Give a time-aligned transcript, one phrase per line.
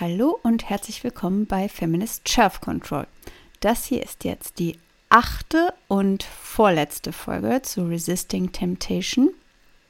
[0.00, 3.06] Hallo und herzlich willkommen bei Feminist Self Control.
[3.60, 4.78] Das hier ist jetzt die
[5.10, 9.28] achte und vorletzte Folge zu Resisting Temptation.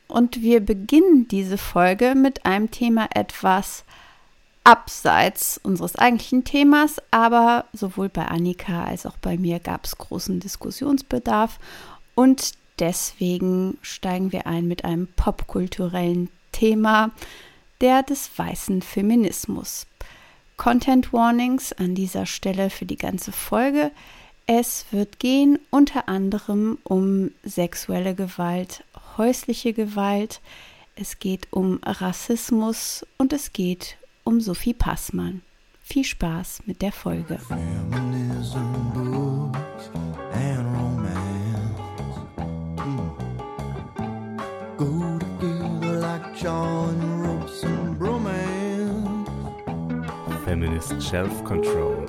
[0.09, 3.85] Und wir beginnen diese Folge mit einem Thema etwas
[4.65, 10.41] abseits unseres eigentlichen Themas, aber sowohl bei Annika als auch bei mir gab es großen
[10.41, 11.61] Diskussionsbedarf
[12.17, 17.13] und deswegen steigen wir ein mit einem popkulturellen Thema,
[17.81, 19.87] der des weißen Feminismus.
[20.61, 23.93] Content Warnings an dieser Stelle für die ganze Folge.
[24.45, 28.85] Es wird gehen unter anderem um sexuelle Gewalt,
[29.17, 30.43] häusliche Gewalt,
[30.97, 35.41] es geht um Rassismus und es geht um Sophie Passmann.
[35.83, 37.39] Viel Spaß mit der Folge.
[50.61, 52.05] Feminist Shelf Control.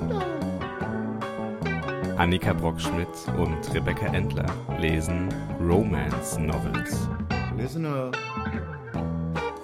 [2.18, 4.44] Annika Brockschmidt und Rebecca Endler
[4.78, 7.08] lesen Romance Novels.
[7.56, 8.14] Listen up.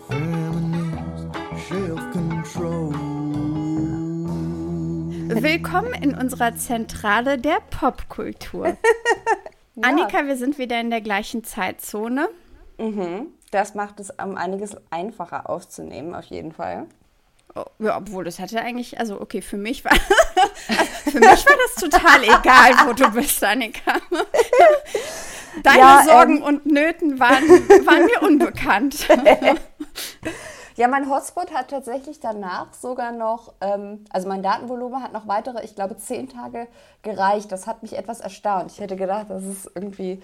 [0.08, 1.28] Feminist
[1.68, 2.94] Shelf Control.
[5.42, 8.68] Willkommen in unserer Zentrale der Popkultur.
[9.74, 9.82] ja.
[9.82, 12.30] Annika, wir sind wieder in der gleichen Zeitzone.
[12.78, 13.26] Mhm.
[13.50, 16.86] Das macht es um einiges einfacher aufzunehmen, auf jeden Fall.
[17.54, 19.94] Oh, ja, obwohl das hatte eigentlich, also okay, für mich war,
[21.04, 23.94] für mich war das total egal, wo du bist, Annika.
[25.62, 27.48] Deine ja, Sorgen ähm, und Nöten waren,
[27.86, 29.08] waren mir unbekannt.
[30.76, 35.64] ja, mein Hotspot hat tatsächlich danach sogar noch, ähm, also mein Datenvolumen hat noch weitere,
[35.64, 36.69] ich glaube, zehn Tage
[37.02, 37.50] gereicht.
[37.50, 38.72] Das hat mich etwas erstaunt.
[38.72, 40.22] Ich hätte gedacht, das ist irgendwie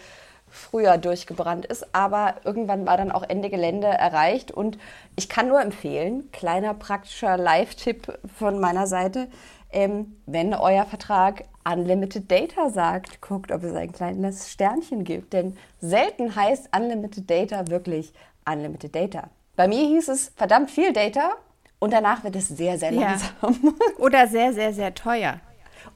[0.55, 1.95] früher durchgebrannt ist.
[1.95, 4.51] Aber irgendwann war dann auch Ende Gelände erreicht.
[4.51, 4.79] Und
[5.17, 9.29] ich kann nur empfehlen, kleiner praktischer Live-Tipp von meiner Seite,
[9.73, 15.33] ähm, wenn euer Vertrag Unlimited Data sagt, guckt, ob es ein kleines Sternchen gibt.
[15.33, 18.13] Denn selten heißt Unlimited Data wirklich
[18.49, 19.31] Unlimited Data.
[19.57, 21.31] Bei mir hieß es verdammt viel Data
[21.79, 23.59] und danach wird es sehr, sehr langsam.
[23.63, 23.73] Ja.
[23.99, 25.41] Oder sehr, sehr, sehr teuer.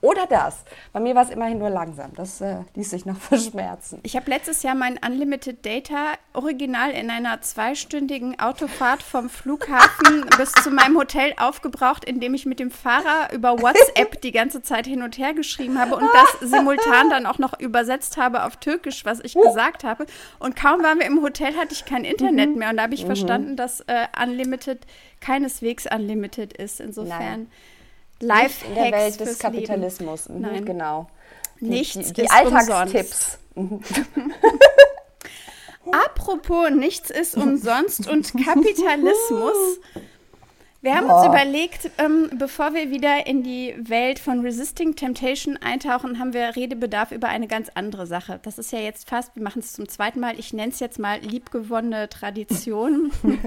[0.00, 0.64] Oder das.
[0.92, 2.12] Bei mir war es immerhin nur langsam.
[2.14, 4.00] Das äh, ließ sich noch verschmerzen.
[4.02, 10.52] Ich habe letztes Jahr mein Unlimited Data original in einer zweistündigen Autofahrt vom Flughafen bis
[10.52, 15.02] zu meinem Hotel aufgebraucht, indem ich mit dem Fahrer über WhatsApp die ganze Zeit hin
[15.02, 19.20] und her geschrieben habe und das simultan dann auch noch übersetzt habe auf Türkisch, was
[19.20, 20.06] ich gesagt habe.
[20.38, 22.58] Und kaum waren wir im Hotel, hatte ich kein Internet mhm.
[22.58, 22.70] mehr.
[22.70, 23.06] Und da habe ich mhm.
[23.06, 24.86] verstanden, dass äh, Unlimited
[25.20, 26.80] keineswegs Unlimited ist.
[26.80, 27.18] Insofern.
[27.18, 27.50] Nein.
[28.20, 30.28] Live in der Welt des Kapitalismus.
[30.28, 30.64] Mhm, Nein.
[30.64, 31.08] Genau.
[31.60, 33.38] Nichts die, die, die Alltagstipps.
[35.90, 39.78] Apropos, nichts ist umsonst und Kapitalismus.
[40.80, 46.20] Wir haben uns überlegt, ähm, bevor wir wieder in die Welt von Resisting Temptation eintauchen,
[46.20, 48.38] haben wir Redebedarf über eine ganz andere Sache.
[48.42, 51.00] Das ist ja jetzt fast, wir machen es zum zweiten Mal, ich nenne es jetzt
[51.00, 53.10] mal liebgewonnene Tradition.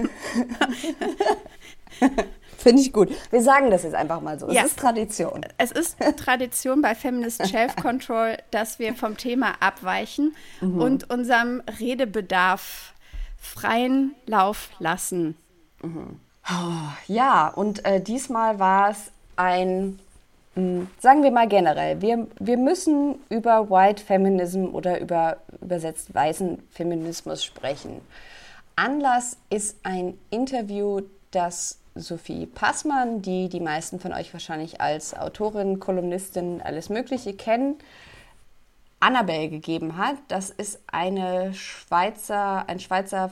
[2.58, 3.08] Finde ich gut.
[3.30, 4.46] Wir sagen das jetzt einfach mal so.
[4.46, 4.62] Es ja.
[4.62, 5.44] ist Tradition.
[5.58, 10.80] Es ist Tradition bei Feminist Shelf Control, dass wir vom Thema abweichen mhm.
[10.80, 12.92] und unserem Redebedarf
[13.40, 15.36] freien Lauf lassen.
[15.82, 16.20] Mhm.
[16.48, 19.98] Oh, ja, und äh, diesmal war es ein,
[20.54, 26.14] mh, hm, sagen wir mal generell, wir, wir müssen über White Feminism oder über übersetzt
[26.14, 28.00] weißen Feminismus sprechen.
[28.76, 35.78] Anlass ist ein Interview, das Sophie Passmann, die die meisten von euch wahrscheinlich als Autorin,
[35.78, 37.76] Kolumnistin, alles Mögliche kennen,
[39.00, 40.16] Annabelle gegeben hat.
[40.28, 43.30] Das ist eine Schweizer, ein Schweizer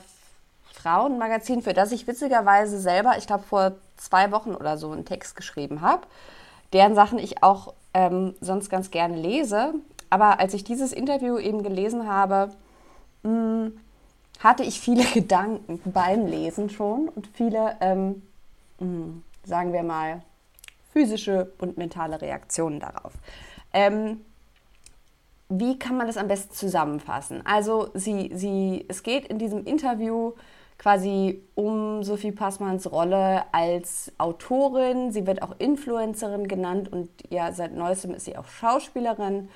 [0.73, 5.35] Frauenmagazin, für das ich witzigerweise selber, ich glaube vor zwei Wochen oder so einen Text
[5.35, 6.07] geschrieben habe,
[6.73, 9.73] deren Sachen ich auch ähm, sonst ganz gerne lese.
[10.09, 12.51] Aber als ich dieses Interview eben gelesen habe,
[13.23, 13.79] mh, hm,
[14.39, 18.21] hatte ich viele Gedanken beim Lesen schon und viele ähm, hm,
[19.43, 20.21] sagen wir mal,
[20.91, 23.13] physische und mentale Reaktionen darauf.
[23.73, 24.21] Ähm,
[25.49, 27.45] wie kann man das am besten zusammenfassen?
[27.45, 30.33] Also sie, sie, es geht in diesem Interview
[30.77, 35.11] quasi um Sophie Passmanns Rolle als Autorin.
[35.11, 39.49] Sie wird auch Influencerin genannt und ja, seit neuestem ist sie auch Schauspielerin.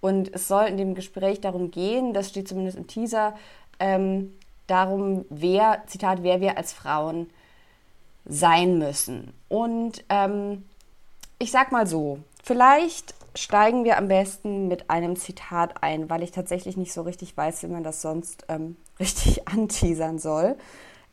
[0.00, 3.34] Und es soll in dem Gespräch darum gehen, das steht zumindest im Teaser,
[3.78, 4.32] ähm,
[4.66, 7.28] darum, wer, Zitat, wer wir als Frauen
[8.26, 9.32] sein müssen.
[9.48, 10.64] Und ähm,
[11.38, 16.32] ich sag mal so, vielleicht steigen wir am besten mit einem Zitat ein, weil ich
[16.32, 20.56] tatsächlich nicht so richtig weiß, wie man das sonst ähm, richtig anteasern soll.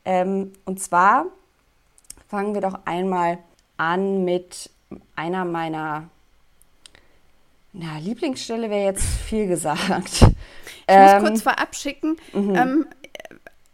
[0.05, 1.25] Ähm, und zwar
[2.27, 3.37] fangen wir doch einmal
[3.77, 4.69] an mit
[5.15, 6.09] einer meiner
[7.73, 10.25] na, Lieblingsstelle wäre jetzt viel gesagt.
[10.89, 12.17] Ich ähm, muss kurz vorab schicken.
[12.33, 12.55] Mhm.
[12.55, 12.85] Ähm,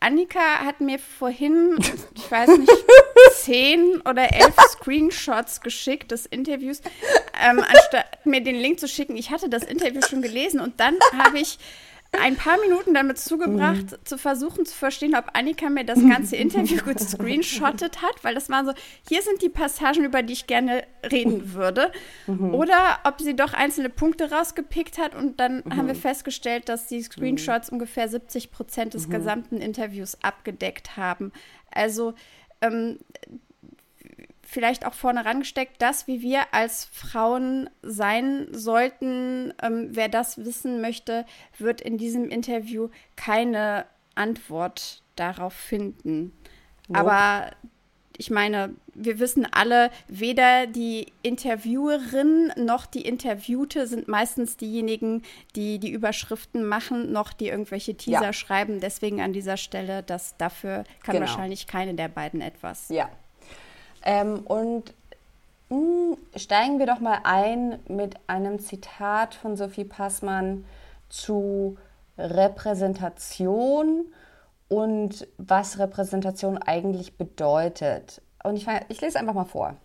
[0.04, 1.78] Annika hat mir vorhin,
[2.14, 2.72] ich weiß nicht,
[3.36, 6.82] zehn oder elf Screenshots geschickt des Interviews,
[7.42, 9.16] ähm, anstatt mir den Link zu schicken.
[9.16, 11.58] Ich hatte das Interview schon gelesen und dann habe ich
[12.22, 14.06] ein paar Minuten damit zugebracht, mhm.
[14.06, 18.50] zu versuchen zu verstehen, ob Annika mir das ganze Interview gut screenshottet hat, weil das
[18.50, 18.74] waren so,
[19.08, 21.92] hier sind die Passagen, über die ich gerne reden würde.
[22.28, 22.54] Mhm.
[22.54, 25.76] Oder ob sie doch einzelne Punkte rausgepickt hat und dann mhm.
[25.76, 27.76] haben wir festgestellt, dass die Screenshots mhm.
[27.76, 29.12] ungefähr 70 Prozent des mhm.
[29.12, 31.32] gesamten Interviews abgedeckt haben.
[31.72, 32.14] Also
[32.62, 33.00] ähm,
[34.44, 39.54] vielleicht auch vorne rangesteckt, das, wie wir als Frauen sein sollten.
[39.62, 41.26] Ähm, wer das wissen möchte,
[41.58, 43.86] wird in diesem Interview keine
[44.16, 46.34] Antwort darauf finden.
[46.88, 47.00] Nope.
[47.00, 47.52] Aber
[48.18, 55.24] ich meine, wir wissen alle, weder die Interviewerin noch die Interviewte sind meistens diejenigen,
[55.56, 58.34] die die Überschriften machen, noch die irgendwelche Teaser ja.
[58.34, 58.80] schreiben.
[58.80, 61.26] Deswegen an dieser Stelle, dass dafür kann genau.
[61.26, 62.90] wahrscheinlich keine der beiden etwas.
[62.90, 63.10] Ja,
[64.04, 64.94] ähm, und
[65.70, 70.66] mh, hm, steigen wir doch mal ein mit einem Zitat von Sophie Passmann
[71.10, 71.78] zu
[72.18, 74.06] Repräsentation
[74.68, 78.22] und was Repräsentation eigentlich bedeutet.
[78.44, 79.76] Und ich, ich lese einfach mal vor.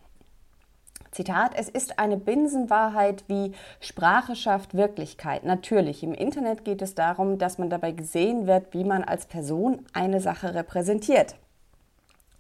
[1.11, 5.45] Zitat, es ist eine Binsenwahrheit wie Sprache schafft Wirklichkeit.
[5.45, 9.87] Natürlich, im Internet geht es darum, dass man dabei gesehen wird, wie man als Person
[9.95, 11.35] eine Sache repräsentiert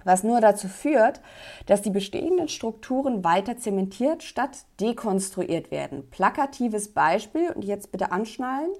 [0.08, 1.20] was nur dazu führt,
[1.66, 6.08] dass die bestehenden Strukturen weiter zementiert statt dekonstruiert werden.
[6.10, 8.70] Plakatives Beispiel und jetzt bitte anschnallen.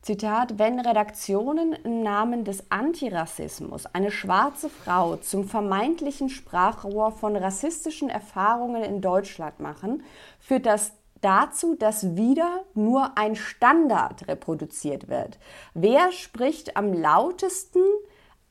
[0.00, 8.08] Zitat, wenn Redaktionen im Namen des Antirassismus eine schwarze Frau zum vermeintlichen Sprachrohr von rassistischen
[8.08, 10.02] Erfahrungen in Deutschland machen,
[10.40, 15.38] führt das dazu, dass wieder nur ein Standard reproduziert wird.
[15.74, 17.84] Wer spricht am lautesten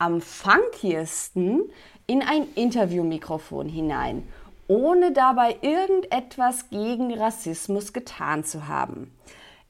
[0.02, 1.70] am funkiesten
[2.08, 4.26] in ein Interviewmikrofon hinein,
[4.66, 9.16] ohne dabei irgendetwas gegen Rassismus getan zu haben.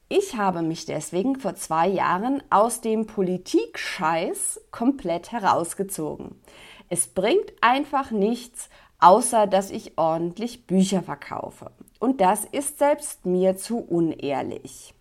[0.09, 6.41] Ich habe mich deswegen vor zwei Jahren aus dem Politikscheiß komplett herausgezogen.
[6.89, 8.71] Es bringt einfach nichts,
[9.01, 11.73] außer dass ich ordentlich Bücher verkaufe.
[11.99, 14.95] Und das ist selbst mir zu unehrlich.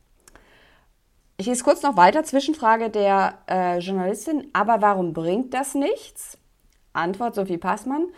[1.42, 6.38] Ich lese kurz noch weiter, Zwischenfrage der äh, Journalistin, aber warum bringt das nichts?
[6.94, 8.10] Antwort Sophie Passmann,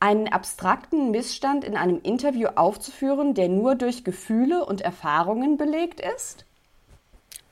[0.00, 6.46] einen abstrakten Missstand in einem Interview aufzuführen, der nur durch Gefühle und Erfahrungen belegt ist?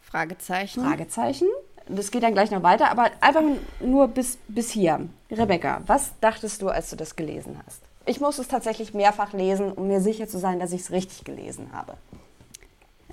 [0.00, 0.84] Fragezeichen.
[0.84, 1.46] Fragezeichen.
[1.86, 3.44] Das geht dann gleich noch weiter, aber einfach
[3.78, 5.08] nur bis, bis hier.
[5.30, 7.80] Rebecca, was dachtest du, als du das gelesen hast?
[8.06, 11.22] Ich muss es tatsächlich mehrfach lesen, um mir sicher zu sein, dass ich es richtig
[11.22, 11.96] gelesen habe.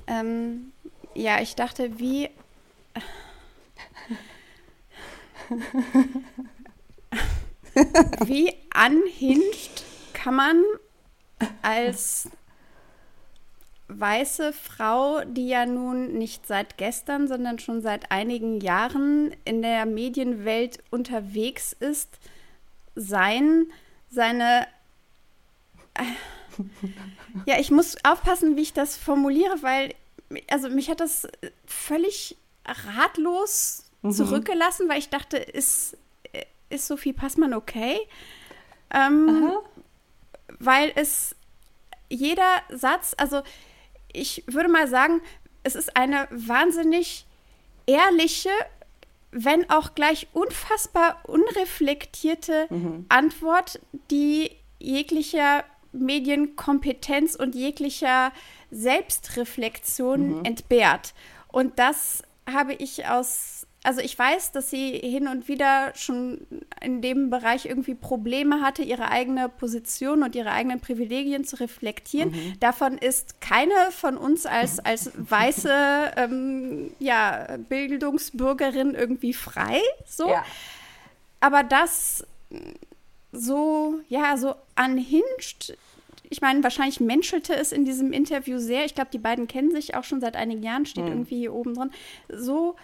[0.07, 0.71] Ähm,
[1.19, 2.29] ja, ich dachte, wie.
[8.25, 9.83] wie anhinscht
[10.13, 10.63] kann man
[11.61, 12.29] als
[13.87, 19.85] weiße Frau, die ja nun nicht seit gestern, sondern schon seit einigen Jahren in der
[19.85, 22.19] Medienwelt unterwegs ist,
[22.95, 23.67] sein,
[24.09, 24.67] seine.
[27.45, 29.93] Ja, ich muss aufpassen, wie ich das formuliere, weil
[30.49, 31.27] also mich hat das
[31.65, 34.11] völlig ratlos mhm.
[34.11, 35.97] zurückgelassen, weil ich dachte, ist,
[36.69, 37.99] ist Sophie Passmann okay?
[38.91, 39.51] Ähm,
[40.59, 41.35] weil es
[42.09, 43.41] jeder Satz, also
[44.11, 45.21] ich würde mal sagen,
[45.63, 47.25] es ist eine wahnsinnig
[47.85, 48.49] ehrliche,
[49.31, 53.05] wenn auch gleich unfassbar unreflektierte mhm.
[53.09, 58.31] Antwort, die jeglicher Medienkompetenz und jeglicher
[58.71, 60.45] Selbstreflexion mhm.
[60.45, 61.13] entbehrt.
[61.47, 66.45] Und das habe ich aus, also ich weiß, dass sie hin und wieder schon
[66.81, 72.31] in dem Bereich irgendwie Probleme hatte, ihre eigene Position und ihre eigenen Privilegien zu reflektieren.
[72.31, 72.59] Mhm.
[72.59, 79.81] Davon ist keine von uns als, als weiße ähm, ja, Bildungsbürgerin irgendwie frei.
[80.05, 80.29] So.
[80.29, 80.43] Ja.
[81.39, 82.25] Aber das
[83.31, 85.73] so, ja, so anhinscht
[86.29, 88.85] ich meine, wahrscheinlich menschelte es in diesem Interview sehr.
[88.85, 91.11] Ich glaube, die beiden kennen sich auch schon seit einigen Jahren, steht mhm.
[91.11, 91.91] irgendwie hier oben drin.
[92.29, 92.75] So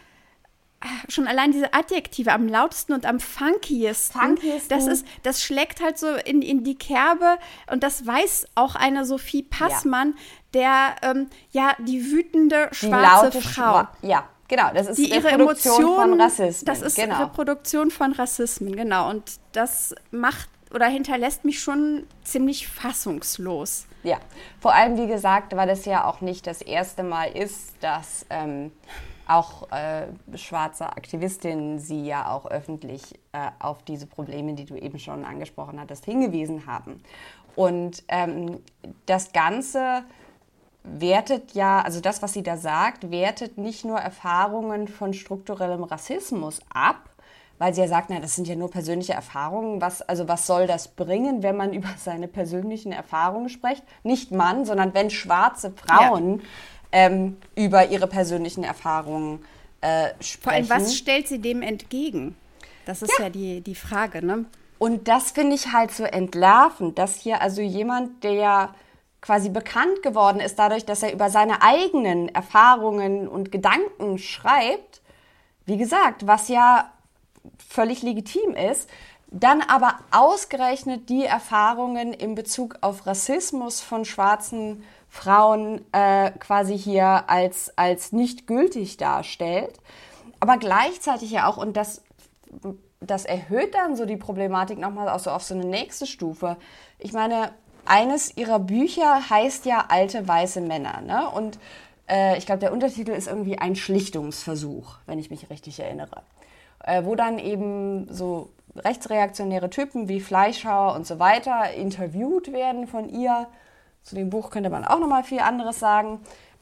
[0.81, 4.69] ah, schon allein diese Adjektive am lautesten und am funkiesten, funkiesten.
[4.69, 7.37] das ist, das schlägt halt so in, in die Kerbe
[7.71, 10.95] und das weiß auch eine Sophie Passmann, ja.
[11.01, 13.51] der ähm, ja die wütende schwarze die Frau.
[13.51, 16.65] Schwa ja, genau, das ist die ihre Reproduktion Emotionen, von Rassismen.
[16.65, 17.19] Das ist genau.
[17.19, 19.11] Reproduktion von Rassismen, genau.
[19.11, 23.87] Und das macht oder hinterlässt mich schon ziemlich fassungslos.
[24.03, 24.17] Ja,
[24.59, 28.71] vor allem, wie gesagt, weil das ja auch nicht das erste Mal ist, dass ähm,
[29.25, 33.01] auch äh, schwarze Aktivistinnen sie ja auch öffentlich
[33.31, 37.01] äh, auf diese Probleme, die du eben schon angesprochen hattest, hingewiesen haben.
[37.55, 38.59] Und ähm,
[39.05, 40.03] das Ganze
[40.83, 46.59] wertet ja, also das, was sie da sagt, wertet nicht nur Erfahrungen von strukturellem Rassismus
[46.71, 47.09] ab,
[47.57, 49.81] weil sie ja sagt, na, das sind ja nur persönliche Erfahrungen.
[49.81, 53.83] Was, also was soll das bringen, wenn man über seine persönlichen Erfahrungen spricht?
[54.03, 56.45] Nicht Mann, sondern wenn schwarze Frauen ja.
[56.91, 59.45] ähm, über ihre persönlichen Erfahrungen
[59.81, 60.65] äh, sprechen.
[60.65, 62.35] Vor allem, was stellt sie dem entgegen?
[62.85, 64.45] Das ist ja, ja die, die Frage, ne?
[64.77, 68.75] Und das finde ich halt so entlarvend, dass hier also jemand, der
[69.21, 75.01] quasi bekannt geworden ist dadurch, dass er über seine eigenen Erfahrungen und Gedanken schreibt,
[75.65, 76.91] wie gesagt, was ja
[77.67, 78.89] völlig legitim ist,
[79.31, 87.29] dann aber ausgerechnet die Erfahrungen in Bezug auf Rassismus von schwarzen Frauen äh, quasi hier
[87.29, 89.73] als, als nicht gültig darstellt.
[90.39, 92.01] Aber gleichzeitig ja auch, und das,
[92.99, 96.57] das erhöht dann so die Problematik nochmal auch so auf so eine nächste Stufe.
[96.99, 97.51] Ich meine,
[97.85, 101.01] eines ihrer Bücher heißt ja Alte weiße Männer.
[101.01, 101.29] Ne?
[101.29, 101.59] Und
[102.09, 106.23] äh, ich glaube, der Untertitel ist irgendwie ein Schlichtungsversuch, wenn ich mich richtig erinnere.
[106.85, 113.09] Äh, wo dann eben so rechtsreaktionäre Typen wie Fleischhauer und so weiter interviewt werden von
[113.09, 113.47] ihr.
[114.03, 116.19] Zu dem Buch könnte man auch noch mal viel anderes sagen.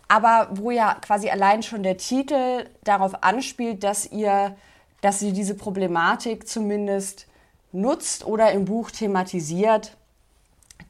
[0.07, 4.55] Aber wo ja quasi allein schon der Titel darauf anspielt, dass ihr,
[5.01, 7.27] dass sie diese Problematik zumindest
[7.71, 9.97] nutzt oder im Buch thematisiert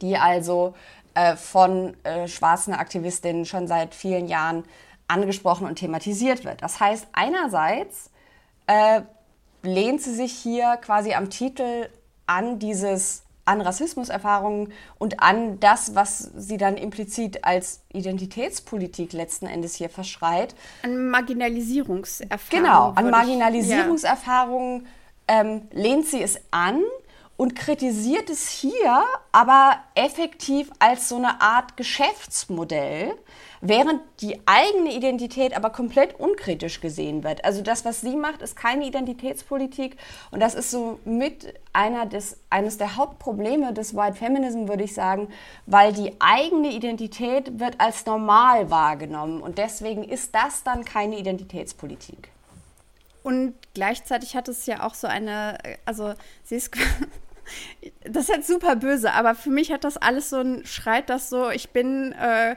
[0.03, 0.75] die also
[1.15, 4.63] äh, von äh, schwarzen Aktivistinnen schon seit vielen Jahren
[5.07, 6.61] angesprochen und thematisiert wird.
[6.61, 8.09] Das heißt, einerseits
[8.67, 9.01] äh,
[9.63, 11.89] lehnt sie sich hier quasi am Titel
[12.27, 19.75] an dieses an Rassismuserfahrungen und an das, was sie dann implizit als Identitätspolitik letzten Endes
[19.75, 20.55] hier verschreit.
[20.83, 22.63] An Marginalisierungserfahrungen.
[22.63, 24.87] Genau, an Marginalisierungserfahrungen
[25.29, 25.41] ja.
[25.41, 26.81] ähm, lehnt sie es an
[27.35, 33.15] und kritisiert es hier aber effektiv als so eine Art Geschäftsmodell,
[33.61, 37.43] während die eigene Identität aber komplett unkritisch gesehen wird.
[37.43, 39.97] Also das, was sie macht, ist keine Identitätspolitik
[40.31, 44.93] und das ist so mit einer des, eines der Hauptprobleme des White Feminism, würde ich
[44.93, 45.29] sagen,
[45.65, 52.32] weil die eigene Identität wird als normal wahrgenommen und deswegen ist das dann keine Identitätspolitik.
[53.23, 56.13] Und gleichzeitig hat es ja auch so eine, also
[56.43, 56.71] sie ist
[58.05, 61.29] das ist jetzt super böse, aber für mich hat das alles so ein, schreit das
[61.29, 62.55] so, ich bin äh,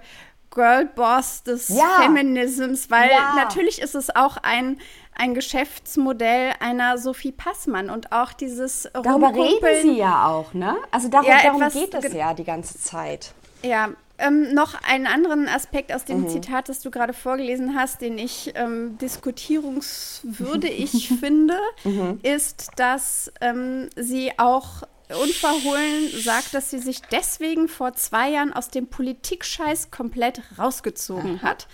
[0.51, 2.01] Girlboss des ja.
[2.01, 3.35] Feminisms, weil ja.
[3.37, 4.79] natürlich ist es auch ein,
[5.15, 10.77] ein Geschäftsmodell einer Sophie Passmann und auch dieses Darüber reden sie ja auch, ne?
[10.91, 13.33] Also darum, ja, darum geht es ja die ganze Zeit.
[13.63, 16.29] Ja, ähm, noch einen anderen Aspekt aus dem mhm.
[16.29, 22.21] Zitat, das du gerade vorgelesen hast, den ich ähm, diskutierungswürdig finde, mhm.
[22.23, 28.69] ist, dass ähm, sie auch unverhohlen sagt, dass sie sich deswegen vor zwei Jahren aus
[28.69, 31.69] dem Politikscheiß komplett rausgezogen hat.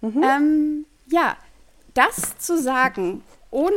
[0.00, 0.22] Mhm.
[0.22, 1.36] Ähm, ja,
[1.94, 3.76] das zu sagen, ohne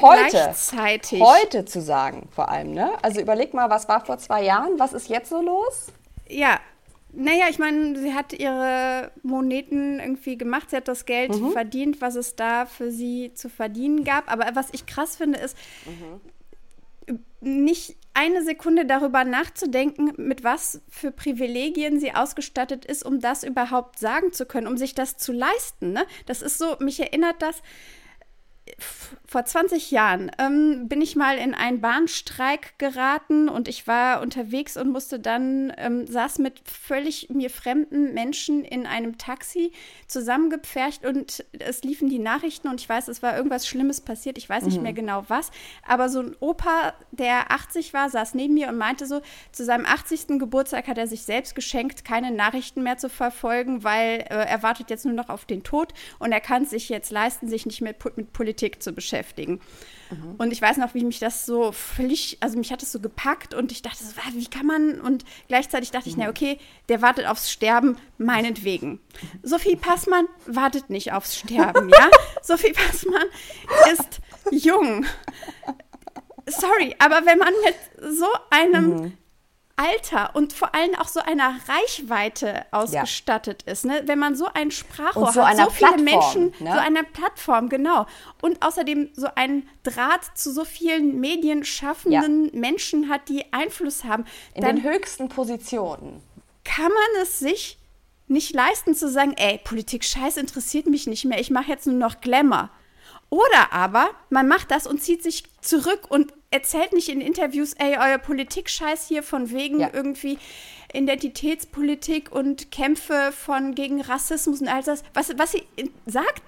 [0.00, 1.20] heute, gleichzeitig.
[1.20, 2.92] Heute zu sagen, vor allem, ne?
[3.02, 4.78] Also überleg mal, was war vor zwei Jahren?
[4.78, 5.88] Was ist jetzt so los?
[6.28, 6.58] Ja,
[7.16, 11.52] naja, ich meine, sie hat ihre Moneten irgendwie gemacht, sie hat das Geld mhm.
[11.52, 14.30] verdient, was es da für sie zu verdienen gab.
[14.30, 15.56] Aber was ich krass finde, ist,
[15.86, 17.18] mhm.
[17.40, 23.98] nicht eine Sekunde darüber nachzudenken, mit was für Privilegien sie ausgestattet ist, um das überhaupt
[23.98, 25.92] sagen zu können, um sich das zu leisten.
[25.92, 26.06] Ne?
[26.26, 27.62] Das ist so, mich erinnert das
[29.26, 34.76] vor 20 Jahren ähm, bin ich mal in einen Bahnstreik geraten und ich war unterwegs
[34.76, 39.72] und musste dann, ähm, saß mit völlig mir fremden Menschen in einem Taxi
[40.08, 44.48] zusammengepfercht und es liefen die Nachrichten und ich weiß, es war irgendwas Schlimmes passiert, ich
[44.48, 44.82] weiß nicht mhm.
[44.84, 45.50] mehr genau was,
[45.86, 49.86] aber so ein Opa, der 80 war, saß neben mir und meinte so, zu seinem
[49.86, 50.38] 80.
[50.38, 54.90] Geburtstag hat er sich selbst geschenkt, keine Nachrichten mehr zu verfolgen, weil äh, er wartet
[54.90, 57.80] jetzt nur noch auf den Tod und er kann es sich jetzt leisten, sich nicht
[57.80, 59.60] mehr mit Politik zu beschäftigen.
[60.10, 60.34] Mhm.
[60.38, 63.54] Und ich weiß noch, wie mich das so völlig, also mich hat es so gepackt
[63.54, 65.00] und ich dachte, so, wie kann man?
[65.00, 66.24] Und gleichzeitig dachte ich, mhm.
[66.24, 66.58] na okay,
[66.88, 69.00] der wartet aufs Sterben, meinetwegen.
[69.42, 72.10] Sophie Passmann wartet nicht aufs Sterben, ja?
[72.42, 73.26] Sophie Passmann
[73.92, 74.20] ist
[74.50, 75.04] jung.
[76.46, 79.18] Sorry, aber wenn man mit so einem mhm.
[79.76, 83.72] Alter und vor allem auch so einer Reichweite ausgestattet ja.
[83.72, 83.84] ist.
[83.84, 84.02] Ne?
[84.06, 86.72] Wenn man so ein Sprachrohr so hat, so viele Plattform, Menschen, ne?
[86.72, 88.06] so einer Plattform, genau.
[88.40, 92.50] Und außerdem so einen Draht zu so vielen medienschaffenden ja.
[92.54, 94.24] Menschen hat, die Einfluss haben.
[94.54, 96.22] In den höchsten Positionen.
[96.64, 97.78] Kann man es sich
[98.28, 101.96] nicht leisten zu sagen, ey, Politik scheiß interessiert mich nicht mehr, ich mache jetzt nur
[101.96, 102.70] noch Glamour.
[103.28, 107.96] Oder aber man macht das und zieht sich zurück und erzählt nicht in Interviews, ey,
[107.98, 109.90] euer Politik-Scheiß hier von wegen ja.
[109.92, 110.38] irgendwie
[110.92, 115.02] Identitätspolitik und Kämpfe von gegen Rassismus und all das.
[115.14, 115.66] Was, was sie
[116.06, 116.42] sagt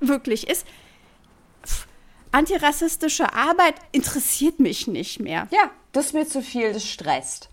[0.00, 0.66] wirklich ist,
[1.64, 1.86] pff,
[2.32, 5.48] antirassistische Arbeit interessiert mich nicht mehr.
[5.50, 7.50] Ja, das ist mir zu viel, das stresst.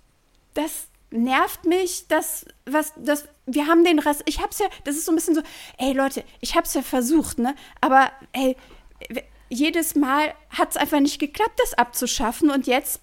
[0.53, 5.05] Das nervt mich, dass was das wir haben den Rass ich hab's ja, das ist
[5.05, 5.41] so ein bisschen so,
[5.77, 7.55] ey Leute, ich hab's ja versucht, ne?
[7.81, 8.55] Aber ey,
[9.49, 13.01] jedes Mal hat es einfach nicht geklappt, das abzuschaffen und jetzt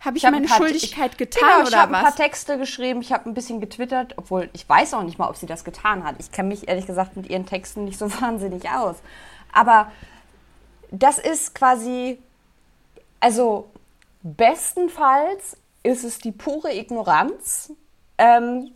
[0.00, 2.58] habe ich, ich hab meine Schuldigkeit ich, getan genau, oder ich habe ein paar Texte
[2.58, 5.64] geschrieben, ich habe ein bisschen getwittert, obwohl ich weiß auch nicht mal, ob sie das
[5.64, 6.16] getan hat.
[6.18, 8.96] Ich kenne mich ehrlich gesagt mit ihren Texten nicht so wahnsinnig aus.
[9.52, 9.90] Aber
[10.90, 12.18] das ist quasi,
[13.20, 13.68] also
[14.22, 17.72] bestenfalls ist es die pure Ignoranz,
[18.18, 18.72] ähm,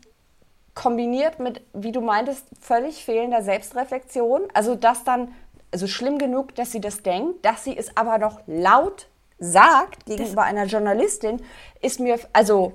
[0.74, 4.42] kombiniert mit, wie du meintest, völlig fehlender Selbstreflexion.
[4.54, 5.34] Also das dann
[5.72, 9.06] also schlimm genug, dass sie das denkt, dass sie es aber noch laut
[9.38, 11.42] sagt gegenüber das einer Journalistin,
[11.80, 12.72] ist mir also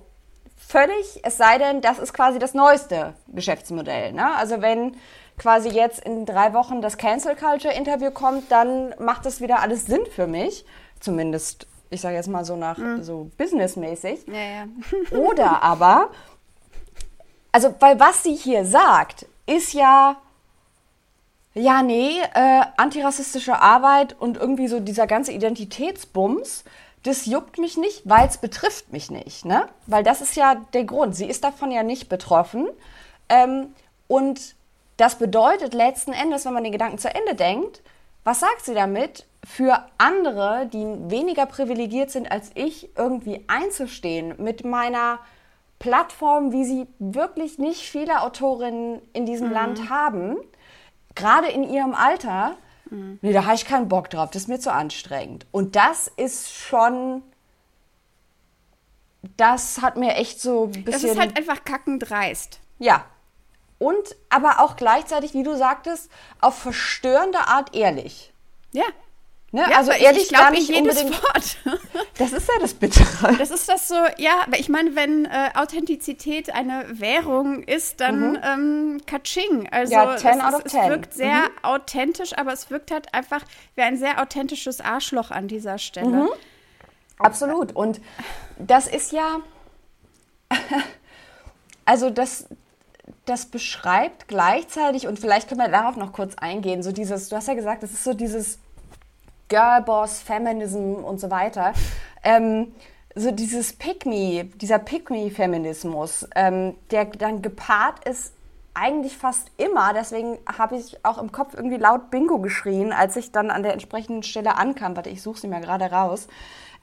[0.58, 4.14] völlig, es sei denn, das ist quasi das neueste Geschäftsmodell.
[4.14, 4.36] Ne?
[4.36, 4.96] Also wenn
[5.38, 9.86] quasi jetzt in drei Wochen das Cancel Culture Interview kommt, dann macht das wieder alles
[9.86, 10.66] Sinn für mich.
[11.00, 13.04] Zumindest, ich sage jetzt mal so nach mhm.
[13.04, 14.26] so businessmäßig.
[14.28, 15.18] Ja, ja.
[15.18, 16.10] Oder aber,
[17.52, 20.18] also weil was sie hier sagt, ist ja
[21.56, 26.66] ja, nee, äh, antirassistische Arbeit und irgendwie so dieser ganze Identitätsbums,
[27.04, 29.70] das juckt mich nicht, weil es betrifft mich nicht, ne?
[29.88, 31.16] Weil das ist ja der Grund.
[31.16, 32.68] Sie ist davon ja nicht betroffen.
[33.30, 33.74] Ähm,
[34.08, 34.56] und
[34.98, 37.82] das bedeutet letzten Endes, wenn man den Gedanken zu Ende denkt,
[38.26, 39.26] was sagt sie damit?
[39.46, 45.20] Für andere, die weniger privilegiert sind als ich, irgendwie einzustehen mit meiner
[45.80, 49.54] Plattform, wie sie wirklich nicht viele Autorinnen in diesem mhm.
[49.54, 50.38] Land haben
[51.16, 52.58] gerade in ihrem Alter,
[52.90, 53.20] mhm.
[53.22, 55.46] nee, da habe ich keinen Bock drauf, das ist mir zu anstrengend.
[55.52, 57.24] Und das ist schon,
[59.38, 60.92] das hat mir echt so ein bisschen...
[60.92, 62.60] Das ist halt einfach kackendreist.
[62.80, 63.06] Ja.
[63.78, 66.10] Und aber auch gleichzeitig, wie du sagtest,
[66.42, 68.34] auf verstörende Art ehrlich.
[68.72, 68.86] Ja,
[69.56, 69.62] Ne?
[69.72, 71.06] Ja, also ehrlich, ich glaube nicht jedes.
[71.06, 71.58] Wort.
[72.18, 73.36] Das ist ja das Bittere.
[73.38, 78.40] Das ist das so, ja, ich meine, wenn äh, Authentizität eine Währung ist, dann mhm.
[78.44, 79.68] ähm, Katsching.
[79.72, 80.80] Also ja, 10 out of 10.
[80.80, 81.64] es wirkt sehr mhm.
[81.64, 83.42] authentisch, aber es wirkt halt einfach
[83.76, 86.08] wie ein sehr authentisches Arschloch an dieser Stelle.
[86.08, 86.30] Mhm.
[87.20, 87.74] Absolut.
[87.74, 88.02] Und
[88.58, 89.40] das ist ja,
[91.86, 92.48] also das,
[93.24, 97.48] das beschreibt gleichzeitig, und vielleicht können wir darauf noch kurz eingehen, so dieses, du hast
[97.48, 98.60] ja gesagt, das ist so dieses
[99.50, 101.74] Girlboss, Feminism und so weiter.
[102.24, 102.74] Ähm,
[103.16, 108.34] so dieses Pick-Me, dieser Pick-Me-Feminismus, ähm, der dann gepaart ist
[108.76, 113.32] eigentlich fast immer, deswegen habe ich auch im Kopf irgendwie laut Bingo geschrien, als ich
[113.32, 114.98] dann an der entsprechenden Stelle ankam.
[114.98, 116.28] Warte, ich suche sie mal gerade raus.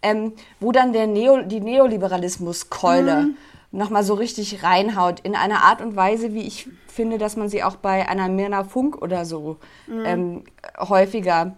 [0.03, 3.37] Ähm, wo dann der Neo, die Neoliberalismuskeule mhm.
[3.71, 7.63] nochmal so richtig reinhaut, in einer Art und Weise, wie ich finde, dass man sie
[7.63, 10.05] auch bei einer Mirna Funk oder so mhm.
[10.05, 10.45] ähm,
[10.79, 11.57] häufiger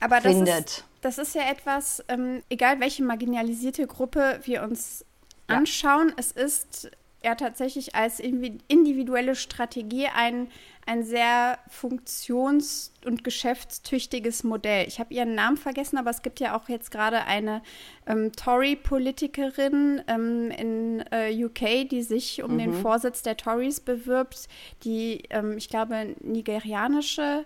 [0.00, 0.68] aber das findet.
[0.68, 5.04] Ist, das ist ja etwas, ähm, egal welche marginalisierte Gruppe wir uns
[5.48, 5.56] ja.
[5.56, 6.90] anschauen, es ist
[7.22, 10.48] ja tatsächlich als individuelle Strategie ein,
[10.86, 14.86] ein sehr funktions- und geschäftstüchtiges Modell.
[14.86, 17.62] Ich habe ihren Namen vergessen, aber es gibt ja auch jetzt gerade eine
[18.06, 22.58] ähm, Tory-Politikerin ähm, in äh, UK, die sich um mhm.
[22.58, 24.48] den Vorsitz der Tories bewirbt,
[24.84, 27.44] die, ähm, ich glaube, nigerianische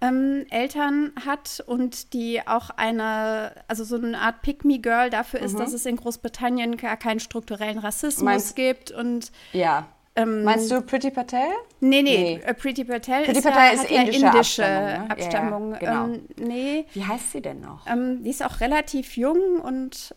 [0.00, 5.58] ähm, Eltern hat und die auch eine, also so eine Art Pick-Me-Girl dafür ist, mhm.
[5.58, 9.86] dass es in Großbritannien gar keinen strukturellen Rassismus Meinst, gibt und ja.
[10.18, 11.40] Ähm, Meinst du Pretty Patel?
[11.80, 12.50] Nee, nee, nee.
[12.50, 15.00] Uh, Pretty Patel Pretty ist, Patel ist ja, indische, indische Abstammung.
[15.00, 15.10] Ne?
[15.10, 15.72] Abstammung.
[15.72, 16.04] Ja, genau.
[16.04, 16.86] ähm, nee.
[16.94, 17.86] Wie heißt sie denn noch?
[17.86, 20.14] Ähm, die ist auch relativ jung und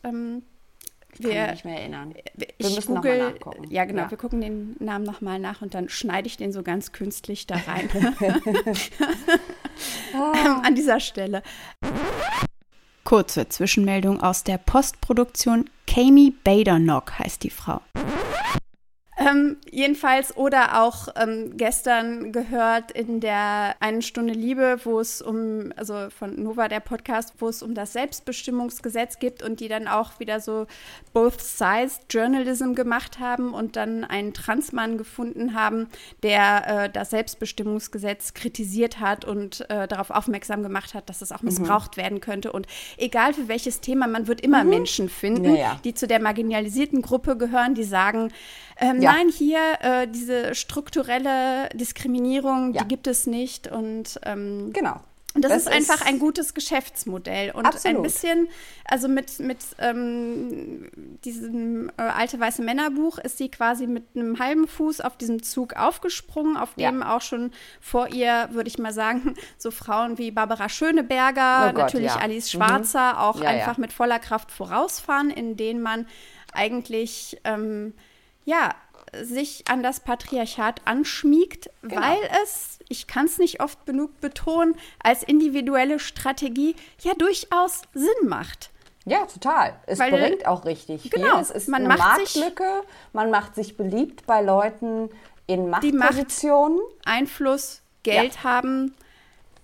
[1.20, 2.14] ich kann mich nicht mehr erinnern.
[2.36, 3.66] Wir müssen nochmal nachgucken.
[3.70, 4.04] Ja, genau.
[4.04, 4.12] Ja.
[4.12, 7.56] Wir gucken den Namen nochmal nach und dann schneide ich den so ganz künstlich da
[7.56, 7.90] rein.
[10.14, 11.44] ähm, an dieser Stelle.
[13.04, 15.70] Kurze Zwischenmeldung aus der Postproduktion.
[15.88, 17.82] Kami Badenoch heißt die Frau.
[19.20, 25.74] Ähm, jedenfalls oder auch ähm, gestern gehört in der einen Stunde Liebe, wo es um,
[25.76, 30.22] also von Nova der Podcast, wo es um das Selbstbestimmungsgesetz gibt und die dann auch
[30.22, 30.68] wieder so
[31.12, 35.88] Both Sides Journalism gemacht haben und dann einen Transmann gefunden haben,
[36.24, 41.42] der äh, das Selbstbestimmungsgesetz kritisiert hat und äh, darauf aufmerksam gemacht hat, dass es auch
[41.42, 41.50] mhm.
[41.50, 42.02] missbraucht mhm.
[42.02, 42.54] werden könnte.
[42.54, 44.70] Und egal für welches Thema, man wird immer mhm.
[44.70, 45.80] Menschen finden, ja, ja.
[45.84, 48.32] die zu der marginalisierten Gruppe gehören, die sagen,
[48.80, 49.14] ähm, ja.
[49.14, 52.82] Nein, hier äh, diese strukturelle Diskriminierung, ja.
[52.82, 53.70] die gibt es nicht.
[53.70, 55.02] Und ähm, genau.
[55.36, 57.52] Und das, das, ist einfach ein gutes Geschäftsmodell.
[57.52, 57.98] Und absolut.
[57.98, 58.48] ein bisschen,
[58.86, 60.90] also mit, mit ähm,
[61.24, 65.76] diesem äh, alte weiße Männerbuch ist sie quasi mit einem halben Fuß auf diesem Zug
[65.76, 67.16] aufgesprungen, auf dem ja.
[67.16, 71.84] auch schon vor ihr, würde ich mal sagen, so Frauen wie Barbara Schöneberger, oh Gott,
[71.84, 72.18] natürlich ja.
[72.18, 73.20] Alice Schwarzer, mhm.
[73.20, 76.08] auch ja, einfach mit voller Kraft vorausfahren, in denen man
[76.54, 77.94] eigentlich ähm,
[78.50, 78.74] ja,
[79.14, 82.02] sich an das Patriarchat anschmiegt, genau.
[82.02, 88.28] weil es, ich kann es nicht oft genug betonen, als individuelle Strategie ja durchaus Sinn
[88.28, 88.72] macht.
[89.06, 89.80] Ja, total.
[89.86, 91.12] Es weil, bringt auch richtig viel.
[91.12, 92.84] Genau, es ist man eine Marktlücke,
[93.14, 95.10] man macht sich beliebt bei Leuten
[95.48, 96.78] in Machtpositionen.
[96.78, 98.44] Die Macht, Einfluss, Geld ja.
[98.44, 98.96] haben,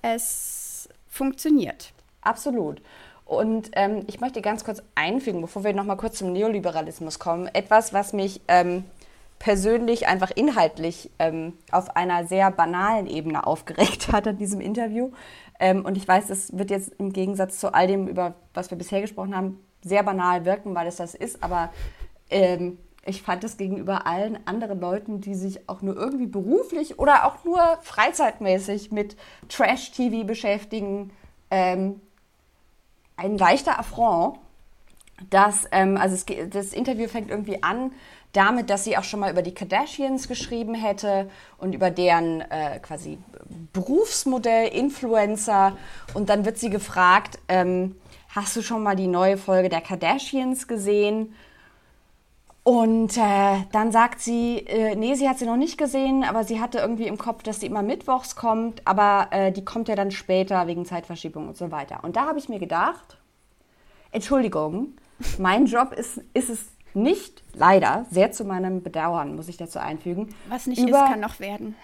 [0.01, 1.91] es funktioniert.
[2.21, 2.81] Absolut.
[3.25, 7.47] Und ähm, ich möchte ganz kurz einfügen, bevor wir noch mal kurz zum Neoliberalismus kommen,
[7.47, 8.85] etwas, was mich ähm,
[9.39, 15.11] persönlich einfach inhaltlich ähm, auf einer sehr banalen Ebene aufgeregt hat an diesem Interview.
[15.59, 18.77] Ähm, und ich weiß, es wird jetzt im Gegensatz zu all dem, über was wir
[18.77, 21.43] bisher gesprochen haben, sehr banal wirken, weil es das ist.
[21.43, 21.71] Aber
[22.29, 27.25] ähm, ich fand es gegenüber allen anderen Leuten, die sich auch nur irgendwie beruflich oder
[27.25, 29.15] auch nur freizeitmäßig mit
[29.47, 31.11] Trash-TV beschäftigen,
[31.51, 32.01] ähm,
[33.17, 34.37] ein leichter Affront,
[35.29, 37.91] dass, ähm, also es, das Interview fängt irgendwie an
[38.35, 42.79] damit, dass sie auch schon mal über die Kardashians geschrieben hätte und über deren äh,
[42.81, 43.17] quasi
[43.71, 45.77] Berufsmodell, Influencer.
[46.13, 47.95] Und dann wird sie gefragt, ähm,
[48.29, 51.33] hast du schon mal die neue Folge der Kardashians gesehen?
[52.67, 56.59] Und äh, dann sagt sie, äh, nee, sie hat sie noch nicht gesehen, aber sie
[56.59, 60.09] hatte irgendwie im Kopf, dass sie immer mittwochs kommt, aber äh, die kommt ja dann
[60.09, 62.03] später wegen Zeitverschiebung und so weiter.
[62.03, 63.19] Und da habe ich mir gedacht,
[64.11, 64.93] Entschuldigung,
[65.37, 70.33] mein Job ist, ist es nicht, leider, sehr zu meinem Bedauern, muss ich dazu einfügen.
[70.49, 71.75] Was nicht über, ist, kann noch werden.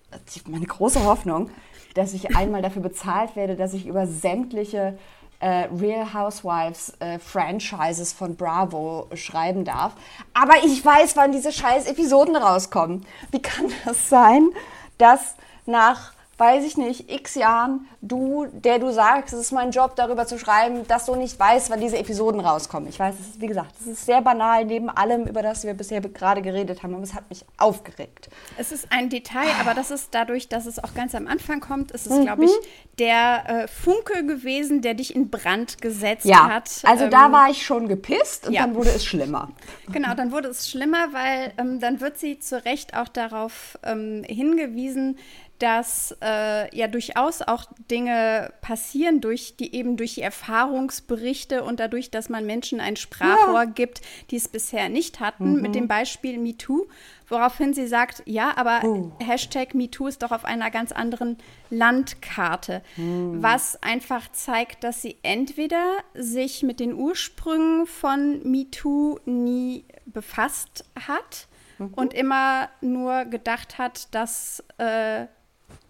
[0.48, 1.50] Meine große Hoffnung,
[1.92, 4.96] dass ich einmal dafür bezahlt werde, dass ich über sämtliche
[5.40, 9.92] äh, Real Housewives äh, Franchises von Bravo schreiben darf.
[10.34, 13.06] Aber ich weiß, wann diese scheiß Episoden rauskommen.
[13.30, 14.50] Wie kann das sein,
[14.98, 15.34] dass
[15.66, 20.26] nach weiß ich nicht, x Jahren, du, der du sagst, es ist mein Job, darüber
[20.26, 22.88] zu schreiben, dass du nicht weißt, wann diese Episoden rauskommen.
[22.88, 25.74] Ich weiß, es ist, wie gesagt, es ist sehr banal neben allem, über das wir
[25.74, 28.30] bisher gerade geredet haben, aber es hat mich aufgeregt.
[28.56, 31.90] Es ist ein Detail, aber das ist dadurch, dass es auch ganz am Anfang kommt,
[31.90, 32.22] ist es, mhm.
[32.22, 32.52] glaube ich,
[32.98, 36.70] der äh, Funke gewesen, der dich in Brand gesetzt ja, hat.
[36.84, 38.62] Also ähm, da war ich schon gepisst und ja.
[38.62, 39.50] dann wurde es schlimmer.
[39.92, 44.22] Genau, dann wurde es schlimmer, weil ähm, dann wird sie zu Recht auch darauf ähm,
[44.24, 45.18] hingewiesen,
[45.60, 52.10] dass äh, ja durchaus auch Dinge passieren durch die eben durch die Erfahrungsberichte und dadurch,
[52.10, 53.64] dass man Menschen ein Sprachrohr ja.
[53.64, 55.62] gibt, die es bisher nicht hatten, mhm.
[55.62, 56.86] mit dem Beispiel MeToo,
[57.28, 59.12] woraufhin sie sagt, ja, aber uh.
[59.20, 61.36] Hashtag MeToo ist doch auf einer ganz anderen
[61.68, 63.42] Landkarte, mhm.
[63.42, 71.48] was einfach zeigt, dass sie entweder sich mit den Ursprüngen von MeToo nie befasst hat
[71.78, 71.92] mhm.
[71.94, 75.26] und immer nur gedacht hat, dass äh,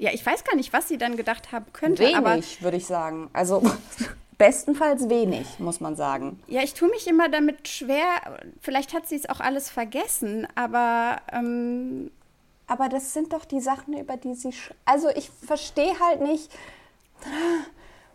[0.00, 2.02] ja, ich weiß gar nicht, was sie dann gedacht haben könnte.
[2.02, 3.28] Wenig, würde ich sagen.
[3.34, 3.62] Also
[4.38, 6.40] bestenfalls wenig, muss man sagen.
[6.46, 8.40] Ja, ich tue mich immer damit schwer.
[8.62, 11.18] Vielleicht hat sie es auch alles vergessen, aber.
[11.32, 12.10] Ähm
[12.66, 14.54] aber das sind doch die Sachen, über die sie.
[14.84, 16.50] Also ich verstehe halt nicht.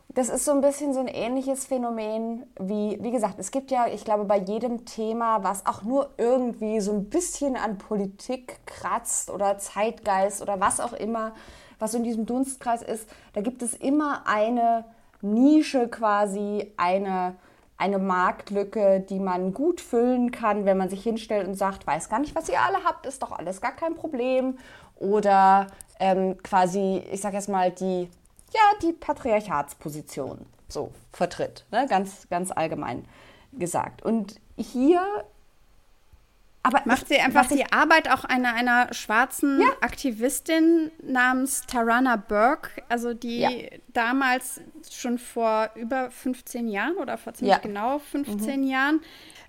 [0.08, 3.88] Das ist so ein bisschen so ein ähnliches Phänomen wie, wie gesagt, es gibt ja,
[3.88, 9.30] ich glaube, bei jedem Thema, was auch nur irgendwie so ein bisschen an Politik kratzt
[9.30, 11.34] oder Zeitgeist oder was auch immer,
[11.80, 14.86] was in diesem Dunstkreis ist, da gibt es immer eine
[15.22, 17.36] Nische quasi, eine,
[17.78, 22.20] eine Marktlücke, die man gut füllen kann, wenn man sich hinstellt und sagt, weiß gar
[22.20, 24.58] nicht, was ihr alle habt, ist doch alles gar kein Problem.
[24.98, 25.68] Oder
[26.00, 28.10] ähm, quasi, ich sag jetzt mal, die,
[28.54, 31.86] ja, die Patriarchatsposition so vertritt, ne?
[31.88, 33.06] ganz, ganz allgemein
[33.54, 34.04] gesagt.
[34.04, 35.02] Und hier
[36.66, 39.68] aber macht sie einfach die Arbeit auch einer, einer schwarzen ja.
[39.82, 43.50] Aktivistin namens Tarana Burke, also die ja.
[43.94, 47.62] damals schon vor über 15 Jahren oder vor ziemlich ja.
[47.62, 48.68] genau 15 mhm.
[48.68, 49.02] Jahren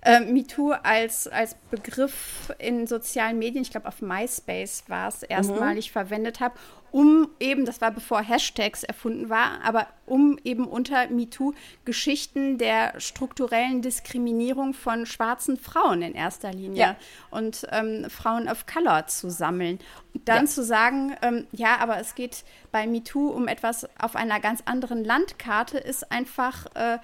[0.03, 5.89] äh, MeToo als, als Begriff in sozialen Medien, ich glaube auf MySpace war es erstmalig
[5.89, 5.93] mhm.
[5.93, 6.55] verwendet habe,
[6.91, 11.53] um eben, das war bevor Hashtags erfunden war, aber um eben unter MeToo
[11.85, 16.95] Geschichten der strukturellen Diskriminierung von schwarzen Frauen in erster Linie ja.
[17.29, 19.79] und ähm, Frauen of Color zu sammeln.
[20.13, 20.51] Und dann ja.
[20.51, 25.03] zu sagen, ähm, ja, aber es geht bei MeToo um etwas auf einer ganz anderen
[25.03, 26.99] Landkarte, ist einfach äh,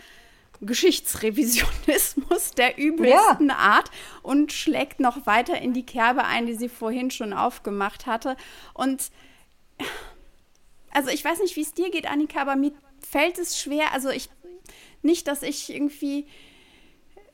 [0.62, 3.56] Geschichtsrevisionismus der übelsten ja.
[3.56, 3.92] Art
[4.22, 8.38] und schlägt noch weiter in die Kerbe ein, die sie vorhin schon aufgemacht hatte.
[8.74, 9.12] Und
[10.92, 13.94] also ich weiß nicht, wie es dir geht, Annika, aber mir fällt es schwer.
[13.94, 14.30] Also ich
[15.02, 16.26] nicht, dass ich irgendwie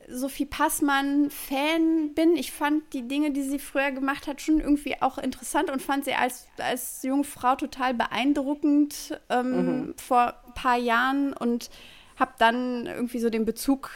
[0.08, 2.36] Sophie Passmann-Fan bin.
[2.36, 6.04] Ich fand die Dinge, die sie früher gemacht hat, schon irgendwie auch interessant und fand
[6.04, 9.94] sie als, als junge Frau total beeindruckend ähm, mhm.
[9.96, 11.70] vor ein paar Jahren und
[12.18, 13.90] habe dann irgendwie so den Bezug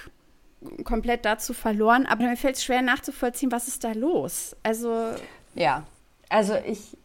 [0.84, 2.06] komplett dazu verloren.
[2.06, 4.56] Aber mir fällt es schwer nachzuvollziehen, was ist da los?
[4.62, 5.10] Also.
[5.54, 5.84] Ja,
[6.28, 6.96] also ich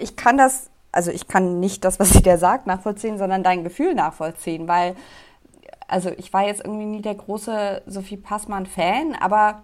[0.00, 3.64] ich kann das, also ich kann nicht das, was sie dir sagt, nachvollziehen, sondern dein
[3.64, 4.94] Gefühl nachvollziehen, weil,
[5.88, 9.62] also ich war jetzt irgendwie nie der große Sophie Passmann-Fan, aber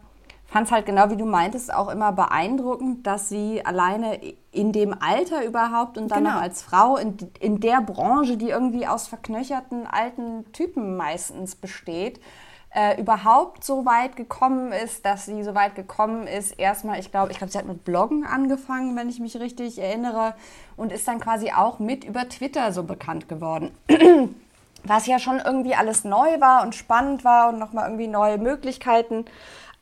[0.53, 4.95] fand es halt genau wie du meintest auch immer beeindruckend, dass sie alleine in dem
[5.01, 6.35] Alter überhaupt und dann genau.
[6.37, 12.21] noch als Frau in, in der Branche, die irgendwie aus verknöcherten alten Typen meistens besteht,
[12.74, 16.52] äh, überhaupt so weit gekommen ist, dass sie so weit gekommen ist.
[16.52, 20.35] Erstmal, ich glaube, ich glaube, sie hat mit Bloggen angefangen, wenn ich mich richtig erinnere,
[20.76, 23.72] und ist dann quasi auch mit über Twitter so bekannt geworden.
[24.85, 29.26] Was ja schon irgendwie alles neu war und spannend war und nochmal irgendwie neue Möglichkeiten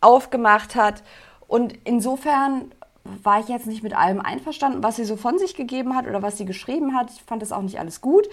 [0.01, 1.03] aufgemacht hat.
[1.47, 2.73] Und insofern
[3.05, 6.23] war ich jetzt nicht mit allem einverstanden, was sie so von sich gegeben hat oder
[6.23, 7.11] was sie geschrieben hat.
[7.11, 8.29] Ich fand das auch nicht alles gut.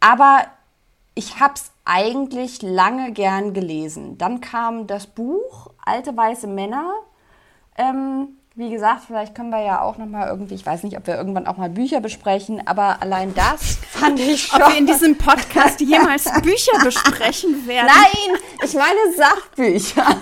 [0.00, 0.46] Aber
[1.16, 4.18] ich habe es eigentlich lange gern gelesen.
[4.18, 6.92] Dann kam das Buch Alte weiße Männer.
[7.78, 11.06] Ähm, wie gesagt, vielleicht können wir ja auch noch mal irgendwie, ich weiß nicht, ob
[11.06, 14.60] wir irgendwann auch mal Bücher besprechen, aber allein das fand ich schon.
[14.60, 17.88] Ob wir in diesem Podcast jemals Bücher besprechen werden?
[17.88, 20.16] Nein, ich meine Sachbücher.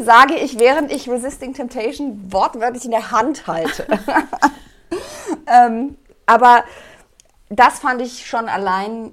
[0.04, 3.86] Sage ich, während ich Resisting Temptation wortwörtlich in der Hand halte.
[5.46, 6.64] ähm, aber
[7.50, 9.12] das fand ich schon allein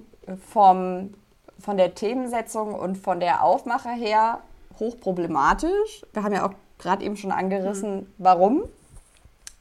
[0.52, 1.14] vom,
[1.60, 4.42] von der Themensetzung und von der Aufmache her
[4.80, 6.04] hochproblematisch.
[6.14, 8.08] Wir haben ja auch gerade eben schon angerissen, mhm.
[8.20, 8.64] warum.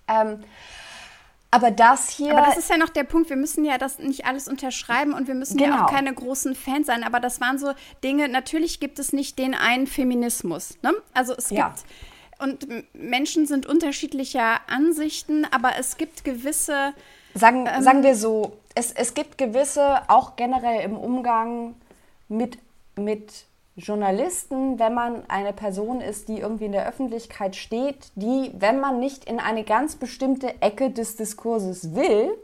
[0.09, 0.45] Ähm,
[1.51, 2.37] aber das hier.
[2.37, 3.31] Aber das ist ja noch der Punkt.
[3.31, 5.77] Wir müssen ja das nicht alles unterschreiben und wir müssen genau.
[5.77, 7.03] ja auch keine großen Fans sein.
[7.03, 7.73] Aber das waren so
[8.05, 8.29] Dinge.
[8.29, 10.77] Natürlich gibt es nicht den einen Feminismus.
[10.83, 10.93] Ne?
[11.15, 11.69] Also es ja.
[11.69, 11.85] gibt.
[12.39, 16.93] Und Menschen sind unterschiedlicher Ansichten, aber es gibt gewisse.
[17.33, 21.75] Sagen, ähm, sagen wir so, es, es gibt gewisse, auch generell im Umgang
[22.29, 22.59] mit,
[22.95, 28.79] mit Journalisten, wenn man eine Person ist, die irgendwie in der Öffentlichkeit steht, die, wenn
[28.79, 32.37] man nicht in eine ganz bestimmte Ecke des Diskurses will,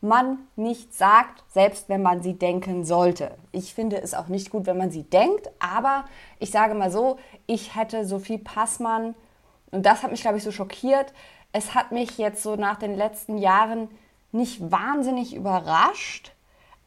[0.00, 3.30] man nicht sagt, selbst wenn man sie denken sollte.
[3.52, 6.04] Ich finde es auch nicht gut, wenn man sie denkt, aber
[6.40, 9.14] ich sage mal so, ich hätte Sophie Passmann,
[9.70, 11.12] und das hat mich, glaube ich, so schockiert,
[11.52, 13.88] es hat mich jetzt so nach den letzten Jahren
[14.32, 16.32] nicht wahnsinnig überrascht,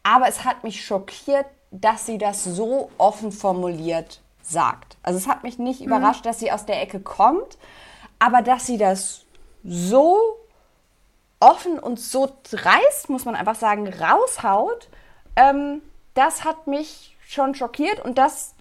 [0.03, 4.97] aber es hat mich schockiert, dass sie das so offen formuliert sagt.
[5.01, 5.87] Also es hat mich nicht mhm.
[5.87, 7.57] überrascht, dass sie aus der Ecke kommt,
[8.19, 9.25] aber dass sie das
[9.63, 10.37] so
[11.39, 14.89] offen und so dreist, muss man einfach sagen, raushaut,
[15.35, 15.81] ähm,
[16.13, 18.53] das hat mich schon schockiert und das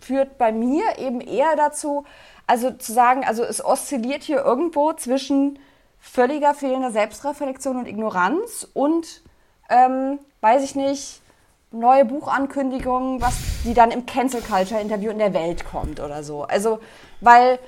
[0.00, 2.04] führt bei mir eben eher dazu,
[2.46, 5.58] also zu sagen, also es oszilliert hier irgendwo zwischen
[6.02, 9.22] völliger fehlender Selbstreflexion und Ignoranz und,
[9.70, 11.22] ähm, weiß ich nicht,
[11.70, 13.34] neue Buchankündigungen, was
[13.64, 16.42] die dann im Cancel Culture Interview in der Welt kommt oder so.
[16.42, 16.80] Also,
[17.20, 17.58] weil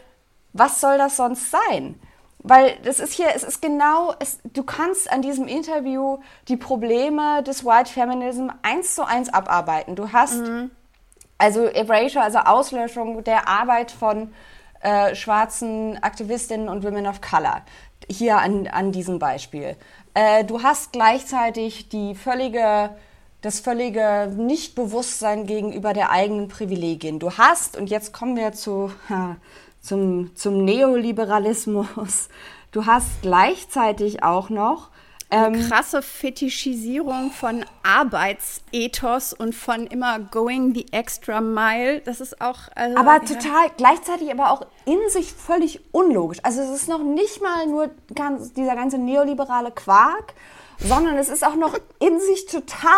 [0.53, 1.99] was soll das sonst sein?
[2.41, 6.19] Weil das ist hier, es ist genau, es, du kannst an diesem Interview
[6.49, 9.97] die Probleme des White Feminism eins zu eins abarbeiten.
[9.97, 10.71] Du hast mhm.
[11.39, 14.35] also Erasure, also Auslöschung der Arbeit von
[14.83, 17.63] äh, schwarzen Aktivistinnen und Women of Color
[18.09, 19.77] hier an, an diesem Beispiel.
[20.15, 22.91] Äh, du hast gleichzeitig die völlige,
[23.41, 27.19] das völlige Nichtbewusstsein gegenüber der eigenen Privilegien.
[27.19, 29.37] Du hast, und jetzt kommen wir zu, ha,
[29.81, 32.29] zum, zum Neoliberalismus,
[32.73, 34.91] du hast gleichzeitig auch noch
[35.31, 42.01] eine ähm, krasse Fetischisierung von Arbeitsethos und von immer going the extra mile.
[42.01, 42.59] Das ist auch.
[42.75, 43.19] Also, aber ja.
[43.21, 46.39] total, gleichzeitig aber auch in sich völlig unlogisch.
[46.43, 50.35] Also es ist noch nicht mal nur ganz, dieser ganze neoliberale Quark,
[50.79, 52.91] sondern es ist auch noch in sich total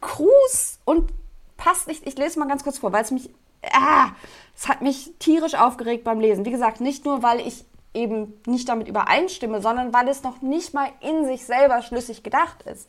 [0.00, 1.10] krus und
[1.56, 2.06] passt nicht.
[2.06, 3.30] Ich lese mal ganz kurz vor, weil es mich,
[3.72, 4.10] ah,
[4.56, 6.44] es hat mich tierisch aufgeregt beim Lesen.
[6.44, 10.74] Wie gesagt, nicht nur, weil ich eben nicht damit übereinstimme, sondern weil es noch nicht
[10.74, 12.88] mal in sich selber schlüssig gedacht ist.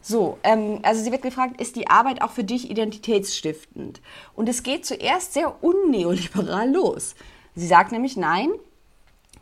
[0.00, 4.00] So, ähm, also sie wird gefragt, ist die Arbeit auch für dich identitätsstiftend?
[4.34, 7.16] Und es geht zuerst sehr unneoliberal los.
[7.56, 8.50] Sie sagt nämlich, nein,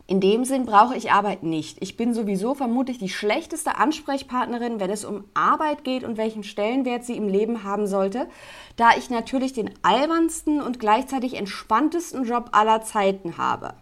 [0.07, 1.79] in dem Sinn brauche ich Arbeit nicht.
[1.81, 7.05] Ich bin sowieso vermutlich die schlechteste Ansprechpartnerin, wenn es um Arbeit geht und welchen Stellenwert
[7.05, 8.29] sie im Leben haben sollte,
[8.77, 13.75] da ich natürlich den albernsten und gleichzeitig entspanntesten Job aller Zeiten habe.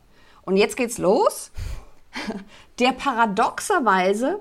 [0.45, 1.51] Und jetzt geht's los,
[2.79, 4.41] der paradoxerweise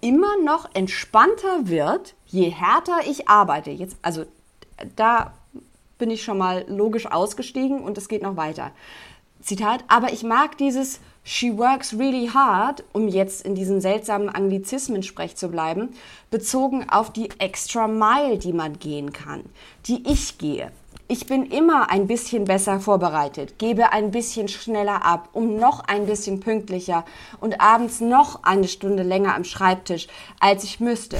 [0.00, 3.70] immer noch entspannter wird, je härter ich arbeite.
[3.70, 4.24] Jetzt, also
[4.96, 5.34] da
[5.98, 8.70] bin ich schon mal logisch ausgestiegen und es geht noch weiter.
[9.42, 15.36] Zitat, aber ich mag dieses She works really hard, um jetzt in diesen seltsamen Anglizismen-Sprech
[15.36, 15.90] zu bleiben,
[16.30, 19.44] bezogen auf die extra Mile, die man gehen kann,
[19.86, 20.72] die ich gehe.
[21.12, 26.06] Ich bin immer ein bisschen besser vorbereitet, gebe ein bisschen schneller ab, um noch ein
[26.06, 27.04] bisschen pünktlicher
[27.40, 30.06] und abends noch eine Stunde länger am Schreibtisch,
[30.38, 31.18] als ich müsste.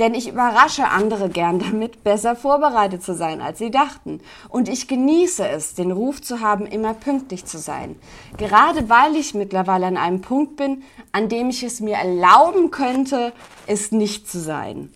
[0.00, 4.20] Denn ich überrasche andere gern damit, besser vorbereitet zu sein, als sie dachten.
[4.48, 7.94] Und ich genieße es, den Ruf zu haben, immer pünktlich zu sein.
[8.36, 13.32] Gerade weil ich mittlerweile an einem Punkt bin, an dem ich es mir erlauben könnte,
[13.68, 14.90] es nicht zu sein.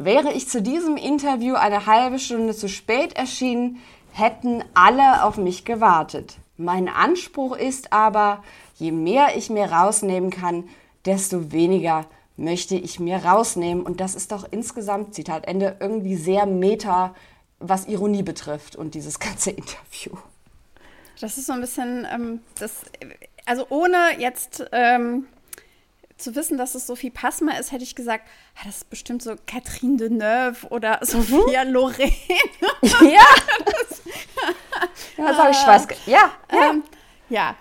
[0.00, 3.82] Wäre ich zu diesem Interview eine halbe Stunde zu spät erschienen,
[4.12, 6.36] hätten alle auf mich gewartet.
[6.56, 8.44] Mein Anspruch ist aber,
[8.76, 10.68] je mehr ich mir rausnehmen kann,
[11.04, 12.06] desto weniger
[12.36, 13.84] möchte ich mir rausnehmen.
[13.84, 17.12] Und das ist doch insgesamt, Zitat Ende, irgendwie sehr meta,
[17.58, 20.12] was Ironie betrifft und dieses ganze Interview.
[21.20, 22.82] Das ist so ein bisschen, ähm, das,
[23.46, 25.26] also ohne jetzt ähm,
[26.18, 29.36] zu wissen, dass es Sophie Passmer ist, hätte ich gesagt, ah, das ist bestimmt so
[29.46, 31.06] Catherine Deneuve oder mhm.
[31.06, 31.72] Sophia mhm.
[31.72, 31.94] Loren.
[33.02, 33.24] ja.
[33.64, 34.02] das,
[35.16, 35.86] das habe ich Spaß.
[36.06, 36.70] Ja, ja.
[36.70, 36.82] Ähm,
[37.28, 37.56] ja,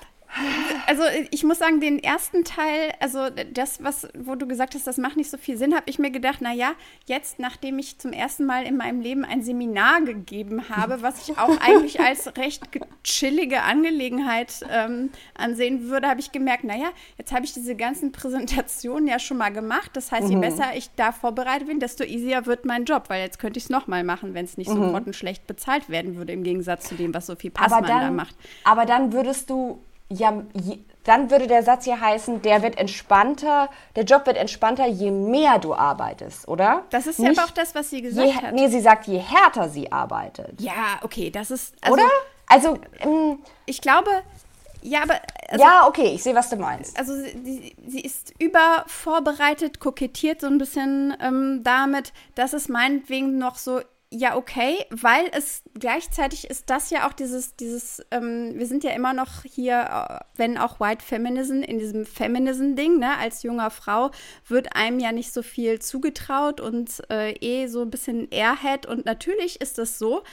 [0.85, 4.97] also ich muss sagen, den ersten Teil, also das, was, wo du gesagt hast, das
[4.97, 6.73] macht nicht so viel Sinn, habe ich mir gedacht, naja,
[7.05, 11.37] jetzt, nachdem ich zum ersten Mal in meinem Leben ein Seminar gegeben habe, was ich
[11.37, 12.63] auch eigentlich als recht
[13.03, 19.07] chillige Angelegenheit ähm, ansehen würde, habe ich gemerkt, naja, jetzt habe ich diese ganzen Präsentationen
[19.07, 19.91] ja schon mal gemacht.
[19.93, 20.41] Das heißt, je mhm.
[20.41, 23.69] besser ich da vorbereitet bin, desto easier wird mein Job, weil jetzt könnte ich es
[23.69, 24.75] nochmal machen, wenn es nicht mhm.
[24.75, 28.35] so grottenschlecht bezahlt werden würde, im Gegensatz zu dem, was Sophie Passmann dann, da macht.
[28.63, 33.69] Aber dann würdest du ja, je, dann würde der Satz hier heißen, der wird entspannter,
[33.95, 36.83] der Job wird entspannter, je mehr du arbeitest, oder?
[36.89, 38.53] Das ist ja auch das, was sie gesagt je, hat.
[38.53, 40.59] Nee, sie sagt, je härter sie arbeitet.
[40.59, 41.75] Ja, okay, das ist.
[41.81, 42.09] Also, oder?
[42.47, 44.09] Also, ähm, ich glaube,
[44.81, 45.15] ja, aber.
[45.49, 46.97] Also, ja, okay, ich sehe, was du meinst.
[46.99, 53.55] Also, sie, sie, ist übervorbereitet, kokettiert so ein bisschen ähm, damit, dass es meinetwegen noch
[53.55, 58.85] so ja, okay, weil es gleichzeitig ist das ja auch dieses, dieses, ähm, wir sind
[58.85, 63.69] ja immer noch hier, äh, wenn auch White Feminism, in diesem Feminism-Ding, ne, als junger
[63.69, 64.11] Frau
[64.47, 68.85] wird einem ja nicht so viel zugetraut und äh, eh so ein bisschen Airhead.
[68.85, 70.23] Und natürlich ist es so,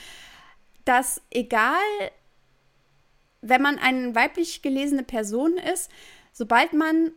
[0.85, 1.73] dass egal,
[3.41, 5.91] wenn man eine weiblich gelesene Person ist,
[6.31, 7.11] sobald man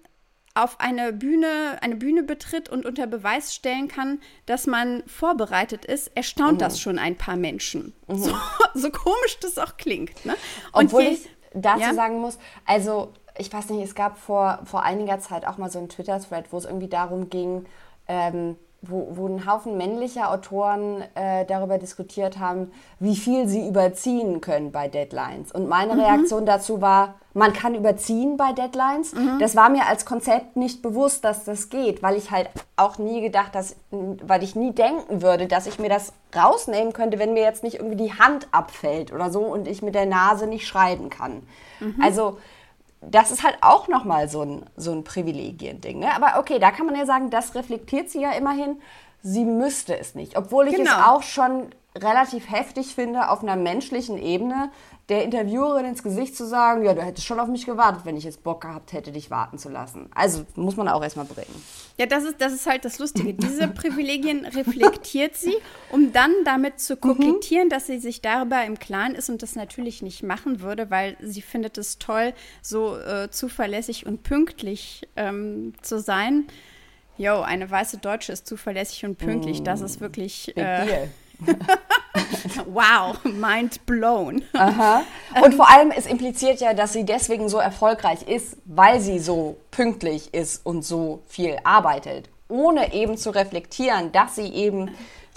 [0.58, 6.08] auf eine Bühne, eine Bühne betritt und unter Beweis stellen kann, dass man vorbereitet ist,
[6.16, 6.58] erstaunt mhm.
[6.58, 7.94] das schon ein paar Menschen.
[8.08, 8.18] Mhm.
[8.18, 8.34] So,
[8.74, 10.24] so, komisch das auch klingt.
[10.26, 10.34] Ne?
[10.72, 11.94] Und Obwohl je, ich dazu ja?
[11.94, 15.78] sagen muss, also ich weiß nicht, es gab vor, vor einiger Zeit auch mal so
[15.78, 17.66] einen Twitter-Thread, wo es irgendwie darum ging,
[18.08, 24.40] ähm, wo, wo ein Haufen männlicher Autoren äh, darüber diskutiert haben, wie viel sie überziehen
[24.40, 25.50] können bei Deadlines.
[25.50, 26.00] Und meine mhm.
[26.00, 29.14] Reaktion dazu war, man kann überziehen bei Deadlines.
[29.14, 29.38] Mhm.
[29.40, 33.20] Das war mir als Konzept nicht bewusst, dass das geht, weil ich halt auch nie
[33.20, 37.42] gedacht, dass, weil ich nie denken würde, dass ich mir das rausnehmen könnte, wenn mir
[37.42, 41.10] jetzt nicht irgendwie die Hand abfällt oder so und ich mit der Nase nicht schreiben
[41.10, 41.42] kann.
[41.80, 41.96] Mhm.
[42.00, 42.38] Also
[43.00, 46.00] das ist halt auch nochmal so ein, so ein Privilegiending.
[46.00, 46.14] Ne?
[46.14, 48.80] Aber okay, da kann man ja sagen, das reflektiert sie ja immerhin.
[49.22, 50.36] Sie müsste es nicht.
[50.36, 50.90] Obwohl ich genau.
[50.90, 51.70] es auch schon
[52.02, 54.70] relativ heftig finde, auf einer menschlichen Ebene,
[55.08, 58.24] der Interviewerin ins Gesicht zu sagen, ja, du hättest schon auf mich gewartet, wenn ich
[58.24, 60.10] jetzt Bock gehabt hätte, dich warten zu lassen.
[60.14, 61.54] Also muss man auch erstmal bringen.
[61.96, 63.32] Ja, das ist, das ist halt das Lustige.
[63.32, 65.56] Diese Privilegien reflektiert sie,
[65.90, 67.70] um dann damit zu kokettieren, mhm.
[67.70, 71.42] dass sie sich darüber im Klaren ist und das natürlich nicht machen würde, weil sie
[71.42, 76.46] findet es toll, so äh, zuverlässig und pünktlich ähm, zu sein.
[77.16, 79.62] Jo, eine weiße Deutsche ist zuverlässig und pünktlich.
[79.62, 79.64] Mm.
[79.64, 80.56] Das ist wirklich.
[80.56, 81.08] Äh,
[82.66, 84.42] wow, mind blown.
[84.52, 85.02] Aha.
[85.42, 89.56] Und vor allem, es impliziert ja, dass sie deswegen so erfolgreich ist, weil sie so
[89.70, 94.90] pünktlich ist und so viel arbeitet, ohne eben zu reflektieren, dass sie eben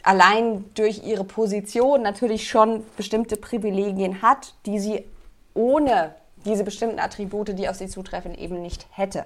[0.04, 5.06] allein durch ihre Position natürlich schon bestimmte Privilegien hat, die sie
[5.54, 9.26] ohne diese bestimmten Attribute, die auf sie zutreffen, eben nicht hätte.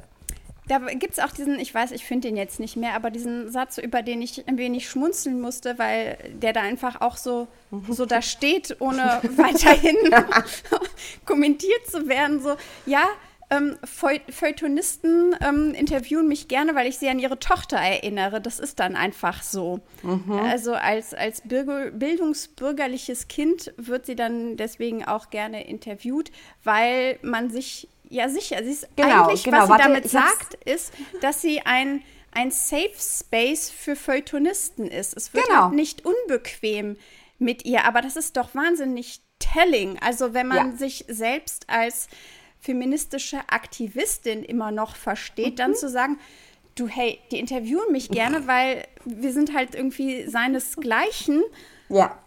[0.68, 3.51] Da gibt es auch diesen, ich weiß, ich finde den jetzt nicht mehr, aber diesen
[3.51, 7.47] Satz, über den ich ein wenig schmunzeln musste, weil der da einfach auch so,
[7.89, 9.95] so da steht, ohne weiterhin
[11.26, 12.41] kommentiert zu werden.
[12.41, 12.55] So,
[12.86, 13.07] ja,
[13.51, 18.41] ähm, Feuilletonisten ähm, interviewen mich gerne, weil ich sie an ihre Tochter erinnere.
[18.41, 19.82] Das ist dann einfach so.
[20.01, 20.32] Mhm.
[20.32, 26.32] Also als, als Bürger, bildungsbürgerliches Kind wird sie dann deswegen auch gerne interviewt,
[26.63, 29.58] weil man sich ja sicher, sie ist genau, eigentlich, genau.
[29.58, 32.03] was sie Warte, damit sagt, ist, dass sie ein
[32.36, 35.16] ein Safe Space für Feuilletonisten ist.
[35.16, 35.64] Es wird genau.
[35.64, 36.97] halt nicht unbequem
[37.39, 39.97] mit ihr, aber das ist doch wahnsinnig telling.
[39.99, 40.78] Also wenn man ja.
[40.78, 42.10] sich selbst als
[42.60, 45.56] feministische Aktivistin immer noch versteht, mhm.
[45.56, 46.20] dann zu sagen,
[46.76, 51.41] du, hey, die interviewen mich gerne, weil wir sind halt irgendwie seinesgleichen.
[51.89, 52.20] Ja.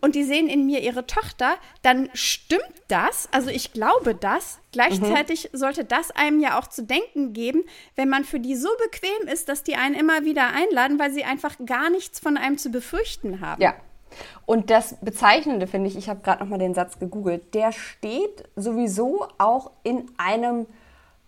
[0.00, 4.58] Und die sehen in mir ihre Tochter, dann stimmt das, also ich glaube das.
[4.72, 5.56] Gleichzeitig mhm.
[5.56, 9.48] sollte das einem ja auch zu denken geben, wenn man für die so bequem ist,
[9.48, 13.40] dass die einen immer wieder einladen, weil sie einfach gar nichts von einem zu befürchten
[13.40, 13.62] haben.
[13.62, 13.74] Ja,
[14.44, 18.44] und das Bezeichnende finde ich, ich habe gerade noch mal den Satz gegoogelt, der steht
[18.54, 20.66] sowieso auch in einem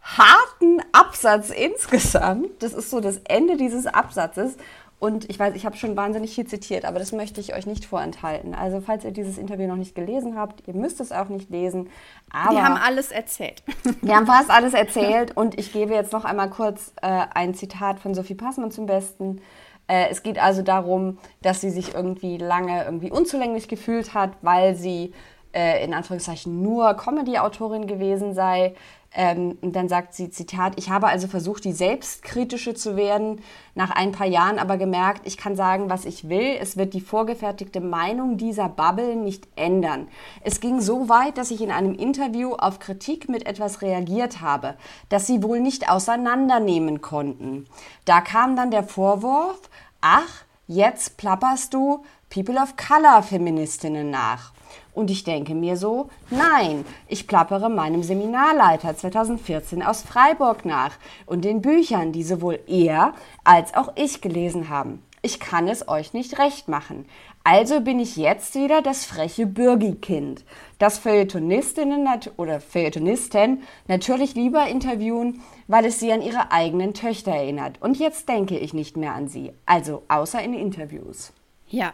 [0.00, 2.62] harten Absatz insgesamt.
[2.62, 4.56] Das ist so das Ende dieses Absatzes.
[5.00, 7.84] Und ich weiß, ich habe schon wahnsinnig viel zitiert, aber das möchte ich euch nicht
[7.84, 8.52] vorenthalten.
[8.52, 11.88] Also falls ihr dieses Interview noch nicht gelesen habt, ihr müsst es auch nicht lesen.
[12.32, 13.62] Aber wir haben alles erzählt.
[14.02, 18.00] Wir haben fast alles erzählt und ich gebe jetzt noch einmal kurz äh, ein Zitat
[18.00, 19.40] von Sophie Passmann zum Besten.
[19.86, 24.74] Äh, es geht also darum, dass sie sich irgendwie lange irgendwie unzulänglich gefühlt hat, weil
[24.74, 25.14] sie
[25.52, 28.74] äh, in Anführungszeichen nur Comedy-Autorin gewesen sei.
[29.14, 33.40] Ähm, und dann sagt sie, Zitat, ich habe also versucht, die selbstkritische zu werden,
[33.74, 37.00] nach ein paar Jahren aber gemerkt, ich kann sagen, was ich will, es wird die
[37.00, 40.08] vorgefertigte Meinung dieser Bubble nicht ändern.
[40.42, 44.74] Es ging so weit, dass ich in einem Interview auf Kritik mit etwas reagiert habe,
[45.08, 47.66] das sie wohl nicht auseinandernehmen konnten.
[48.04, 49.70] Da kam dann der Vorwurf,
[50.02, 54.52] ach, jetzt plapperst du People of Color Feministinnen nach.
[54.98, 60.90] Und ich denke mir so, nein, ich plappere meinem Seminarleiter 2014 aus Freiburg nach
[61.24, 65.00] und den Büchern, die sowohl er als auch ich gelesen haben.
[65.22, 67.06] Ich kann es euch nicht recht machen.
[67.44, 70.44] Also bin ich jetzt wieder das freche Bürgikind,
[70.80, 77.80] das Feuilletonistinnen oder Feuilletonisten natürlich lieber interviewen, weil es sie an ihre eigenen Töchter erinnert.
[77.80, 81.32] Und jetzt denke ich nicht mehr an sie, also außer in Interviews.
[81.68, 81.92] Ja,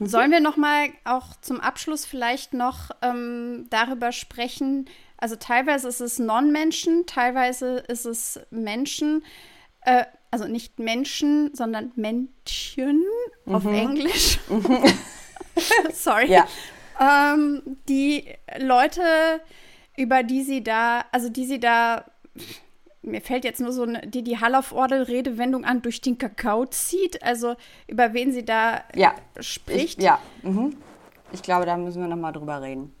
[0.00, 4.88] Sollen wir noch mal auch zum Abschluss vielleicht noch ähm, darüber sprechen?
[5.18, 9.22] Also teilweise ist es Non-Menschen, teilweise ist es Menschen,
[9.82, 13.04] äh, also nicht Menschen, sondern Männchen
[13.44, 13.54] mhm.
[13.54, 14.38] auf Englisch.
[14.48, 14.82] Mhm.
[15.92, 16.30] Sorry.
[16.30, 16.46] Ja.
[16.98, 18.24] Ähm, die
[18.58, 19.02] Leute,
[19.98, 22.06] über die sie da, also die sie da
[23.02, 27.56] mir fällt jetzt nur so eine, die die Hallof-Ordel-Redewendung an, durch den Kakao zieht, also
[27.86, 29.98] über wen sie da ja, spricht.
[29.98, 30.76] Ich, ja, mhm.
[31.32, 32.94] ich glaube, da müssen wir noch mal drüber reden.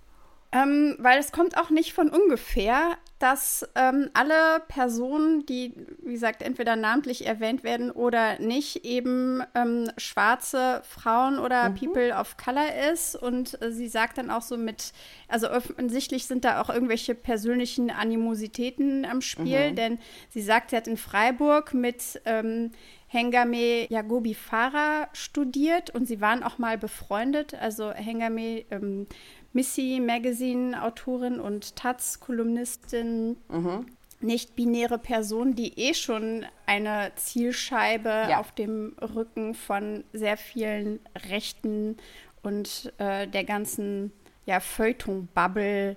[0.52, 6.42] Ähm, weil es kommt auch nicht von ungefähr, dass ähm, alle Personen, die, wie gesagt,
[6.42, 11.74] entweder namentlich erwähnt werden oder nicht, eben ähm, schwarze Frauen oder mhm.
[11.76, 13.14] People of Color ist.
[13.14, 14.92] Und äh, sie sagt dann auch so mit,
[15.28, 19.76] also offensichtlich sind da auch irgendwelche persönlichen Animositäten am Spiel, mhm.
[19.76, 19.98] denn
[20.30, 22.72] sie sagt, sie hat in Freiburg mit ähm,
[23.06, 27.54] Hengame Yagobi Farah studiert und sie waren auch mal befreundet.
[27.54, 29.08] Also Hengame ähm,
[29.52, 33.36] Missy Magazine-Autorin und Taz-Kolumnistin.
[33.48, 33.86] Mhm.
[34.22, 38.40] Nicht-binäre Person, die eh schon eine Zielscheibe ja.
[38.40, 41.96] auf dem Rücken von sehr vielen Rechten
[42.42, 44.12] und äh, der ganzen
[44.44, 45.96] ja, Feuilleton-Bubble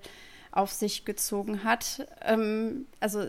[0.52, 2.08] auf sich gezogen hat.
[2.22, 3.26] Ähm, also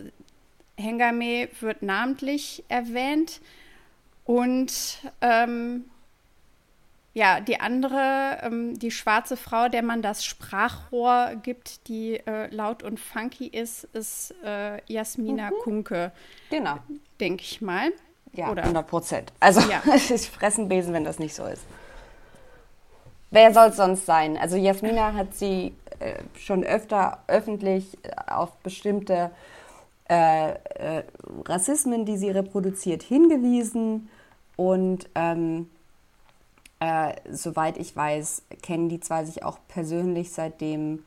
[0.76, 3.40] Hengame wird namentlich erwähnt
[4.24, 5.84] und ähm,
[7.14, 12.82] ja, die andere, ähm, die schwarze Frau, der man das Sprachrohr gibt, die äh, laut
[12.82, 15.54] und funky ist, ist äh, Jasmina mhm.
[15.62, 16.12] Kunke.
[16.50, 16.78] Genau.
[17.20, 17.92] Denke ich mal.
[18.32, 18.62] Ja, Oder?
[18.62, 19.32] 100 Prozent.
[19.38, 19.80] Also, ja.
[19.94, 21.62] ich fressen Besen, wenn das nicht so ist.
[23.30, 24.36] Wer soll es sonst sein?
[24.36, 27.96] Also, Jasmina hat sie äh, schon öfter öffentlich
[28.26, 29.30] auf bestimmte
[30.10, 31.04] äh, äh,
[31.46, 34.10] Rassismen, die sie reproduziert, hingewiesen.
[34.56, 35.08] Und.
[35.14, 35.70] Ähm,
[36.84, 41.02] äh, soweit ich weiß, kennen die zwei sich auch persönlich, seitdem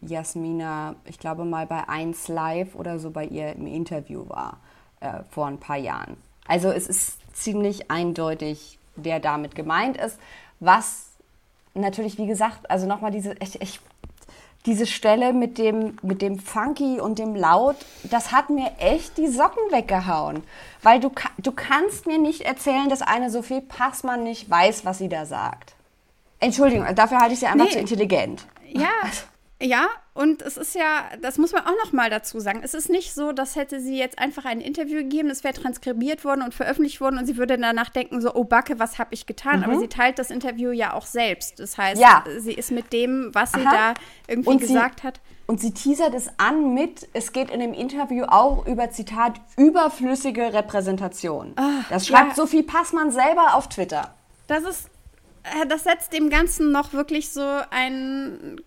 [0.00, 4.60] Jasmina, ich glaube mal bei 1 Live oder so bei ihr im Interview war,
[5.00, 6.16] äh, vor ein paar Jahren.
[6.46, 10.18] Also es ist ziemlich eindeutig wer damit gemeint ist.
[10.60, 11.10] Was
[11.74, 13.80] natürlich, wie gesagt, also nochmal diese, ich, ich,
[14.66, 19.28] diese Stelle mit dem, mit dem Funky und dem Laut, das hat mir echt die
[19.28, 20.42] Socken weggehauen.
[20.82, 25.08] Weil du, du kannst mir nicht erzählen, dass eine Sophie Passmann nicht weiß, was sie
[25.08, 25.74] da sagt.
[26.40, 27.72] Entschuldigung, dafür halte ich sie einfach nee.
[27.72, 28.46] zu intelligent.
[28.70, 28.88] Ja,
[29.64, 32.60] ja, und es ist ja, das muss man auch noch mal dazu sagen.
[32.62, 36.24] Es ist nicht so, dass hätte sie jetzt einfach ein Interview gegeben, es wäre transkribiert
[36.24, 39.26] worden und veröffentlicht worden und sie würde danach denken so, oh Backe, was habe ich
[39.26, 39.60] getan?
[39.60, 39.64] Mhm.
[39.64, 41.58] Aber sie teilt das Interview ja auch selbst.
[41.60, 42.24] Das heißt, ja.
[42.38, 43.94] sie ist mit dem, was sie Aha.
[43.94, 43.94] da
[44.28, 45.20] irgendwie und gesagt sie, hat.
[45.46, 50.52] Und sie teasert es an mit, es geht in dem Interview auch über, Zitat, überflüssige
[50.52, 51.54] Repräsentation.
[51.56, 52.34] Ach, das schreibt ja.
[52.34, 54.14] Sophie Passmann selber auf Twitter.
[54.46, 54.90] Das ist,
[55.42, 58.60] äh, das setzt dem Ganzen noch wirklich so ein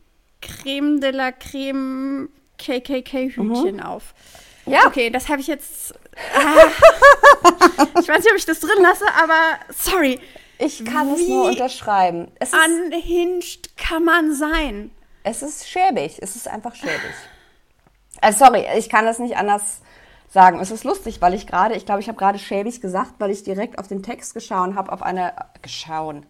[0.61, 3.83] Creme de la Creme KKK-Hütchen mhm.
[3.83, 4.13] auf.
[4.65, 4.87] Ja.
[4.87, 5.93] Okay, das habe ich jetzt.
[6.35, 6.67] Ah,
[7.99, 10.19] ich weiß nicht, ob ich das drin lasse, aber sorry.
[10.59, 12.31] Ich kann Wie es nur unterschreiben.
[12.39, 14.91] Es unhinged kann man sein.
[15.23, 16.17] Es ist schäbig.
[16.19, 17.13] Es ist einfach schäbig.
[18.21, 19.81] Also sorry, ich kann das nicht anders
[20.27, 20.59] sagen.
[20.59, 23.43] Es ist lustig, weil ich gerade, ich glaube, ich habe gerade schäbig gesagt, weil ich
[23.43, 26.25] direkt auf den Text geschaut habe, auf eine geschauen,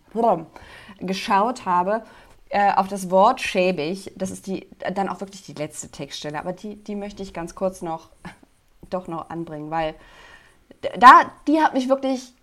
[0.99, 2.03] geschaut habe
[2.49, 6.53] äh, auf das Wort schäbig, das ist die, dann auch wirklich die letzte Textstelle, aber
[6.53, 8.09] die, die möchte ich ganz kurz noch,
[8.89, 9.95] doch noch anbringen, weil
[10.97, 12.33] da, die hat mich wirklich,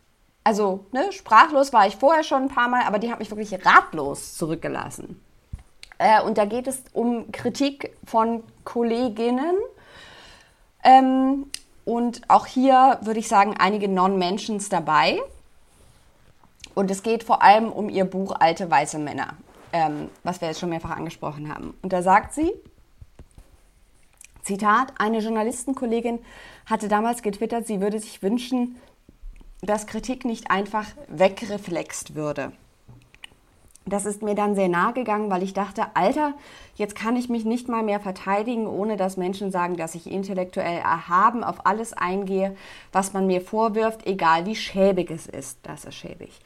[0.42, 3.64] also ne, sprachlos war ich vorher schon ein paar Mal, aber die hat mich wirklich
[3.64, 5.20] ratlos zurückgelassen.
[5.98, 9.56] Äh, und da geht es um Kritik von Kolleginnen.
[10.82, 11.46] Ähm,
[11.84, 15.20] und auch hier würde ich sagen, einige Non-Mentions dabei.
[16.74, 19.36] Und es geht vor allem um ihr Buch Alte weiße Männer
[19.74, 21.74] ähm, was wir jetzt schon mehrfach angesprochen haben.
[21.82, 22.50] Und da sagt sie,
[24.42, 26.20] Zitat, eine Journalistenkollegin
[26.64, 28.76] hatte damals getwittert, sie würde sich wünschen,
[29.62, 32.52] dass Kritik nicht einfach wegreflext würde.
[33.86, 36.34] Das ist mir dann sehr nahe gegangen, weil ich dachte, Alter,
[36.76, 40.78] jetzt kann ich mich nicht mal mehr verteidigen, ohne dass Menschen sagen, dass ich intellektuell
[40.78, 42.56] erhaben auf alles eingehe,
[42.92, 45.58] was man mir vorwirft, egal wie schäbig es ist.
[45.64, 46.40] Das ist schäbig.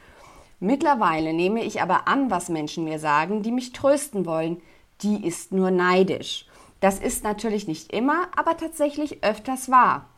[0.59, 4.61] Mittlerweile nehme ich aber an, was Menschen mir sagen, die mich trösten wollen.
[5.01, 6.45] Die ist nur neidisch.
[6.81, 10.09] Das ist natürlich nicht immer, aber tatsächlich öfters wahr.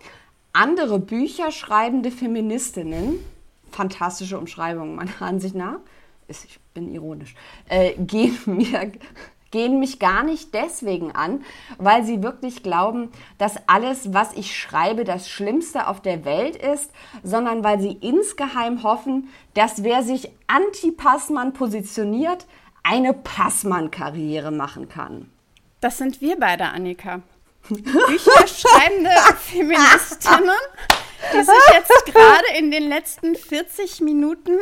[0.53, 3.19] Andere Bücher schreibende Feministinnen,
[3.71, 5.79] fantastische Umschreibung meiner Ansicht nach,
[6.27, 7.35] ich bin ironisch,
[7.67, 8.91] äh, gehen mir
[9.51, 11.43] gehen mich gar nicht deswegen an,
[11.77, 16.91] weil sie wirklich glauben, dass alles, was ich schreibe, das Schlimmste auf der Welt ist,
[17.23, 22.45] sondern weil sie insgeheim hoffen, dass wer sich anti-Passmann positioniert,
[22.83, 25.29] eine Passmann-Karriere machen kann.
[25.81, 27.21] Das sind wir beide, Annika.
[27.69, 30.49] Bücher schreibende Feministinnen
[31.33, 34.57] die sich jetzt gerade in den letzten 40 Minuten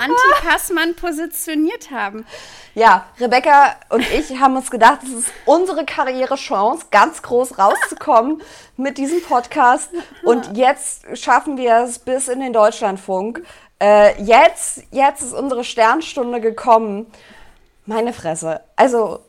[0.00, 2.26] anti-Passmann positioniert haben.
[2.74, 8.40] Ja, Rebecca und ich haben uns gedacht, es ist unsere Karrierechance, ganz groß rauszukommen
[8.76, 9.90] mit diesem Podcast.
[10.22, 13.42] Und jetzt schaffen wir es bis in den Deutschlandfunk.
[13.80, 17.06] Äh, jetzt, jetzt ist unsere Sternstunde gekommen.
[17.86, 18.60] Meine Fresse.
[18.76, 19.24] Also,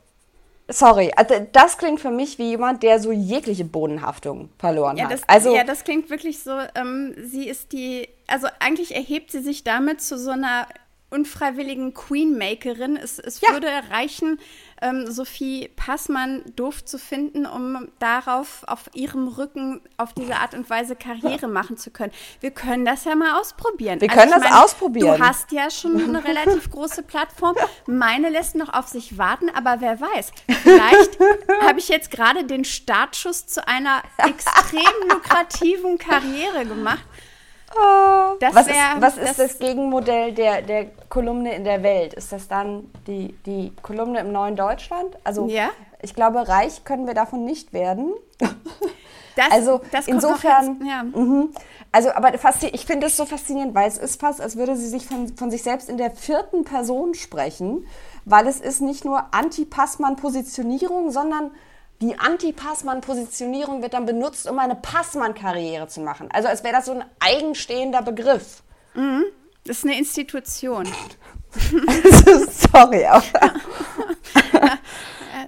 [0.71, 5.21] Sorry, also das klingt für mich wie jemand, der so jegliche Bodenhaftung verloren ja, das,
[5.23, 5.29] hat.
[5.29, 9.63] Also, ja, das klingt wirklich so, ähm, sie ist die, also eigentlich erhebt sie sich
[9.63, 10.67] damit zu so einer
[11.09, 12.95] unfreiwilligen Queenmakerin.
[12.95, 13.51] Es, es ja.
[13.51, 14.39] würde reichen,
[14.81, 20.69] ähm, Sophie Passmann doof zu finden, um darauf auf ihrem Rücken auf diese Art und
[20.69, 22.11] Weise Karriere machen zu können.
[22.39, 24.01] Wir können das ja mal ausprobieren.
[24.01, 25.17] Wir also können das meine, ausprobieren.
[25.17, 27.55] Du hast ja schon eine relativ große Plattform.
[27.87, 30.31] Meine lässt noch auf sich warten, aber wer weiß,
[30.63, 31.19] vielleicht
[31.61, 37.03] habe ich jetzt gerade den Startschuss zu einer extrem lukrativen Karriere gemacht.
[37.75, 42.13] Oh, was, wär, ist, was das ist das Gegenmodell der, der Kolumne in der Welt?
[42.13, 45.17] Ist das dann die, die Kolumne im neuen Deutschland?
[45.23, 45.69] Also ja.
[46.01, 48.13] ich glaube, reich können wir davon nicht werden.
[49.35, 51.03] Das, also das insofern, ja.
[51.03, 51.53] Mhm.
[51.93, 55.05] also aber ich finde es so faszinierend, weil es ist fast, als würde sie sich
[55.05, 57.85] von, von sich selbst in der vierten Person sprechen,
[58.25, 61.51] weil es ist nicht nur Anti-Passmann-Positionierung, sondern
[62.01, 66.29] die Anti-Passmann-Positionierung wird dann benutzt, um eine Passmann-Karriere zu machen.
[66.31, 68.63] Also als wäre das so ein eigenstehender Begriff.
[68.93, 69.25] Mhm.
[69.65, 70.87] Das ist eine Institution.
[72.71, 73.23] Sorry, aber.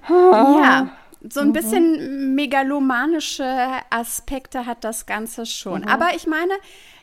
[0.08, 0.90] ja,
[1.28, 1.52] so ein mhm.
[1.52, 5.82] bisschen megalomanische Aspekte hat das Ganze schon.
[5.82, 5.88] Mhm.
[5.88, 6.52] Aber ich meine,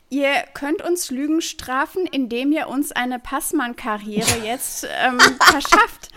[0.10, 6.10] ihr könnt uns Lügen strafen, indem ihr uns eine Passmann-Karriere jetzt ähm, verschafft.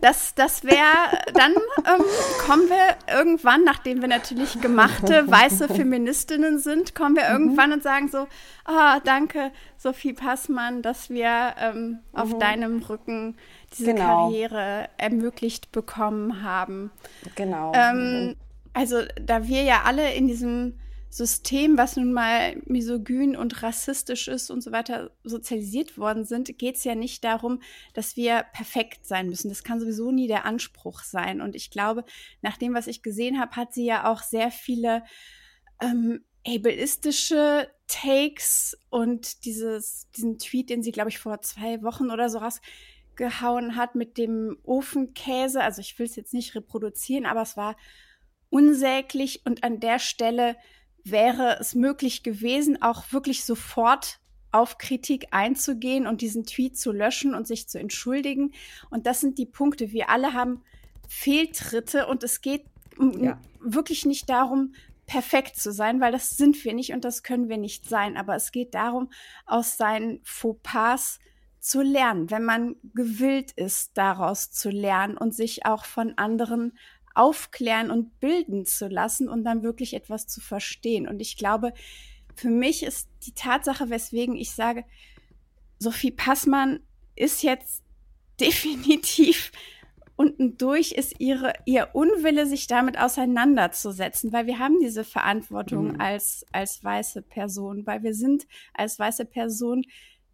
[0.00, 2.04] Das, das wäre, dann ähm,
[2.46, 7.30] kommen wir irgendwann, nachdem wir natürlich gemachte weiße Feministinnen sind, kommen wir mhm.
[7.30, 8.26] irgendwann und sagen so,
[8.64, 11.98] ah, danke, Sophie Passmann, dass wir ähm, mhm.
[12.12, 13.36] auf deinem Rücken
[13.76, 14.28] diese genau.
[14.28, 16.90] Karriere ermöglicht bekommen haben.
[17.34, 17.72] Genau.
[17.74, 18.36] Ähm,
[18.72, 20.74] also, da wir ja alle in diesem
[21.14, 26.76] System, was nun mal misogyn und rassistisch ist und so weiter, sozialisiert worden sind, geht
[26.76, 27.60] es ja nicht darum,
[27.92, 29.50] dass wir perfekt sein müssen.
[29.50, 31.42] Das kann sowieso nie der Anspruch sein.
[31.42, 32.06] Und ich glaube,
[32.40, 35.04] nach dem, was ich gesehen habe, hat sie ja auch sehr viele
[35.82, 42.30] ähm, ableistische Takes und dieses, diesen Tweet, den sie, glaube ich, vor zwei Wochen oder
[42.30, 45.60] so rausgehauen hat mit dem Ofenkäse.
[45.60, 47.76] Also ich will es jetzt nicht reproduzieren, aber es war
[48.48, 50.56] unsäglich und an der Stelle
[51.04, 54.18] wäre es möglich gewesen, auch wirklich sofort
[54.52, 58.52] auf Kritik einzugehen und diesen Tweet zu löschen und sich zu entschuldigen.
[58.90, 59.92] Und das sind die Punkte.
[59.92, 60.62] Wir alle haben
[61.08, 62.64] Fehltritte und es geht
[62.98, 63.40] ja.
[63.60, 64.74] wirklich nicht darum,
[65.06, 68.16] perfekt zu sein, weil das sind wir nicht und das können wir nicht sein.
[68.16, 69.10] Aber es geht darum,
[69.46, 71.18] aus seinen Fauxpas
[71.58, 76.76] zu lernen, wenn man gewillt ist, daraus zu lernen und sich auch von anderen
[77.14, 81.08] aufklären und bilden zu lassen und dann wirklich etwas zu verstehen.
[81.08, 81.72] Und ich glaube,
[82.34, 84.84] für mich ist die Tatsache, weswegen ich sage,
[85.78, 86.80] Sophie Passmann
[87.16, 87.82] ist jetzt
[88.40, 89.52] definitiv
[90.16, 96.00] unten durch ist ihre, ihr Unwille, sich damit auseinanderzusetzen, weil wir haben diese Verantwortung mhm.
[96.00, 99.84] als, als weiße Person, weil wir sind als weiße Person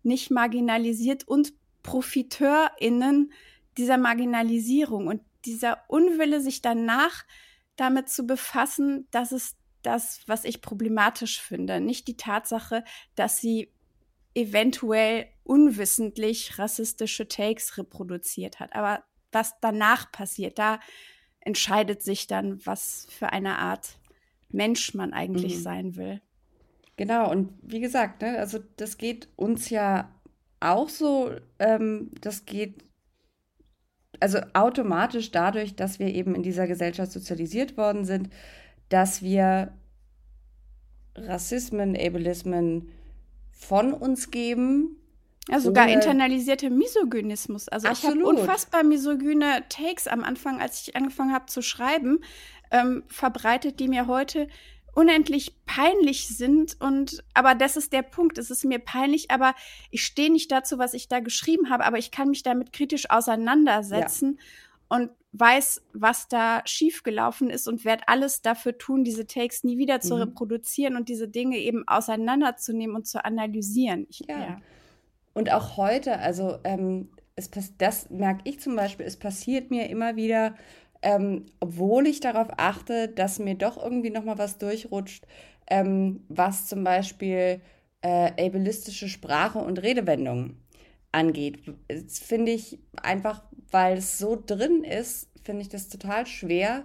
[0.02, 3.32] nicht marginalisiert und ProfiteurInnen
[3.76, 5.06] dieser Marginalisierung.
[5.06, 7.24] Und dieser Unwille, sich danach
[7.76, 11.80] damit zu befassen, das ist das, was ich problematisch finde.
[11.80, 12.84] Nicht die Tatsache,
[13.14, 13.72] dass sie
[14.34, 18.74] eventuell unwissentlich rassistische Takes reproduziert hat.
[18.74, 20.80] Aber was danach passiert, da
[21.40, 23.98] entscheidet sich dann, was für eine Art
[24.50, 25.62] Mensch man eigentlich mhm.
[25.62, 26.20] sein will.
[26.96, 30.12] Genau, und wie gesagt, ne, also das geht uns ja
[30.60, 32.84] auch so, ähm, das geht
[34.20, 38.30] also automatisch dadurch, dass wir eben in dieser Gesellschaft sozialisiert worden sind,
[38.88, 39.72] dass wir
[41.16, 42.88] Rassismen, Ableismen
[43.50, 44.96] von uns geben.
[45.48, 47.68] Ja, sogar internalisierte Misogynismus.
[47.68, 48.16] Also Absolut.
[48.16, 52.20] ich habe unfassbar misogyne Takes am Anfang, als ich angefangen habe zu schreiben,
[52.70, 54.48] ähm, verbreitet, die mir heute
[54.98, 59.54] unendlich peinlich sind und aber das ist der Punkt, es ist mir peinlich, aber
[59.92, 63.08] ich stehe nicht dazu, was ich da geschrieben habe, aber ich kann mich damit kritisch
[63.08, 64.40] auseinandersetzen
[64.90, 64.96] ja.
[64.96, 70.00] und weiß, was da schiefgelaufen ist und werde alles dafür tun, diese Takes nie wieder
[70.00, 70.22] zu mhm.
[70.22, 74.04] reproduzieren und diese Dinge eben auseinanderzunehmen und zu analysieren.
[74.10, 74.36] Ich, ja.
[74.36, 74.60] ja.
[75.32, 80.16] Und auch heute, also ähm, es, das merke ich zum Beispiel, es passiert mir immer
[80.16, 80.56] wieder,
[81.02, 85.26] ähm, obwohl ich darauf achte, dass mir doch irgendwie nochmal was durchrutscht,
[85.68, 87.60] ähm, was zum Beispiel
[88.02, 90.56] äh, ableistische Sprache und Redewendungen
[91.12, 91.62] angeht.
[91.88, 96.84] Das finde ich einfach, weil es so drin ist, finde ich das total schwer,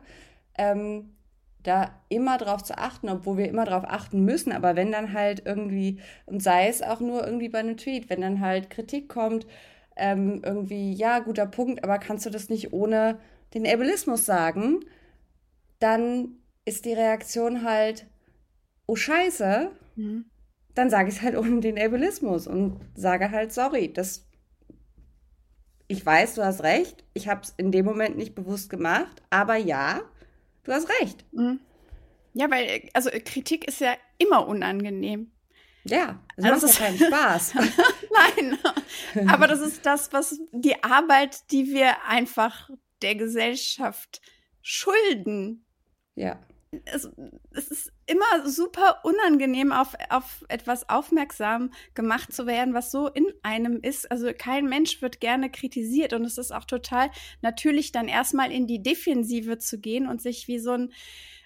[0.57, 1.15] ähm,
[1.63, 4.51] da immer drauf zu achten, obwohl wir immer drauf achten müssen.
[4.51, 8.21] Aber wenn dann halt irgendwie, und sei es auch nur irgendwie bei einem Tweet, wenn
[8.21, 9.47] dann halt Kritik kommt,
[9.95, 13.19] ähm, irgendwie, ja, guter Punkt, aber kannst du das nicht ohne
[13.53, 14.85] den Ableismus sagen,
[15.79, 18.07] dann ist die Reaktion halt,
[18.85, 20.25] oh Scheiße, mhm.
[20.75, 24.25] dann sage ich es halt ohne den Ableismus und sage halt, sorry, das
[25.87, 29.57] ich weiß, du hast recht, ich habe es in dem Moment nicht bewusst gemacht, aber
[29.57, 30.01] ja,
[30.63, 31.25] du hast recht.
[31.33, 31.59] Mhm.
[32.33, 35.31] Ja, weil, also Kritik ist ja immer unangenehm.
[35.83, 37.53] Ja, es also macht ja keinen Spaß.
[37.55, 42.69] Nein, aber das ist das, was die Arbeit, die wir einfach
[43.03, 44.21] der Gesellschaft
[44.61, 45.65] schulden.
[46.15, 46.39] Ja.
[46.85, 47.07] Es,
[47.51, 53.27] es, ist immer super unangenehm, auf, auf etwas aufmerksam gemacht zu werden, was so in
[53.43, 54.09] einem ist.
[54.09, 58.65] Also kein Mensch wird gerne kritisiert und es ist auch total natürlich, dann erstmal in
[58.65, 60.93] die Defensive zu gehen und sich wie so ein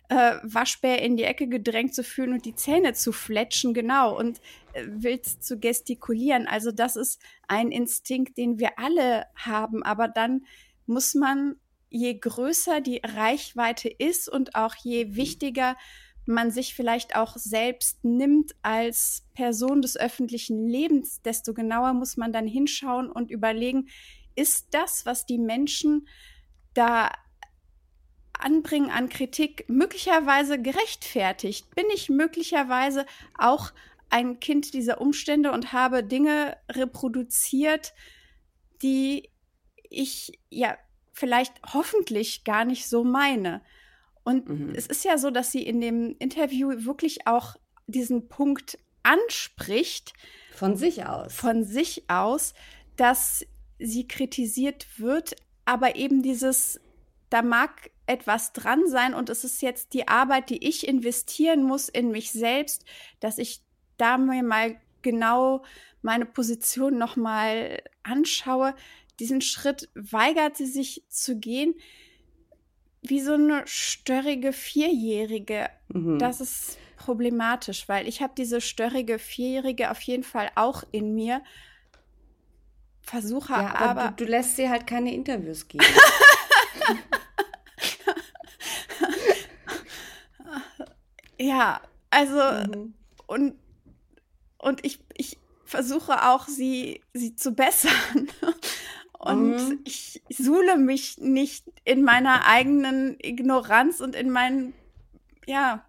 [0.10, 4.39] äh, Waschbär in die Ecke gedrängt zu fühlen und die Zähne zu fletschen, genau, und
[4.74, 6.47] äh, willst zu gestikulieren.
[6.47, 10.45] Also das ist ein Instinkt, den wir alle haben, aber dann
[10.88, 11.56] muss man,
[11.90, 15.16] je größer die Reichweite ist und auch je mhm.
[15.16, 15.78] wichtiger
[16.28, 22.34] man sich vielleicht auch selbst nimmt als Person des öffentlichen Lebens, desto genauer muss man
[22.34, 23.88] dann hinschauen und überlegen,
[24.36, 26.08] ist das, was die Menschen
[26.74, 27.12] da
[28.38, 31.74] anbringen an Kritik, möglicherweise gerechtfertigt?
[31.76, 33.06] Bin ich möglicherweise
[33.38, 33.72] auch
[34.10, 37.94] ein Kind dieser Umstände und habe Dinge reproduziert,
[38.82, 39.30] die
[39.90, 40.78] ich ja
[41.14, 43.62] vielleicht hoffentlich gar nicht so meine.
[44.24, 44.74] Und mhm.
[44.76, 47.56] es ist ja so, dass sie in dem Interview wirklich auch
[47.88, 50.14] diesen Punkt anspricht.
[50.54, 51.34] Von sich aus.
[51.34, 52.54] Von sich aus,
[52.96, 53.46] dass
[53.80, 55.36] sie kritisiert wird,
[55.66, 56.80] aber eben dieses,
[57.30, 61.90] da mag etwas dran sein und es ist jetzt die Arbeit, die ich investieren muss
[61.90, 62.86] in mich selbst,
[63.20, 63.62] dass ich
[63.98, 65.64] da mir mal genau
[66.02, 68.76] meine Position noch mal anschaue.
[69.20, 71.74] Diesen Schritt weigert sie sich zu gehen,
[73.01, 75.70] wie so eine störrige Vierjährige.
[75.89, 76.20] Mhm.
[76.20, 81.41] Das ist problematisch, weil ich habe diese störrige Vierjährige auf jeden Fall auch in mir.
[83.01, 84.01] Versuche ja, aber.
[84.01, 85.86] aber du, du lässt sie halt keine Interviews geben.
[91.39, 92.93] ja, also mhm.
[93.28, 93.53] und
[94.57, 98.30] und ich, ich versuche auch, sie, sie zu bessern.
[99.28, 99.80] Und mhm.
[99.84, 104.74] ich suhle mich nicht in meiner eigenen Ignoranz und in meinen,
[105.46, 105.86] ja,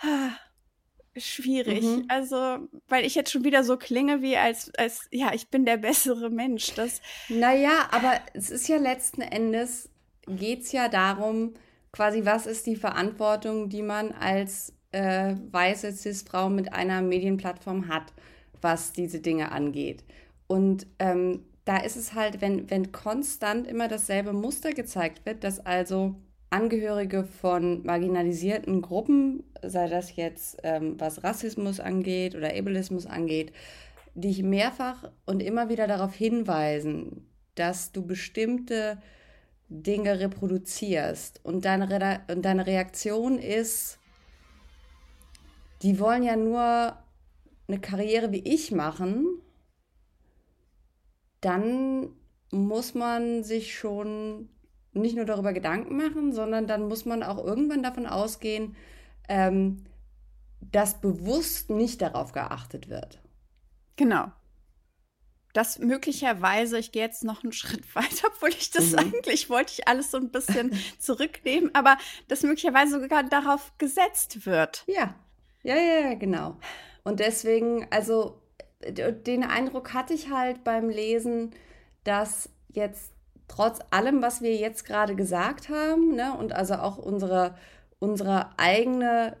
[1.16, 1.82] schwierig.
[1.82, 2.04] Mhm.
[2.08, 5.76] Also, weil ich jetzt schon wieder so klinge wie als, als, ja, ich bin der
[5.76, 6.72] bessere Mensch.
[6.74, 9.90] Das naja, aber es ist ja letzten Endes,
[10.26, 11.54] geht es ja darum,
[11.90, 18.12] quasi, was ist die Verantwortung, die man als äh, weiße Cis-Frau mit einer Medienplattform hat,
[18.60, 20.04] was diese Dinge angeht.
[20.46, 25.60] Und ähm, da ist es halt, wenn, wenn konstant immer dasselbe Muster gezeigt wird, dass
[25.60, 26.16] also
[26.50, 33.52] Angehörige von marginalisierten Gruppen, sei das jetzt ähm, was Rassismus angeht oder Ableismus angeht,
[34.14, 39.00] dich mehrfach und immer wieder darauf hinweisen, dass du bestimmte
[39.70, 41.40] Dinge reproduzierst.
[41.42, 43.98] Und deine, Re und deine Reaktion ist,
[45.80, 46.98] die wollen ja nur
[47.66, 49.26] eine Karriere wie ich machen,
[51.42, 52.08] dann
[52.50, 54.48] muss man sich schon
[54.92, 58.76] nicht nur darüber Gedanken machen, sondern dann muss man auch irgendwann davon ausgehen,
[59.28, 59.84] ähm,
[60.60, 63.20] dass bewusst nicht darauf geachtet wird.
[63.96, 64.30] Genau.
[65.54, 68.98] Dass möglicherweise, ich gehe jetzt noch einen Schritt weiter, obwohl ich das mhm.
[68.98, 71.96] eigentlich wollte ich alles so ein bisschen zurücknehmen, aber
[72.28, 74.84] dass möglicherweise sogar darauf gesetzt wird.
[74.86, 75.14] Ja,
[75.62, 76.58] ja, ja, genau.
[77.04, 78.41] Und deswegen, also
[78.90, 81.50] den Eindruck hatte ich halt beim Lesen,
[82.04, 83.12] dass jetzt
[83.48, 87.54] trotz allem, was wir jetzt gerade gesagt haben, ne, und also auch unsere,
[87.98, 89.36] unsere eigene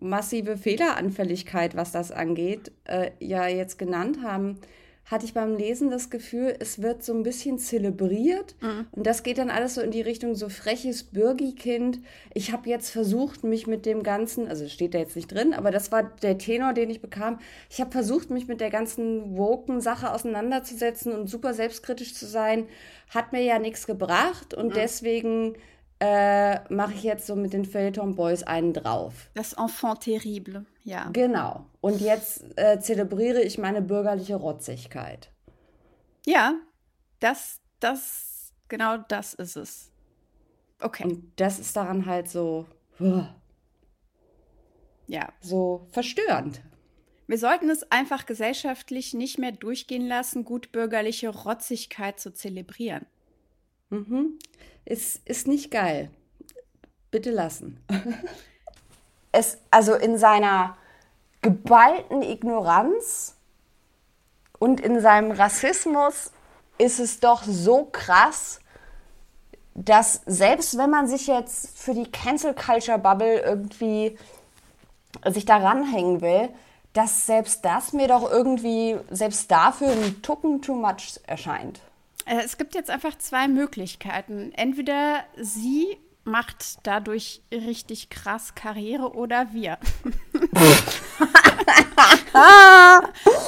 [0.00, 4.58] massive Fehleranfälligkeit, was das angeht, äh, ja jetzt genannt haben,
[5.04, 8.54] hatte ich beim Lesen das Gefühl, es wird so ein bisschen zelebriert.
[8.60, 8.86] Mhm.
[8.92, 11.98] Und das geht dann alles so in die Richtung so freches Bürgikind.
[12.34, 15.70] Ich habe jetzt versucht, mich mit dem Ganzen, also steht da jetzt nicht drin, aber
[15.70, 17.40] das war der Tenor, den ich bekam.
[17.68, 22.66] Ich habe versucht, mich mit der ganzen Woken-Sache auseinanderzusetzen und super selbstkritisch zu sein.
[23.10, 24.74] Hat mir ja nichts gebracht und mhm.
[24.74, 25.54] deswegen
[25.98, 29.30] äh, mache ich jetzt so mit den Feuilleton Boys einen drauf.
[29.34, 31.10] Das Enfant terrible, ja.
[31.12, 31.66] Genau.
[31.82, 35.32] Und jetzt äh, zelebriere ich meine bürgerliche Rotzigkeit.
[36.24, 36.54] Ja,
[37.18, 39.90] das, das, genau das ist es.
[40.80, 41.02] Okay.
[41.02, 42.66] Und das ist daran halt so,
[43.00, 43.24] uh,
[45.08, 46.62] ja, so verstörend.
[47.26, 53.06] Wir sollten es einfach gesellschaftlich nicht mehr durchgehen lassen, gutbürgerliche Rotzigkeit zu zelebrieren.
[53.90, 54.38] Mhm.
[54.84, 56.10] Ist, ist nicht geil.
[57.10, 57.80] Bitte lassen.
[59.32, 60.76] es, also in seiner
[61.42, 63.36] geballten Ignoranz
[64.58, 66.30] und in seinem Rassismus
[66.78, 68.60] ist es doch so krass,
[69.74, 74.16] dass selbst wenn man sich jetzt für die Cancel Culture Bubble irgendwie
[75.26, 76.48] sich da ranhängen will,
[76.92, 81.80] dass selbst das mir doch irgendwie, selbst dafür ein Tucken too much erscheint.
[82.26, 84.52] Äh, es gibt jetzt einfach zwei Möglichkeiten.
[84.54, 89.78] Entweder sie macht dadurch richtig krass Karriere oder wir.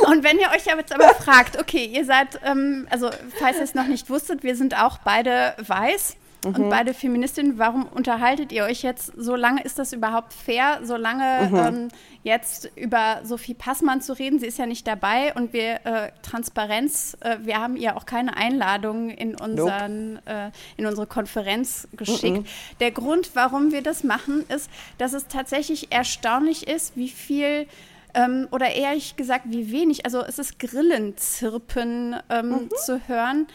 [0.07, 3.75] und wenn ihr euch jetzt aber fragt, okay, ihr seid, ähm, also falls ihr es
[3.75, 6.55] noch nicht wusstet, wir sind auch beide weiß mhm.
[6.55, 7.59] und beide Feministinnen.
[7.59, 9.63] Warum unterhaltet ihr euch jetzt so lange?
[9.63, 11.57] Ist das überhaupt fair, so lange mhm.
[11.57, 11.89] ähm,
[12.23, 14.39] jetzt über Sophie Passmann zu reden?
[14.39, 18.37] Sie ist ja nicht dabei und wir äh, Transparenz, äh, wir haben ihr auch keine
[18.37, 20.23] Einladung in, unseren, nope.
[20.27, 22.39] äh, in unsere Konferenz geschickt.
[22.39, 22.47] Mhm.
[22.81, 27.67] Der Grund, warum wir das machen, ist, dass es tatsächlich erstaunlich ist, wie viel
[28.15, 32.71] ähm, oder ehrlich gesagt, wie wenig, also es ist Grillenzirpen ähm, mhm.
[32.85, 33.47] zu hören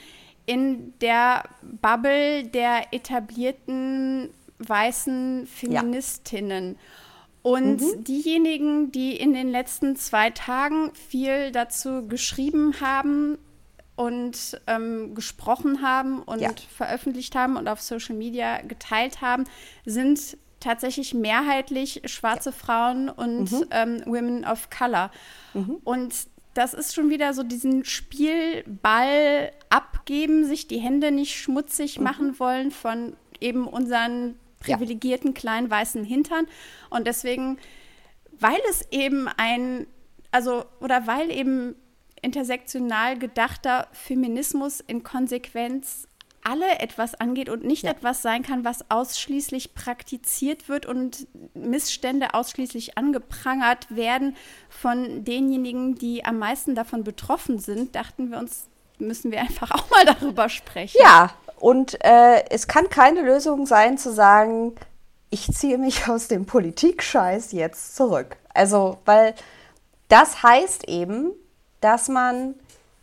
[0.49, 6.73] in der Bubble der etablierten weißen Feministinnen.
[6.73, 6.79] Ja.
[7.43, 8.03] Und mhm.
[8.03, 13.37] diejenigen, die in den letzten zwei Tagen viel dazu geschrieben haben
[13.95, 16.49] und ähm, gesprochen haben und ja.
[16.75, 19.43] veröffentlicht haben und auf Social Media geteilt haben,
[19.85, 22.55] sind tatsächlich mehrheitlich schwarze ja.
[22.55, 23.65] Frauen und mhm.
[23.69, 25.11] ähm, Women of Color.
[25.53, 25.77] Mhm.
[25.83, 26.15] Und
[26.53, 32.03] das ist schon wieder so diesen Spielball abgeben, sich die Hände nicht schmutzig mhm.
[32.03, 35.33] machen wollen von eben unseren privilegierten ja.
[35.33, 36.47] kleinen weißen Hintern.
[36.89, 37.57] Und deswegen,
[38.39, 39.87] weil es eben ein,
[40.31, 41.75] also, oder weil eben
[42.21, 46.08] intersektional gedachter Feminismus in Konsequenz
[46.43, 47.91] alle etwas angeht und nicht ja.
[47.91, 54.35] etwas sein kann, was ausschließlich praktiziert wird und Missstände ausschließlich angeprangert werden
[54.69, 58.67] von denjenigen, die am meisten davon betroffen sind, dachten wir uns,
[58.97, 60.97] müssen wir einfach auch mal darüber sprechen.
[61.01, 64.75] Ja, und äh, es kann keine Lösung sein zu sagen,
[65.29, 68.37] ich ziehe mich aus dem Politikscheiß jetzt zurück.
[68.53, 69.35] Also, weil
[70.07, 71.31] das heißt eben,
[71.81, 72.55] dass man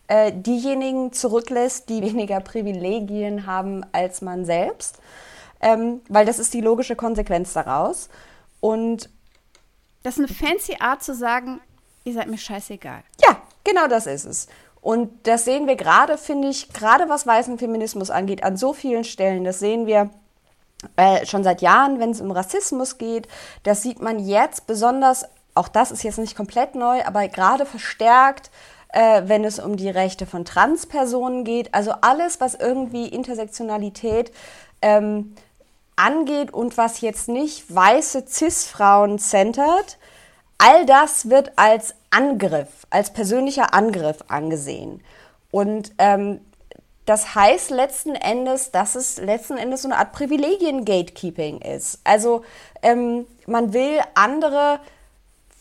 [0.08, 4.98] äh, diejenigen zurücklässt, die weniger Privilegien haben als man selbst,
[5.60, 8.08] ähm, weil das ist die logische Konsequenz daraus.
[8.60, 9.10] Und
[10.02, 11.60] das ist eine fancy Art zu sagen,
[12.04, 13.02] ihr seid mir scheißegal.
[13.20, 14.48] Ja, genau das ist es.
[14.80, 19.02] Und das sehen wir gerade, finde ich, gerade was weißen Feminismus angeht, an so vielen
[19.02, 19.42] Stellen.
[19.42, 20.10] Das sehen wir
[20.94, 23.26] äh, schon seit Jahren, wenn es um Rassismus geht.
[23.64, 28.50] Das sieht man jetzt besonders, auch das ist jetzt nicht komplett neu, aber gerade verstärkt
[28.96, 31.74] äh, wenn es um die Rechte von Transpersonen geht.
[31.74, 34.32] Also alles, was irgendwie Intersektionalität
[34.80, 35.36] ähm,
[35.96, 39.98] angeht und was jetzt nicht weiße Cis-Frauen centert,
[40.56, 45.02] all das wird als Angriff, als persönlicher Angriff angesehen.
[45.50, 46.40] Und ähm,
[47.04, 52.00] das heißt letzten Endes, dass es letzten Endes so eine Art Privilegien-Gatekeeping ist.
[52.02, 52.44] Also
[52.80, 54.80] ähm, man will andere,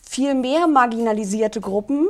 [0.08, 2.08] viel mehr marginalisierte Gruppen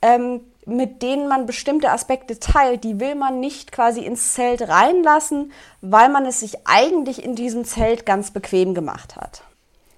[0.00, 5.52] ähm, mit denen man bestimmte Aspekte teilt, die will man nicht quasi ins Zelt reinlassen,
[5.80, 9.42] weil man es sich eigentlich in diesem Zelt ganz bequem gemacht hat.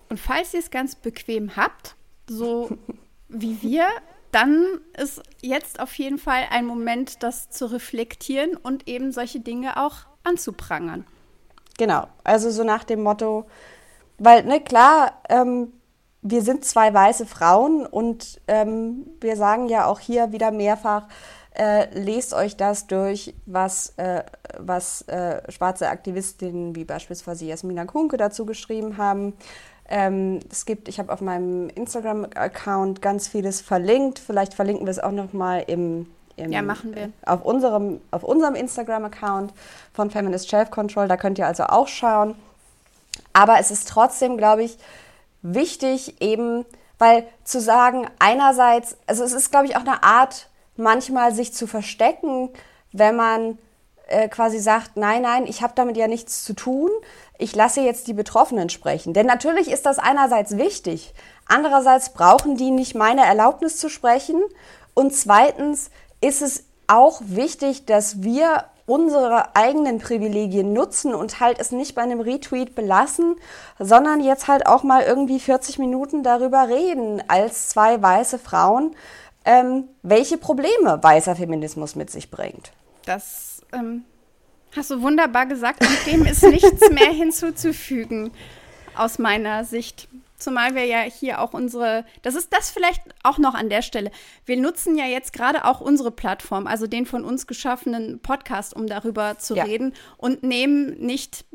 [0.08, 1.96] Und falls ihr es ganz bequem habt,
[2.26, 2.70] so
[3.28, 3.86] wie wir,
[4.32, 9.76] dann ist jetzt auf jeden Fall ein Moment, das zu reflektieren und eben solche Dinge
[9.76, 11.06] auch anzuprangern.
[11.78, 13.46] Genau, also so nach dem Motto,
[14.18, 15.72] weil, ne, klar, ähm,
[16.24, 21.06] wir sind zwei weiße Frauen und ähm, wir sagen ja auch hier wieder mehrfach,
[21.54, 24.24] äh, lest euch das durch, was, äh,
[24.58, 29.34] was äh, schwarze Aktivistinnen wie beispielsweise Jasmina Kunke dazu geschrieben haben.
[29.86, 34.18] Ähm, es gibt, ich habe auf meinem Instagram-Account ganz vieles verlinkt.
[34.18, 36.06] Vielleicht verlinken wir es auch noch mal im,
[36.36, 37.10] im ja, machen wir.
[37.26, 39.52] auf unserem, auf unserem Instagram-Account
[39.92, 41.06] von Feminist Self Control.
[41.06, 42.34] Da könnt ihr also auch schauen.
[43.34, 44.78] Aber es ist trotzdem, glaube ich,
[45.44, 46.64] wichtig eben,
[46.98, 51.68] weil zu sagen, einerseits, also es ist, glaube ich, auch eine Art, manchmal sich zu
[51.68, 52.50] verstecken,
[52.92, 53.58] wenn man
[54.08, 56.90] äh, quasi sagt, nein, nein, ich habe damit ja nichts zu tun,
[57.38, 59.12] ich lasse jetzt die Betroffenen sprechen.
[59.12, 61.14] Denn natürlich ist das einerseits wichtig,
[61.46, 64.42] andererseits brauchen die nicht meine Erlaubnis zu sprechen
[64.94, 65.90] und zweitens
[66.20, 72.02] ist es auch wichtig, dass wir unsere eigenen Privilegien nutzen und halt es nicht bei
[72.02, 73.36] einem Retweet belassen,
[73.78, 78.94] sondern jetzt halt auch mal irgendwie 40 Minuten darüber reden als zwei weiße Frauen,
[79.44, 82.72] ähm, welche Probleme weißer Feminismus mit sich bringt.
[83.06, 84.04] Das ähm,
[84.76, 88.32] hast du wunderbar gesagt und dem ist nichts mehr hinzuzufügen
[88.96, 90.08] aus meiner Sicht.
[90.44, 94.10] Zumal wir ja hier auch unsere, das ist das vielleicht auch noch an der Stelle.
[94.44, 98.86] Wir nutzen ja jetzt gerade auch unsere Plattform, also den von uns geschaffenen Podcast, um
[98.86, 99.64] darüber zu ja.
[99.64, 101.46] reden und nehmen nicht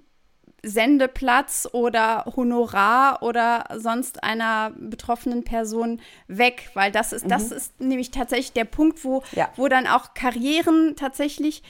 [0.64, 7.30] Sendeplatz oder Honorar oder sonst einer betroffenen Person weg, weil das ist, mhm.
[7.30, 9.50] das ist nämlich tatsächlich der Punkt, wo, ja.
[9.56, 11.62] wo dann auch Karrieren tatsächlich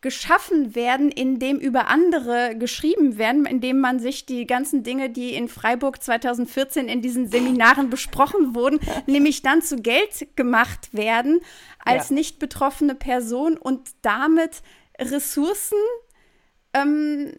[0.00, 5.48] geschaffen werden, indem über andere geschrieben werden, indem man sich die ganzen Dinge, die in
[5.48, 11.40] Freiburg 2014 in diesen Seminaren besprochen wurden, nämlich dann zu Geld gemacht werden
[11.84, 12.14] als ja.
[12.14, 14.62] nicht betroffene Person und damit
[15.00, 15.78] Ressourcen
[16.74, 17.32] ähm,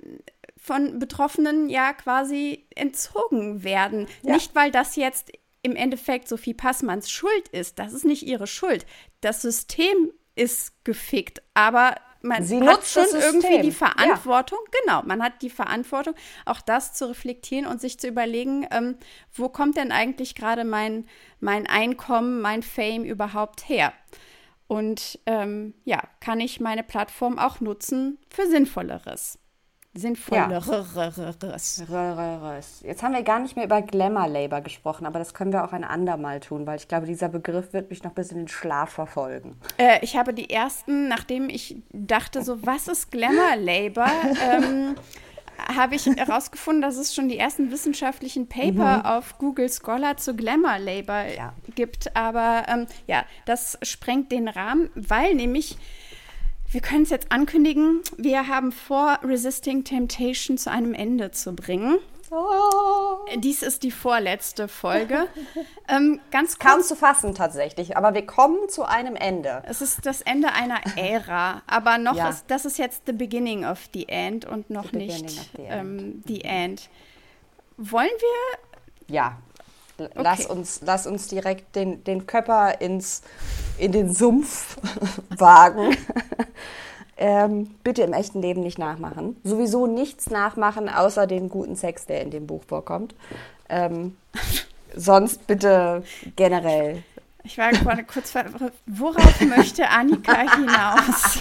[0.58, 4.08] von Betroffenen ja quasi entzogen werden.
[4.24, 4.34] Ja.
[4.34, 5.32] Nicht, weil das jetzt
[5.62, 7.80] im Endeffekt Sophie Passmanns Schuld ist.
[7.80, 8.86] Das ist nicht ihre Schuld.
[9.22, 11.42] Das System ist gefickt.
[11.54, 14.80] Aber man Sie hat schon irgendwie die Verantwortung, ja.
[14.82, 16.16] genau, man hat die Verantwortung,
[16.46, 18.98] auch das zu reflektieren und sich zu überlegen, ähm,
[19.34, 21.08] wo kommt denn eigentlich gerade mein,
[21.40, 23.94] mein Einkommen, mein Fame überhaupt her?
[24.68, 29.40] Und ähm, ja, kann ich meine Plattform auch nutzen für Sinnvolleres?
[29.94, 30.60] Sinnvolle ja.
[32.84, 35.74] Jetzt haben wir gar nicht mehr über Glamour Labor gesprochen, aber das können wir auch
[35.74, 38.92] ein andermal tun, weil ich glaube, dieser Begriff wird mich noch bis in den Schlaf
[38.92, 39.58] verfolgen.
[39.78, 44.12] Äh, ich habe die ersten, nachdem ich dachte, so, was ist Glamour Labor?
[44.52, 44.96] ähm,
[45.76, 49.06] habe ich herausgefunden, dass es schon die ersten wissenschaftlichen Paper mhm.
[49.06, 51.54] auf Google Scholar zu Glamour Labor ja.
[51.76, 52.16] gibt.
[52.16, 55.78] Aber ähm, ja, das sprengt den Rahmen, weil nämlich
[56.72, 58.02] wir können es jetzt ankündigen.
[58.18, 61.98] Wir haben vor, Resisting Temptation zu einem Ende zu bringen.
[62.32, 63.26] Oh.
[63.38, 65.28] Dies ist die vorletzte Folge.
[65.88, 69.64] ähm, ganz kurz, Kaum zu fassen tatsächlich, aber wir kommen zu einem Ende.
[69.66, 72.30] Es ist das Ende einer Ära, aber noch ja.
[72.30, 75.72] ist das ist jetzt the beginning of the end und noch the nicht the end.
[75.72, 76.90] Ähm, the end.
[77.78, 79.16] Wollen wir?
[79.16, 79.38] Ja,
[80.06, 80.22] Okay.
[80.22, 83.22] Lass, uns, lass uns direkt den, den Körper ins,
[83.78, 84.78] in den Sumpf
[85.30, 85.96] wagen.
[87.18, 89.38] ähm, bitte im echten Leben nicht nachmachen.
[89.44, 93.16] Sowieso nichts nachmachen, außer den guten Sex, der in dem Buch vorkommt.
[93.68, 94.18] Ähm,
[94.96, 96.04] sonst bitte
[96.36, 97.04] generell.
[97.44, 98.74] Ich war gerade kurz verwirrt.
[98.86, 101.40] Worauf möchte Annika hinaus?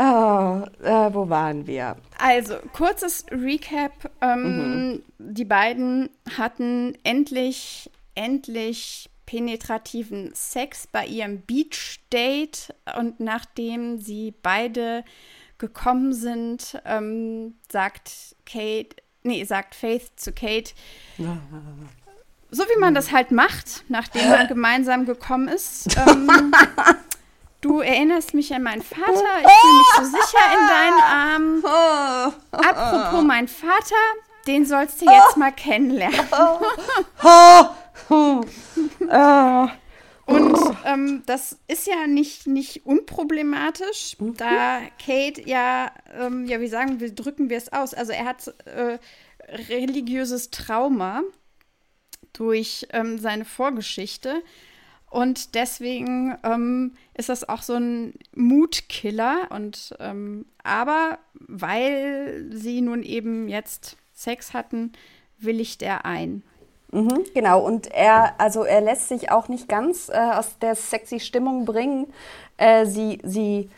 [0.00, 1.96] Oh, äh, wo waren wir?
[2.18, 4.10] Also, kurzes Recap.
[4.20, 5.02] Ähm, mhm.
[5.18, 15.04] Die beiden hatten endlich, endlich penetrativen Sex bei ihrem Beach-Date und nachdem sie beide
[15.58, 20.72] gekommen sind, ähm, sagt Kate, nee, sagt Faith zu Kate,
[22.50, 25.98] so wie man das halt macht, nachdem man gemeinsam gekommen ist.
[26.08, 26.54] Ähm,
[27.60, 29.10] Du erinnerst mich an meinen Vater.
[29.10, 29.16] Ich
[29.60, 31.64] fühle mich so sicher in deinen Armen.
[32.52, 33.96] Apropos mein Vater,
[34.46, 36.20] den sollst du jetzt mal kennenlernen.
[40.26, 47.00] Und ähm, das ist ja nicht, nicht unproblematisch, da Kate ja, ähm, ja, wie sagen
[47.00, 47.94] wir, drücken wir es aus.
[47.94, 48.98] Also er hat äh,
[49.70, 51.22] religiöses Trauma
[52.34, 54.42] durch ähm, seine Vorgeschichte.
[55.10, 59.48] Und deswegen ähm, ist das auch so ein Mutkiller.
[59.50, 64.92] Und ähm, aber weil sie nun eben jetzt Sex hatten,
[65.38, 66.42] willigt er ein.
[66.90, 71.20] Mhm, genau, und er, also er lässt sich auch nicht ganz äh, aus der sexy
[71.20, 72.06] Stimmung bringen.
[72.56, 73.68] Äh, sie, sie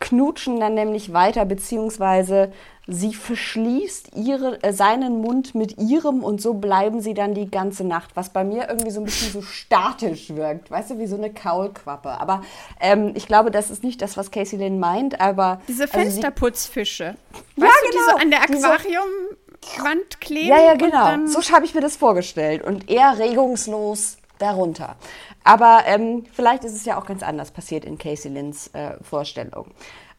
[0.00, 2.52] knutschen dann nämlich weiter, beziehungsweise
[2.86, 7.84] sie verschließt ihre, äh, seinen Mund mit ihrem und so bleiben sie dann die ganze
[7.84, 11.16] Nacht, was bei mir irgendwie so ein bisschen so statisch wirkt, weißt du, wie so
[11.16, 12.10] eine Kaulquappe.
[12.20, 12.42] Aber
[12.80, 15.60] ähm, ich glaube, das ist nicht das, was Casey Lynn meint, aber...
[15.66, 17.16] Diese Fensterputzfische.
[17.56, 17.90] Also weißt ja, genau.
[17.90, 18.22] Du, die so genau.
[18.22, 20.48] an der Aquariumwand kleben?
[20.48, 21.26] Ja, ja, genau.
[21.26, 22.62] So habe ich mir das vorgestellt.
[22.62, 24.96] Und eher regungslos darunter.
[25.44, 29.70] Aber ähm, vielleicht ist es ja auch ganz anders passiert in Casey Lynns äh, Vorstellung.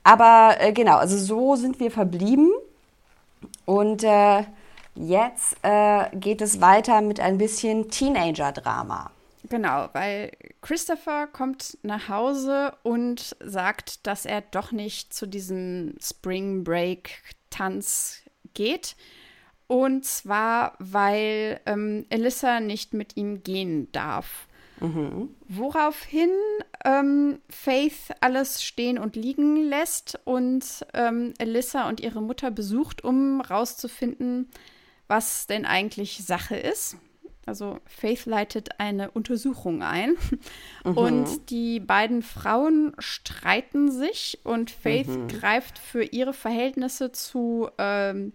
[0.03, 2.51] Aber äh, genau, also so sind wir verblieben.
[3.65, 4.43] Und äh,
[4.95, 9.11] jetzt äh, geht es weiter mit ein bisschen Teenager-Drama.
[9.49, 16.63] Genau, weil Christopher kommt nach Hause und sagt, dass er doch nicht zu diesem Spring
[16.63, 18.95] Break-Tanz geht.
[19.67, 24.47] Und zwar, weil ähm, Elissa nicht mit ihm gehen darf.
[24.79, 25.29] Mhm.
[25.47, 26.29] Woraufhin
[26.85, 33.41] ähm, Faith alles stehen und liegen lässt und ähm, Alyssa und ihre Mutter besucht, um
[33.41, 34.49] rauszufinden,
[35.07, 36.97] was denn eigentlich Sache ist.
[37.47, 40.15] Also Faith leitet eine Untersuchung ein
[40.83, 40.97] mhm.
[40.97, 45.27] und die beiden Frauen streiten sich und Faith mhm.
[45.29, 48.33] greift für ihre Verhältnisse zu ähm,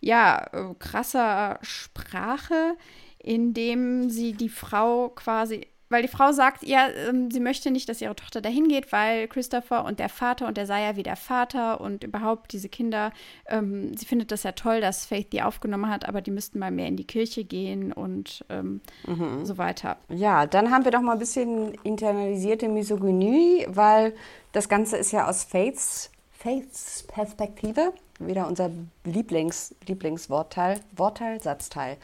[0.00, 2.76] ja äh, krasser Sprache,
[3.18, 8.00] indem sie die Frau quasi weil die Frau sagt, ja, ähm, sie möchte nicht, dass
[8.00, 11.16] ihre Tochter dahin geht, weil Christopher und der Vater und der sei ja wie der
[11.16, 13.12] Vater und überhaupt diese Kinder,
[13.46, 16.70] ähm, sie findet das ja toll, dass Faith die aufgenommen hat, aber die müssten mal
[16.70, 19.44] mehr in die Kirche gehen und ähm, mhm.
[19.44, 19.96] so weiter.
[20.08, 24.14] Ja, dann haben wir doch mal ein bisschen internalisierte Misogynie, weil
[24.52, 28.70] das Ganze ist ja aus Faiths, Faiths Perspektive, wieder unser
[29.04, 31.96] Lieblings, Lieblingswortteil, Wortteil, Satzteil,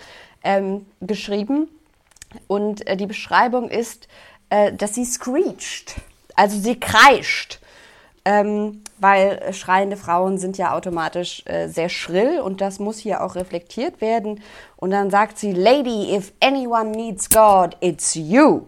[0.43, 1.69] ähm, geschrieben.
[2.47, 4.09] Und äh, die Beschreibung ist,
[4.51, 5.97] äh, dass sie screecht,
[6.35, 7.61] also sie kreischt.
[8.27, 13.35] Ähm, weil schreiende Frauen sind ja automatisch äh, sehr schrill und das muss hier auch
[13.35, 14.41] reflektiert werden.
[14.77, 18.63] Und dann sagt sie, Lady, if anyone needs God, it's you.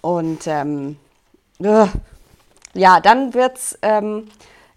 [0.00, 0.96] Und ähm,
[1.58, 1.88] uh,
[2.74, 4.28] ja, dann wird es ähm,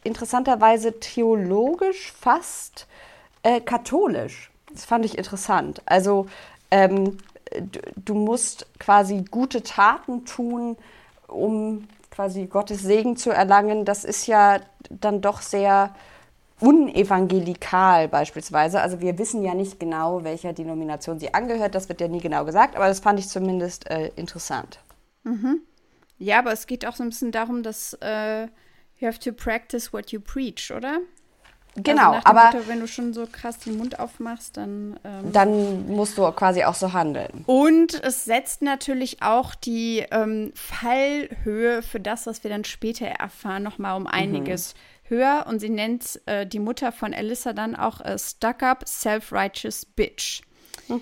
[0.03, 2.87] interessanterweise theologisch fast
[3.43, 4.51] äh, katholisch.
[4.71, 5.81] Das fand ich interessant.
[5.85, 6.27] Also
[6.71, 7.17] ähm,
[7.95, 10.77] du musst quasi gute Taten tun,
[11.27, 15.95] um quasi Gottes Segen zu erlangen, das ist ja dann doch sehr
[16.59, 18.81] unevangelikal beispielsweise.
[18.81, 21.75] Also wir wissen ja nicht genau, welcher Denomination sie angehört.
[21.75, 24.79] Das wird ja nie genau gesagt, aber das fand ich zumindest äh, interessant.
[25.23, 25.61] Mhm.
[26.17, 28.47] Ja, aber es geht auch so ein bisschen darum, dass äh,
[28.99, 30.99] you have to practice what you preach, oder?
[31.75, 35.87] Genau, also aber Motto, wenn du schon so krass den Mund aufmachst, dann ähm, dann
[35.87, 37.43] musst du quasi auch so handeln.
[37.45, 43.63] Und es setzt natürlich auch die ähm, Fallhöhe für das, was wir dann später erfahren,
[43.63, 44.09] noch mal um mhm.
[44.09, 45.09] einiges mhm.
[45.15, 45.45] höher.
[45.47, 50.41] Und sie nennt äh, die Mutter von Alyssa dann auch äh, stuck-up, self-righteous bitch.
[50.87, 51.01] Mhm.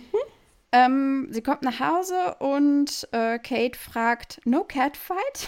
[0.74, 5.48] Ähm, sie kommt nach Hause und äh, Kate fragt, no catfight?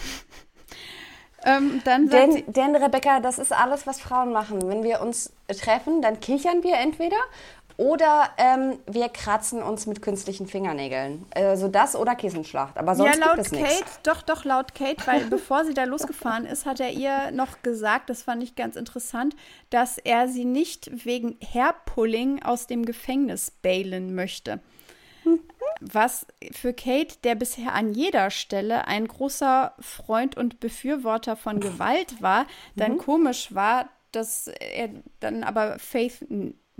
[1.44, 4.68] Ähm, denn, sie, denn, Rebecca, das ist alles, was Frauen machen.
[4.68, 7.16] Wenn wir uns treffen, dann kichern wir entweder
[7.80, 11.24] oder ähm, wir kratzen uns mit künstlichen Fingernägeln.
[11.34, 12.76] Also das oder Kissenschlacht.
[12.76, 14.00] Aber sonst ja, laut gibt es Kate, nichts.
[14.02, 18.10] Doch, doch, laut Kate, weil bevor sie da losgefahren ist, hat er ihr noch gesagt,
[18.10, 19.34] das fand ich ganz interessant,
[19.70, 24.60] dass er sie nicht wegen Hairpulling aus dem Gefängnis bailen möchte.
[25.80, 32.20] Was für Kate, der bisher an jeder Stelle ein großer Freund und Befürworter von Gewalt
[32.20, 32.46] war,
[32.76, 32.98] dann mhm.
[32.98, 34.90] komisch war, dass er
[35.20, 36.26] dann aber Faith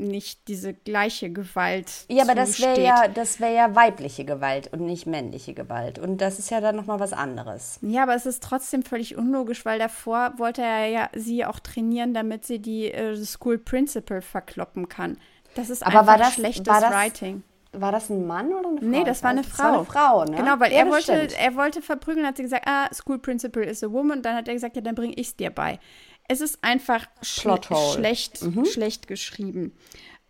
[0.01, 5.07] nicht diese gleiche Gewalt Ja, aber das wäre ja, das ja weibliche Gewalt und nicht
[5.07, 5.99] männliche Gewalt.
[5.99, 7.79] Und das ist ja dann nochmal was anderes.
[7.83, 12.15] Ja, aber es ist trotzdem völlig unlogisch, weil davor wollte er ja sie auch trainieren,
[12.15, 15.19] damit sie die äh, School Principal verkloppen kann.
[15.55, 17.43] Das ist aber einfach das, schlechtes das, Writing.
[17.73, 18.87] War das ein Mann oder eine Frau?
[18.87, 19.57] Nee, das war eine Frau.
[19.57, 20.37] Das war eine Frau, ne?
[20.37, 23.85] Genau, weil ja, er, wollte, er wollte verprügeln, hat sie gesagt, ah, School Principal is
[23.85, 24.23] a woman.
[24.23, 25.79] Dann hat er gesagt, ja, dann bringe ich es dir bei.
[26.27, 27.61] Es ist einfach schl
[27.93, 28.65] schlecht, mhm.
[28.65, 29.77] schlecht geschrieben.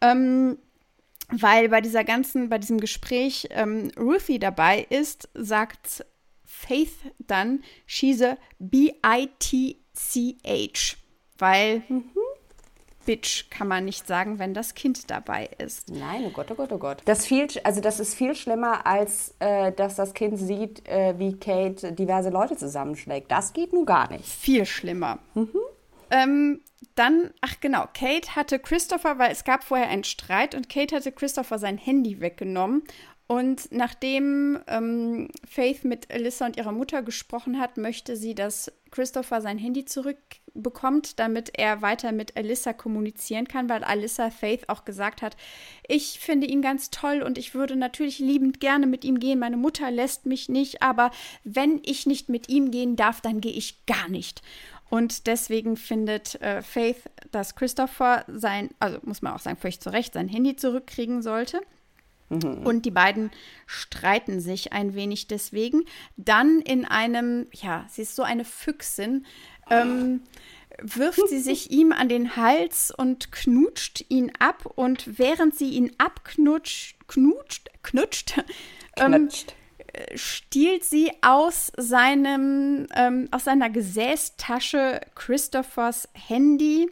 [0.01, 0.59] Ähm,
[1.31, 6.05] weil bei dieser ganzen, bei diesem Gespräch ähm, Ruthie dabei ist, sagt
[6.45, 8.97] Faith dann, she's a B-I-T-C-H.
[11.39, 12.05] Weil mhm.
[13.11, 15.91] Bitch kann man nicht sagen, wenn das Kind dabei ist.
[15.91, 17.03] Nein, oh Gott, oh Gott, oh Gott.
[17.07, 21.37] Das, viel, also das ist viel schlimmer, als äh, dass das Kind sieht, äh, wie
[21.37, 23.29] Kate diverse Leute zusammenschlägt.
[23.29, 24.25] Das geht nun gar nicht.
[24.25, 25.19] Viel schlimmer.
[25.35, 25.51] Mhm.
[26.13, 26.61] Ähm,
[26.95, 31.11] dann, ach genau, Kate hatte Christopher, weil es gab vorher einen Streit und Kate hatte
[31.11, 32.85] Christopher sein Handy weggenommen
[33.31, 39.41] und nachdem ähm, Faith mit Alyssa und ihrer Mutter gesprochen hat, möchte sie, dass Christopher
[39.41, 45.23] sein Handy zurückbekommt, damit er weiter mit Alyssa kommunizieren kann, weil Alyssa Faith auch gesagt
[45.23, 45.37] hat,
[45.87, 49.39] ich finde ihn ganz toll und ich würde natürlich liebend gerne mit ihm gehen.
[49.39, 51.13] Meine Mutter lässt mich nicht, aber
[51.45, 54.43] wenn ich nicht mit ihm gehen darf, dann gehe ich gar nicht.
[54.89, 59.91] Und deswegen findet äh, Faith, dass Christopher sein, also muss man auch sagen, völlig zu
[59.91, 61.61] Recht, sein Handy zurückkriegen sollte.
[62.31, 62.65] Mhm.
[62.65, 63.31] Und die beiden
[63.67, 65.85] streiten sich ein wenig deswegen.
[66.17, 69.27] Dann in einem, ja, sie ist so eine Füchsin,
[69.69, 70.23] ähm,
[70.81, 74.65] wirft sie sich ihm an den Hals und knutscht ihn ab.
[74.65, 78.43] Und während sie ihn abknutscht, knutscht, knutscht,
[78.97, 79.29] ähm,
[80.15, 86.89] stiehlt sie aus seinem, ähm, aus seiner Gesäßtasche Christophers Handy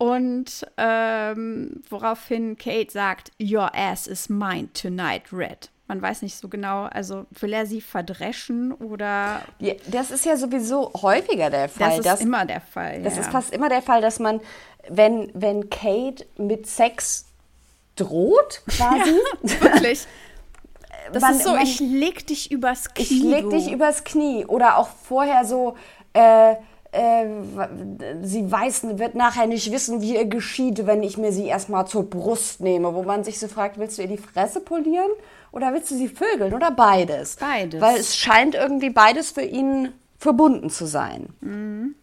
[0.00, 5.68] und ähm, woraufhin Kate sagt, Your ass is mine tonight, Red.
[5.88, 9.42] Man weiß nicht so genau, also will er sie verdreschen oder.
[9.58, 11.88] Ja, das ist ja sowieso häufiger der Fall.
[11.88, 13.02] Das ist dass, immer der Fall.
[13.02, 13.20] Das ja.
[13.20, 14.40] ist fast immer der Fall, dass man,
[14.88, 17.26] wenn, wenn Kate mit Sex
[17.94, 19.10] droht, quasi.
[19.42, 20.06] Ja, wirklich.
[21.12, 23.02] Das man, ist so, man, ich leg dich übers Knie.
[23.02, 24.46] Ich leg dich übers Knie.
[24.46, 25.76] Oder auch vorher so,
[26.14, 26.54] äh,
[26.92, 27.26] äh,
[28.22, 32.08] sie weiß, wird nachher nicht wissen, wie ihr geschieht, wenn ich mir sie erstmal zur
[32.08, 35.10] Brust nehme, wo man sich so fragt, willst du ihr die Fresse polieren
[35.52, 37.36] oder willst du sie vögeln oder beides?
[37.36, 37.80] Beides.
[37.80, 41.28] Weil es scheint irgendwie beides für ihn verbunden zu sein.
[41.40, 41.94] Mhm.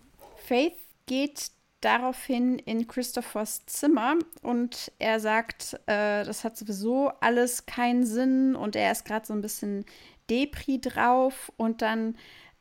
[0.48, 0.74] Faith
[1.06, 8.56] geht daraufhin in Christophers Zimmer und er sagt, äh, das hat sowieso alles keinen Sinn
[8.56, 9.86] und er ist gerade so ein bisschen
[10.30, 12.16] Depri drauf und dann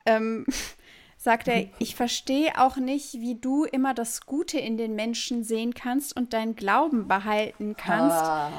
[0.05, 0.47] ähm,
[1.17, 5.75] sagt er, ich verstehe auch nicht, wie du immer das Gute in den Menschen sehen
[5.75, 8.17] kannst und deinen Glauben behalten kannst.
[8.17, 8.53] Ah.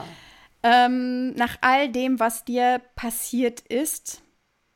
[0.64, 4.22] Ähm, nach all dem, was dir passiert ist.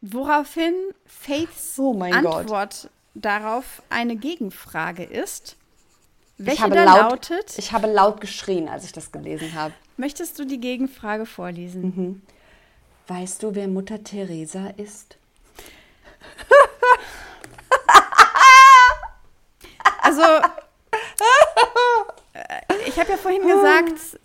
[0.01, 0.73] Woraufhin
[1.05, 2.89] Faiths oh Antwort Gott.
[3.13, 5.57] darauf eine Gegenfrage ist.
[6.37, 7.57] Welche da laut, lautet?
[7.57, 9.73] Ich habe laut geschrien, als ich das gelesen habe.
[9.97, 11.81] Möchtest du die Gegenfrage vorlesen?
[11.81, 12.21] Mhm.
[13.07, 15.17] Weißt du, wer Mutter Teresa ist?
[20.11, 20.23] Also,
[22.33, 22.39] äh,
[22.85, 24.19] ich habe ja vorhin gesagt,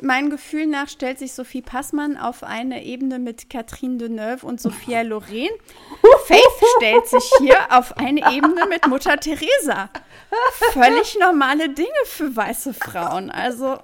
[0.00, 5.02] mein Gefühl nach stellt sich Sophie Passmann auf eine Ebene mit Catherine Deneuve und Sophia
[5.02, 5.50] Loren.
[6.24, 6.40] Faith
[6.78, 9.90] stellt sich hier auf eine Ebene mit Mutter Teresa.
[10.72, 13.30] Völlig normale Dinge für weiße Frauen.
[13.30, 13.78] Also.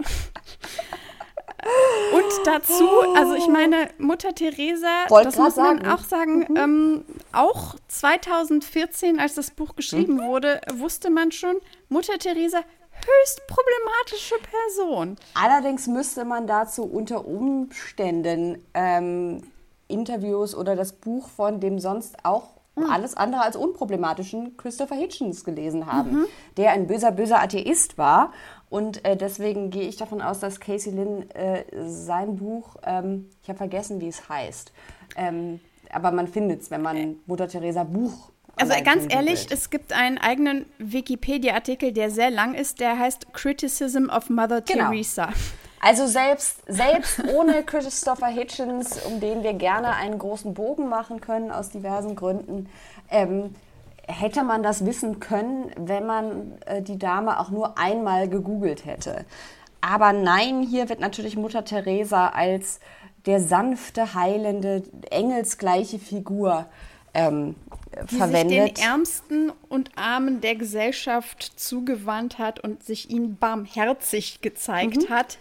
[2.13, 5.89] Und dazu, also ich meine, Mutter Teresa, Wollt das muss man sagen.
[5.89, 6.57] auch sagen, Mhm.
[6.57, 10.23] ähm, auch 2014, als das Buch geschrieben Mhm.
[10.27, 11.57] wurde, wusste man schon,
[11.89, 15.17] Mutter Teresa, höchst problematische Person.
[15.35, 19.43] Allerdings müsste man dazu unter Umständen ähm,
[19.89, 22.49] Interviews oder das Buch von dem sonst auch
[22.89, 26.25] alles andere als unproblematischen Christopher Hitchens gelesen haben,
[26.57, 28.33] der ein böser, böser Atheist war.
[28.73, 33.51] Und äh, deswegen gehe ich davon aus, dass Casey Lynn äh, sein Buch, ähm, ich
[33.51, 34.73] habe vergessen, wie es heißt,
[35.17, 35.61] ähm,
[35.93, 38.31] aber man findet es, wenn man Mutter Teresa Buch.
[38.57, 44.09] Also ganz ehrlich, es gibt einen eigenen Wikipedia-Artikel, der sehr lang ist, der heißt Criticism
[44.09, 44.89] of Mother Genau.
[44.89, 45.29] Teresa.
[45.79, 51.51] Also selbst, selbst ohne Christopher Hitchens, um den wir gerne einen großen Bogen machen können
[51.51, 52.71] aus diversen Gründen,
[53.11, 53.55] ähm,
[54.09, 59.25] hätte man das wissen können, wenn man äh, die Dame auch nur einmal gegoogelt hätte.
[59.81, 62.81] Aber nein, hier wird natürlich Mutter Teresa als
[63.27, 66.67] der sanfte, heilende, engelsgleiche Figur
[67.15, 67.55] ähm,
[68.11, 68.65] die verwendet.
[68.65, 75.15] sich den Ärmsten und Armen der Gesellschaft zugewandt hat und sich ihnen barmherzig gezeigt Mhm.
[75.15, 75.39] hat.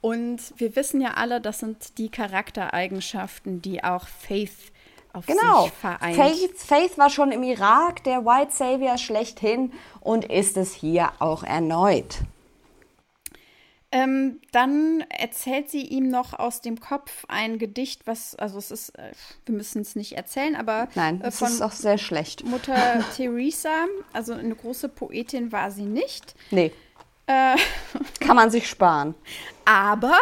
[0.00, 4.71] Und wir wissen ja alle, das sind die Charaktereigenschaften, die auch Faith
[5.12, 5.64] auf Genau.
[5.64, 6.16] sich vereint.
[6.16, 11.42] Faith, Faith war schon im Irak der White Savior schlechthin und ist es hier auch
[11.42, 12.18] erneut.
[13.94, 18.98] Ähm, dann erzählt sie ihm noch aus dem Kopf ein Gedicht, was, also es ist,
[18.98, 19.12] äh,
[19.44, 22.42] wir müssen es nicht erzählen, aber Nein, äh, das von ist auch sehr schlecht.
[22.46, 23.84] Mutter Teresa,
[24.14, 26.34] also eine große Poetin war sie nicht.
[26.50, 26.72] Nee,
[27.26, 27.56] Äh,
[28.20, 29.14] kann man sich sparen.
[29.66, 30.16] aber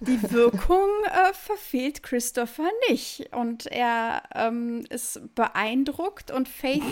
[0.00, 3.32] die Wirkung äh, verfehlt Christopher nicht.
[3.32, 6.82] Und er ähm, ist beeindruckt und Faith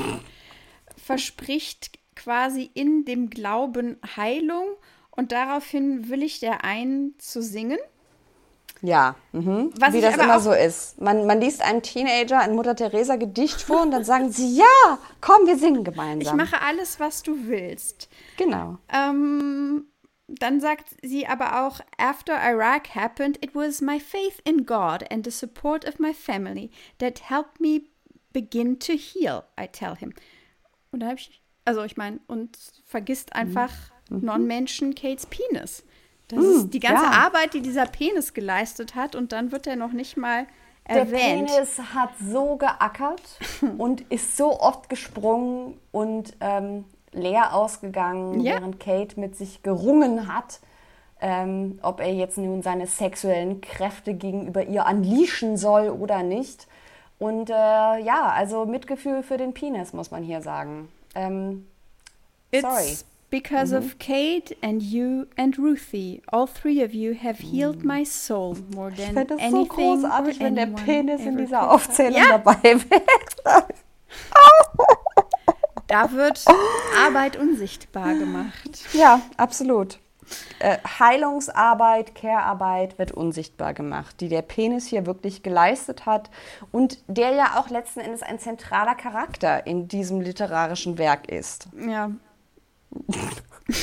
[0.97, 4.67] verspricht quasi in dem Glauben Heilung.
[5.11, 7.79] Und daraufhin willigt er ein zu singen.
[8.83, 9.71] Ja, mhm.
[9.79, 11.01] Was wie ich das immer so ist.
[11.01, 14.99] Man, man liest einem Teenager ein Mutter Teresa Gedicht vor und dann sagen sie, ja,
[15.23, 16.37] komm, wir singen Ich gemeinsam.
[16.37, 18.09] mache alles, was du willst.
[18.37, 18.77] genau.
[18.93, 19.87] Ähm,
[20.27, 25.25] dann sagt sie aber auch, after Iraq happened, it was my faith in God and
[25.25, 27.83] the support of my family that helped me
[28.33, 30.13] begin to heal, I tell him.
[30.91, 33.71] Und da habe ich, also ich meine, und vergisst einfach
[34.11, 35.85] Non-Menschen Kates Penis.
[36.29, 37.11] Das ist die ganze ja.
[37.11, 40.47] Arbeit, die dieser Penis geleistet hat und dann wird er noch nicht mal
[40.89, 41.49] Der erwähnt.
[41.49, 43.23] Penis hat so geackert
[43.79, 46.85] und ist so oft gesprungen und ähm,
[47.15, 48.55] leer ausgegangen, Ja.
[48.55, 50.61] während Kate mit sich gerungen hat,
[51.21, 56.67] ähm, ob er jetzt nun seine sexuellen Kräfte gegenüber ihr unleashen soll oder nicht.
[57.19, 60.89] Und äh, ja, also Mitgefühl für den Penis, muss man hier sagen.
[61.15, 61.67] Ähm,
[62.53, 62.83] sorry.
[62.91, 66.21] It's because of Kate and you and Ruthie.
[66.27, 69.69] All three of you have healed my soul more ich than fände es so anything
[69.69, 71.71] großartig, wenn der Penis in dieser.
[71.73, 72.39] Aufzählung Ja.
[72.39, 72.57] dabei
[72.91, 73.03] wäre.
[75.95, 76.45] Da wird
[77.07, 78.85] Arbeit unsichtbar gemacht.
[78.95, 80.01] Ja, absolut.
[80.59, 86.31] Äh, Heilungsarbeit, Care-Arbeit wird unsichtbar gemacht, die der Penis hier wirklich geleistet hat
[86.73, 91.69] und der ja auch letzten Endes ein zentraler Charakter in diesem literarischen Werk ist.
[91.87, 92.11] Ja.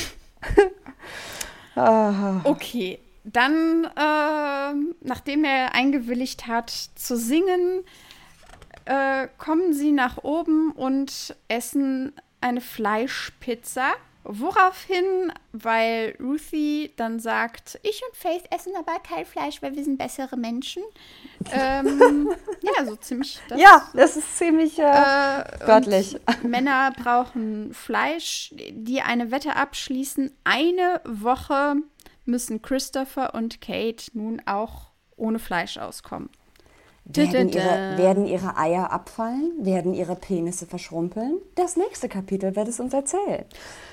[1.74, 2.42] Ah.
[2.44, 7.82] Okay, dann, ähm, nachdem er eingewilligt hat zu singen,
[8.84, 13.92] äh, kommen sie nach oben und essen eine Fleischpizza.
[14.24, 19.98] Woraufhin, weil Ruthie dann sagt, ich und Faith essen aber kein Fleisch, weil wir sind
[19.98, 20.84] bessere Menschen.
[21.50, 22.30] ähm,
[22.60, 23.60] ja, so ziemlich das.
[23.60, 26.16] Ja, das ist ziemlich äh, Äh, wörtlich.
[26.44, 30.30] Männer brauchen Fleisch, die eine Wette abschließen.
[30.44, 31.74] Eine Woche
[32.24, 36.30] müssen Christopher und Kate nun auch ohne Fleisch auskommen.
[37.04, 39.52] Werden ihre, werden ihre Eier abfallen?
[39.58, 41.38] Werden ihre Penisse verschrumpeln?
[41.56, 43.44] Das nächste Kapitel wird es uns erzählen.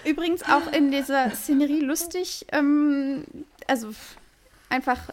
[0.05, 3.23] Übrigens auch in dieser Szenerie lustig, ähm,
[3.67, 3.89] also
[4.69, 5.09] einfach,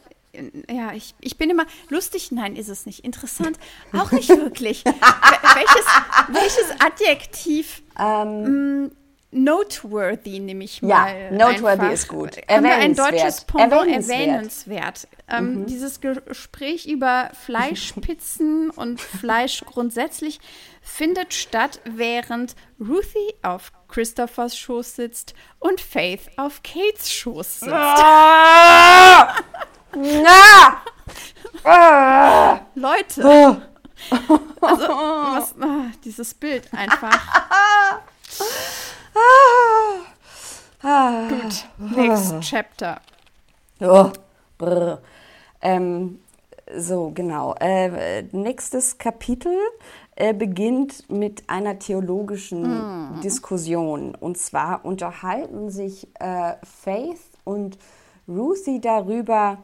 [0.71, 3.01] ja, ich, ich bin immer lustig, nein, ist es nicht.
[3.05, 3.59] Interessant,
[3.95, 4.83] auch nicht wirklich.
[4.85, 5.87] Wel- welches,
[6.29, 8.91] welches Adjektiv Ähm,
[9.37, 10.89] noteworthy nehme ich mal.
[10.89, 11.93] Ja, noteworthy einfach.
[11.93, 12.47] ist gut.
[12.49, 14.19] Können wir ein deutsches Pendant erwähnenswert?
[14.19, 15.09] erwähnenswert.
[15.29, 15.67] Ähm, mhm.
[15.67, 20.41] Dieses Gespräch über Fleischspitzen und Fleisch grundsätzlich
[20.83, 27.73] findet statt, während Ruthie auf Christophers Schoß sitzt und Faith auf Kates Schoß sitzt.
[29.95, 30.81] Na!
[32.75, 33.25] Leute!
[33.25, 33.63] Ah.
[34.61, 37.19] Also, was, oh, dieses Bild einfach.
[41.29, 43.01] Gut, next chapter.
[43.81, 44.11] Oh,
[45.63, 46.21] ähm,
[46.77, 47.55] so, genau.
[47.61, 49.57] Äh, nächstes Kapitel
[50.17, 53.21] äh, beginnt mit einer theologischen mhm.
[53.21, 54.15] Diskussion.
[54.15, 57.79] Und zwar unterhalten sich äh, Faith und
[58.29, 59.59] Ruthie darüber,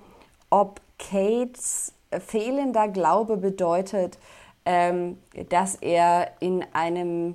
[0.51, 4.19] ob Kates fehlender Glaube bedeutet,
[4.65, 5.19] ähm,
[5.49, 7.35] dass er in einem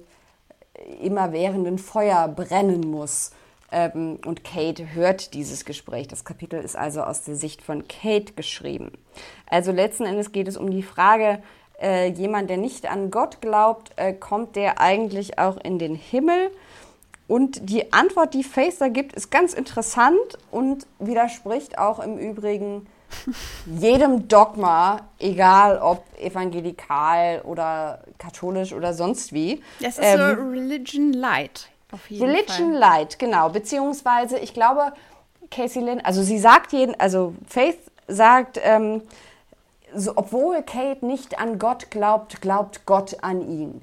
[1.02, 3.32] immerwährenden Feuer brennen muss.
[3.72, 6.08] Ähm, und Kate hört dieses Gespräch.
[6.08, 8.92] Das Kapitel ist also aus der Sicht von Kate geschrieben.
[9.50, 11.42] Also letzten Endes geht es um die Frage,
[11.82, 16.50] äh, jemand, der nicht an Gott glaubt, äh, kommt der eigentlich auch in den Himmel?
[17.28, 22.88] Und die Antwort, die Faith da gibt, ist ganz interessant und widerspricht auch im Übrigen
[23.66, 29.64] jedem Dogma, egal ob evangelikal oder katholisch oder sonst wie.
[29.80, 31.70] Das ist ähm, so Religion Light.
[31.92, 32.80] Auf jeden Religion Fall.
[32.80, 33.50] Light, genau.
[33.50, 34.94] Beziehungsweise, ich glaube,
[35.50, 39.02] Casey Lynn, also sie sagt jeden, also Faith sagt, ähm,
[39.94, 43.82] so, obwohl Kate nicht an Gott glaubt, glaubt Gott an ihn.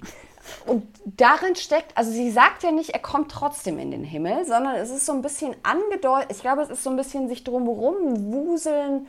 [0.66, 4.76] Und darin steckt, also sie sagt ja nicht, er kommt trotzdem in den Himmel, sondern
[4.76, 8.32] es ist so ein bisschen angedeutet, ich glaube, es ist so ein bisschen sich drumherum
[8.32, 9.06] wuseln.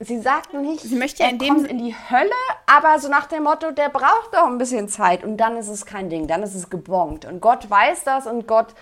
[0.00, 2.30] Sie sagt nicht, sie möchte ja er in kommt in die Hölle,
[2.66, 5.86] aber so nach dem Motto, der braucht doch ein bisschen Zeit und dann ist es
[5.86, 7.24] kein Ding, dann ist es gebongt.
[7.24, 8.74] Und Gott weiß das und Gott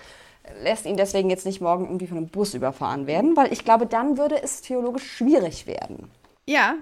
[0.63, 3.85] lässt ihn deswegen jetzt nicht morgen irgendwie von einem Bus überfahren werden, weil ich glaube,
[3.85, 6.09] dann würde es theologisch schwierig werden.
[6.47, 6.75] Ja,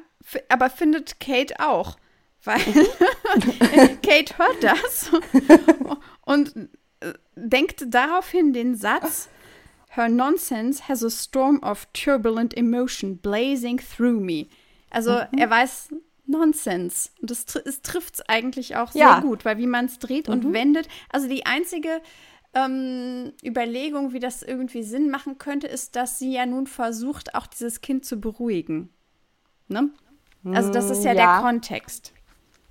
[0.47, 1.97] aber findet Kate auch.
[2.43, 2.59] Weil
[4.01, 5.11] Kate hört das
[6.25, 6.55] und
[7.01, 9.29] äh, denkt daraufhin den Satz,
[9.89, 14.47] Her nonsense has a storm of turbulent emotion blazing through me.
[14.91, 15.37] Also mhm.
[15.37, 15.89] er weiß
[16.27, 17.09] Nonsense.
[17.21, 19.19] Und das, es trifft es eigentlich auch sehr ja.
[19.19, 20.33] gut, weil wie man es dreht mhm.
[20.33, 20.87] und wendet.
[21.09, 22.01] Also die einzige
[22.53, 27.47] ähm, Überlegung, wie das irgendwie Sinn machen könnte, ist, dass sie ja nun versucht, auch
[27.47, 28.89] dieses Kind zu beruhigen.
[29.67, 29.89] Ne?
[30.45, 31.35] Also das ist ja, ja.
[31.35, 32.13] der Kontext.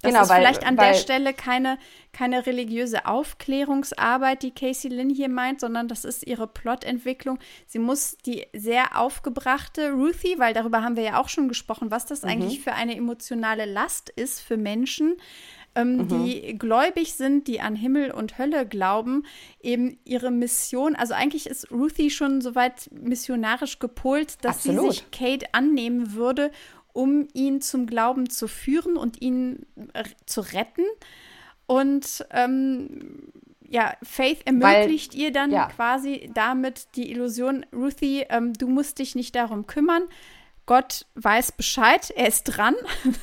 [0.00, 1.76] Das genau, ist weil, vielleicht an weil, der Stelle keine,
[2.12, 7.38] keine religiöse Aufklärungsarbeit, die Casey Lynn hier meint, sondern das ist ihre Plotentwicklung.
[7.66, 12.06] Sie muss die sehr aufgebrachte Ruthie, weil darüber haben wir ja auch schon gesprochen, was
[12.06, 12.28] das mhm.
[12.28, 15.16] eigentlich für eine emotionale Last ist für Menschen,
[15.74, 16.08] ähm, mhm.
[16.08, 19.24] die gläubig sind, die an Himmel und Hölle glauben,
[19.60, 24.80] eben ihre Mission, also eigentlich ist Ruthie schon soweit missionarisch gepolt, dass Absolut.
[24.80, 26.52] sie sich Kate annehmen würde
[26.92, 30.84] um ihn zum Glauben zu führen und ihn äh, zu retten.
[31.66, 33.32] Und ähm,
[33.68, 35.66] ja, Faith ermöglicht Weil, ihr dann ja.
[35.68, 40.02] quasi damit die Illusion, Ruthie, ähm, du musst dich nicht darum kümmern.
[40.66, 42.74] Gott weiß Bescheid, er ist dran.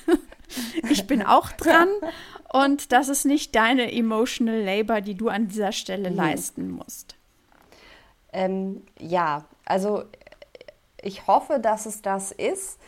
[0.90, 1.90] ich bin auch dran.
[2.54, 6.16] Und das ist nicht deine emotional labor, die du an dieser Stelle mhm.
[6.16, 7.16] leisten musst.
[8.32, 10.04] Ähm, ja, also
[11.02, 12.80] ich hoffe, dass es das ist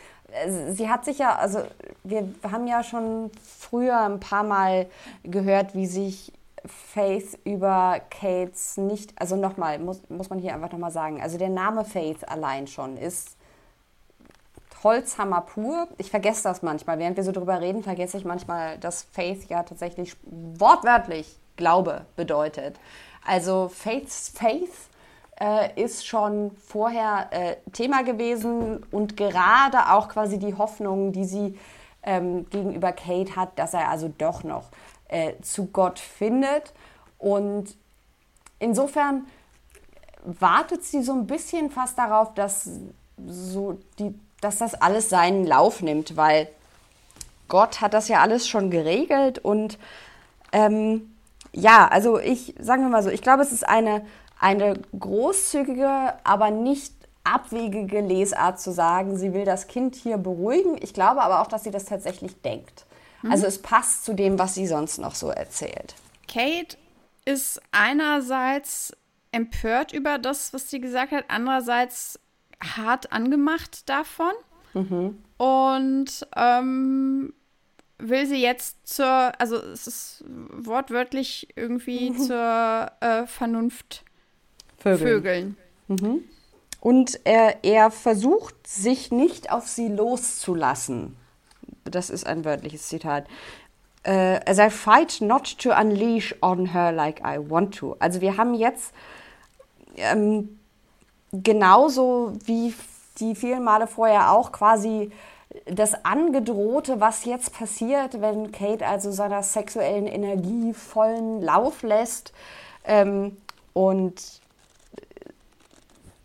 [0.69, 1.63] sie hat sich ja, also
[2.03, 4.87] wir haben ja schon früher ein paar Mal
[5.23, 6.33] gehört, wie sich
[6.65, 11.49] Faith über Kates nicht, also nochmal, muss, muss man hier einfach nochmal sagen, also der
[11.49, 13.37] Name Faith allein schon ist
[14.83, 15.87] Holzhammer pur.
[15.97, 16.99] Ich vergesse das manchmal.
[16.99, 22.79] Während wir so drüber reden, vergesse ich manchmal, dass Faith ja tatsächlich wortwörtlich Glaube bedeutet.
[23.25, 24.71] Also Faith's Faith
[25.39, 31.57] äh, ist schon vorher äh, Thema gewesen und gerade auch quasi die Hoffnung, die sie
[32.03, 34.69] ähm, gegenüber Kate hat, dass er also doch noch
[35.09, 36.73] äh, zu Gott findet.
[37.19, 37.75] Und
[38.59, 39.27] insofern
[40.23, 42.69] wartet sie so ein bisschen fast darauf, dass,
[43.25, 46.47] so die, dass das alles seinen Lauf nimmt, weil
[47.47, 49.77] Gott hat das ja alles schon geregelt und
[50.51, 51.13] ähm,
[51.53, 54.05] ja, also ich, sagen wir mal so, ich glaube, es ist eine,
[54.39, 56.93] eine großzügige, aber nicht
[57.23, 60.77] abwegige Lesart zu sagen, sie will das Kind hier beruhigen.
[60.81, 62.85] Ich glaube aber auch, dass sie das tatsächlich denkt.
[63.21, 63.31] Mhm.
[63.31, 65.95] Also es passt zu dem, was sie sonst noch so erzählt.
[66.27, 66.77] Kate
[67.25, 68.95] ist einerseits
[69.31, 72.19] empört über das, was sie gesagt hat, andererseits
[72.63, 74.31] hart angemacht davon.
[74.73, 75.17] Mhm.
[75.37, 77.33] Und ähm,
[77.99, 84.05] will sie jetzt zur, also es ist wortwörtlich irgendwie zur äh, Vernunft
[84.77, 85.07] Vögeln.
[85.07, 85.57] Vögeln.
[85.87, 86.23] Mhm.
[86.79, 91.15] Und er, er versucht, sich nicht auf sie loszulassen.
[91.83, 93.25] Das ist ein wörtliches Zitat.
[94.05, 97.97] Uh, as I fight not to unleash on her like I want to.
[97.99, 98.93] Also wir haben jetzt
[99.97, 100.59] ähm,
[101.33, 102.73] genauso wie
[103.19, 105.11] die vielen Male vorher auch quasi
[105.65, 112.31] das Angedrohte, was jetzt passiert, wenn Kate also seiner sexuellen Energie vollen Lauf lässt.
[112.85, 113.37] Ähm,
[113.73, 114.41] und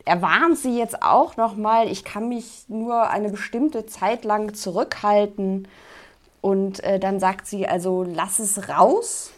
[0.04, 5.68] er warnt sie jetzt auch nochmal, ich kann mich nur eine bestimmte Zeit lang zurückhalten.
[6.40, 9.30] Und äh, dann sagt sie, also lass es raus.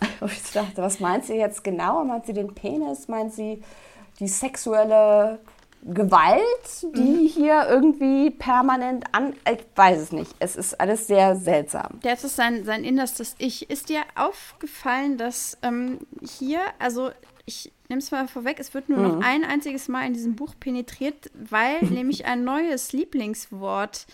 [0.20, 2.04] Und ich dachte, was meint sie jetzt genau?
[2.04, 3.08] Meint sie den Penis?
[3.08, 3.62] Meint sie
[4.20, 5.40] die sexuelle
[5.86, 7.26] Gewalt, die mhm.
[7.26, 9.34] hier irgendwie permanent an.
[9.50, 10.34] Ich weiß es nicht.
[10.38, 11.98] Es ist alles sehr seltsam.
[12.02, 13.68] Das ist sein, sein innerstes Ich.
[13.68, 17.10] Ist dir aufgefallen, dass ähm, hier, also
[17.46, 19.04] ich nehme es mal vorweg, es wird nur mhm.
[19.04, 24.06] noch ein einziges Mal in diesem Buch penetriert, weil nämlich ein neues Lieblingswort.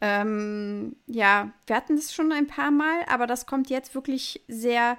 [0.00, 4.96] Ähm, ja, wir hatten das schon ein paar Mal, aber das kommt jetzt wirklich sehr.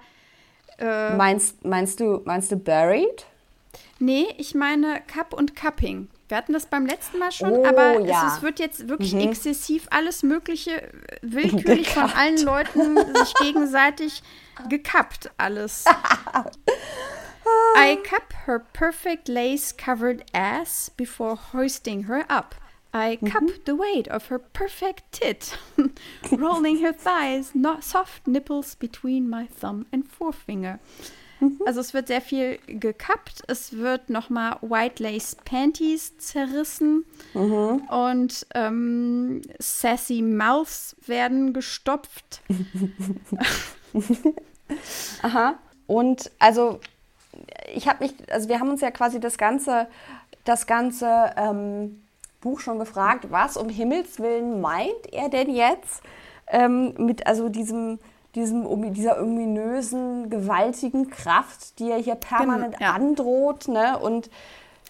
[0.78, 3.26] Äh, meinst, meinst, du, meinst du buried?
[4.00, 6.10] Nee, ich meine Cup und Cupping.
[6.28, 8.28] Wir hatten das beim letzten Mal schon, oh, aber ja.
[8.28, 9.22] es, es, wird jetzt wirklich mhm.
[9.22, 10.92] exzessiv alles Mögliche äh,
[11.22, 14.24] willkürlich von allen Leuten sich gegenseitig
[14.70, 15.86] gekappt, alles.
[17.46, 22.56] I cup her perfect lace covered ass before hoisting her up.
[22.94, 23.66] I cup mhm.
[23.66, 25.58] the weight of her perfect tit,
[26.32, 30.80] rolling her thighs, soft nipples between my thumb and forefinger.
[31.40, 31.60] Mhm.
[31.66, 37.88] Also es wird sehr viel gekappt, es wird nochmal White Lace Panties zerrissen mhm.
[37.90, 42.42] und ähm, Sassy Mouths werden gestopft.
[45.22, 45.60] Aha.
[45.88, 46.80] Und also
[47.74, 49.88] ich habe mich, also wir haben uns ja quasi das ganze,
[50.44, 52.04] das ganze ähm,
[52.42, 56.02] Buch schon gefragt, was um Himmels Willen meint er denn jetzt
[56.48, 58.00] ähm, mit also diesem
[58.36, 62.94] diesem, dieser ominösen, gewaltigen Kraft, die er hier permanent ja.
[62.94, 63.68] androht.
[63.68, 64.00] Ne?
[64.00, 64.30] Und,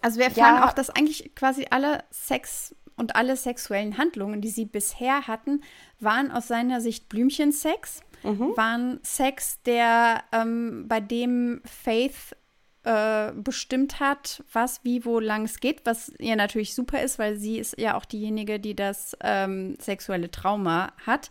[0.02, 4.50] also wir erfahren ja, auch, dass eigentlich quasi alle Sex und alle sexuellen Handlungen, die
[4.50, 5.64] sie bisher hatten,
[6.00, 8.54] waren aus seiner Sicht Blümchensex, mhm.
[8.56, 12.36] waren Sex, der ähm, bei dem Faith
[12.84, 17.36] äh, bestimmt hat, was, wie, wo lang es geht, was ihr natürlich super ist, weil
[17.36, 21.30] sie ist ja auch diejenige, die das ähm, sexuelle Trauma hat.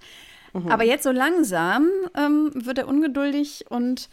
[0.53, 0.69] Mhm.
[0.69, 4.09] Aber jetzt so langsam ähm, wird er ungeduldig und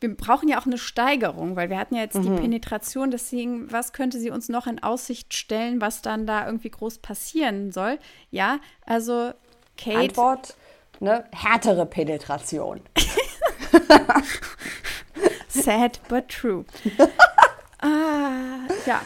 [0.00, 2.22] wir brauchen ja auch eine Steigerung, weil wir hatten ja jetzt mhm.
[2.22, 6.70] die Penetration, deswegen, was könnte sie uns noch in Aussicht stellen, was dann da irgendwie
[6.70, 7.98] groß passieren soll?
[8.30, 9.32] Ja, also
[9.76, 9.98] Kate.
[9.98, 10.56] Antwort,
[11.00, 12.80] ne, härtere Penetration.
[15.48, 16.64] Sad but true.
[17.82, 19.00] ah, ja.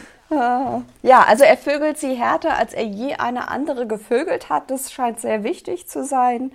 [1.01, 4.71] Ja, also er vögelt sie härter, als er je eine andere gevögelt hat.
[4.71, 6.51] Das scheint sehr wichtig zu sein.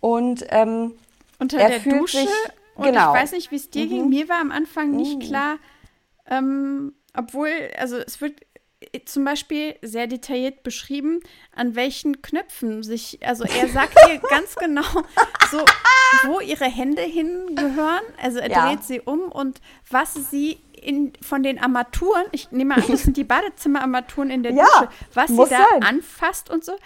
[0.00, 0.94] Und ähm,
[1.38, 2.18] unter er der fühlt Dusche.
[2.18, 2.28] Sich,
[2.76, 3.12] genau.
[3.12, 3.88] ich weiß nicht, wie es dir mhm.
[3.88, 4.08] ging.
[4.08, 5.20] Mir war am Anfang nicht mhm.
[5.20, 5.56] klar,
[6.30, 8.40] ähm, obwohl, also es wird
[9.06, 11.20] zum Beispiel sehr detailliert beschrieben,
[11.54, 14.84] an welchen Knöpfen sich, also er sagt ihr ganz genau,
[15.50, 15.64] so,
[16.24, 18.02] wo ihre Hände hingehören.
[18.22, 18.68] Also er ja.
[18.68, 23.16] dreht sie um und was sie in, von den Armaturen, ich nehme an, das sind
[23.16, 25.82] die Badezimmerarmaturen in der ja, Dusche, was sie da sein.
[25.82, 26.76] anfasst und so.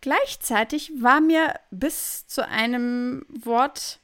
[0.00, 3.98] Gleichzeitig war mir bis zu einem Wort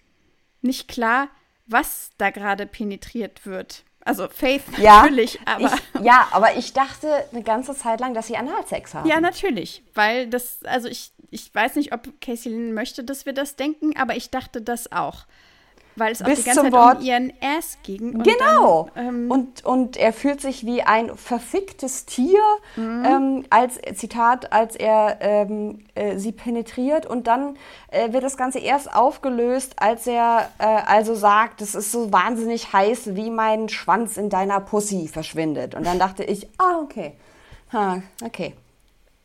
[0.62, 1.28] nicht klar,
[1.66, 3.84] was da gerade penetriert wird.
[4.04, 5.66] Also Faith ja, natürlich, aber.
[5.66, 9.08] Ich, ja, aber ich dachte eine ganze Zeit lang, dass sie Analsex haben.
[9.08, 9.82] Ja, natürlich.
[9.94, 13.96] Weil das, also ich, ich weiß nicht, ob Casey Lynn möchte, dass wir das denken,
[13.96, 15.26] aber ich dachte das auch.
[15.96, 18.14] Weil es auch die ganze Zeit Wort, um ihren Ass ging.
[18.14, 18.88] Und genau.
[18.94, 22.40] Dann, ähm, und, und er fühlt sich wie ein verficktes Tier,
[22.76, 23.04] mhm.
[23.04, 27.06] ähm, als Zitat, als er ähm, äh, sie penetriert.
[27.06, 27.56] Und dann
[27.88, 32.72] äh, wird das Ganze erst aufgelöst, als er äh, also sagt, es ist so wahnsinnig
[32.72, 35.74] heiß, wie mein Schwanz in deiner Pussy verschwindet.
[35.74, 37.12] Und dann dachte ich, ah, okay.
[37.72, 38.54] Ha, okay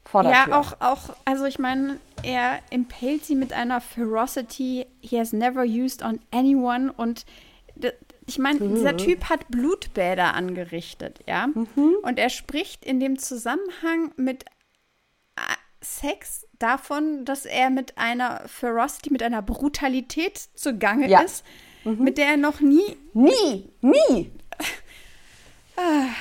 [0.08, 0.58] vor der ja, Tür.
[0.58, 6.02] auch, auch, also ich meine, er impelt sie mit einer Ferocity he has never used
[6.02, 7.26] on anyone und
[8.26, 8.76] ich meine, mhm.
[8.76, 11.48] dieser Typ hat Blutbäder angerichtet, ja.
[11.48, 11.96] Mhm.
[12.02, 14.44] Und er spricht in dem Zusammenhang mit
[15.36, 15.42] äh,
[15.82, 21.22] Sex davon, dass er mit einer Ferocity, mit einer Brutalität zugange ja.
[21.22, 21.46] ist,
[21.86, 22.04] mhm.
[22.04, 22.98] mit der er noch nie.
[23.14, 24.32] Nie, nie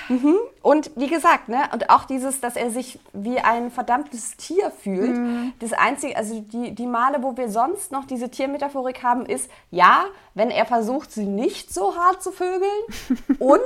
[0.09, 0.37] Mhm.
[0.62, 5.16] Und wie gesagt, ne, und auch dieses, dass er sich wie ein verdammtes Tier fühlt.
[5.16, 5.53] Mhm.
[5.61, 10.05] Das einzige, also die, die Male, wo wir sonst noch diese Tiermetaphorik haben, ist, ja,
[10.35, 12.83] wenn er versucht, sie nicht so hart zu vögeln
[13.39, 13.61] und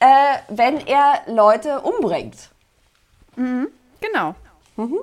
[0.00, 2.50] äh, wenn er Leute umbringt.
[3.36, 3.68] Mhm.
[4.00, 4.34] Genau.
[4.76, 5.00] Mhm.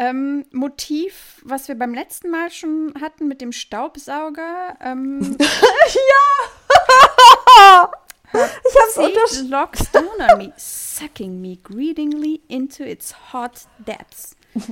[0.00, 4.76] Ähm, Motiv, was wir beim letzten Mal schon hatten mit dem Staubsauger.
[4.80, 5.36] Ähm,
[7.60, 7.90] ja!
[8.44, 9.50] ich hab's unterschrieben.
[9.50, 14.36] locks down on me, sucking me greedingly into its hot depths.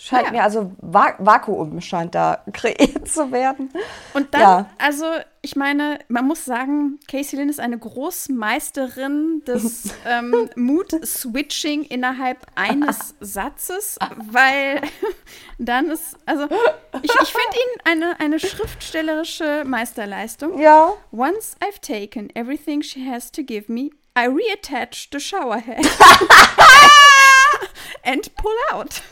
[0.00, 0.30] Scheint ja.
[0.30, 3.68] mir also Va Vakuum scheint da kreiert zu werden.
[4.14, 4.70] Und dann, ja.
[4.78, 5.06] also
[5.42, 13.16] ich meine, man muss sagen, Casey Lynn ist eine Großmeisterin des ähm, Mood-Switching innerhalb eines
[13.18, 13.98] Satzes,
[14.30, 14.82] weil
[15.58, 16.44] dann ist, also
[17.02, 20.60] ich, ich finde ihn eine, eine schriftstellerische Meisterleistung.
[20.60, 20.92] Ja.
[21.10, 25.84] Once I've taken everything she has to give me, I reattach the shower head.
[28.04, 29.02] and pull out.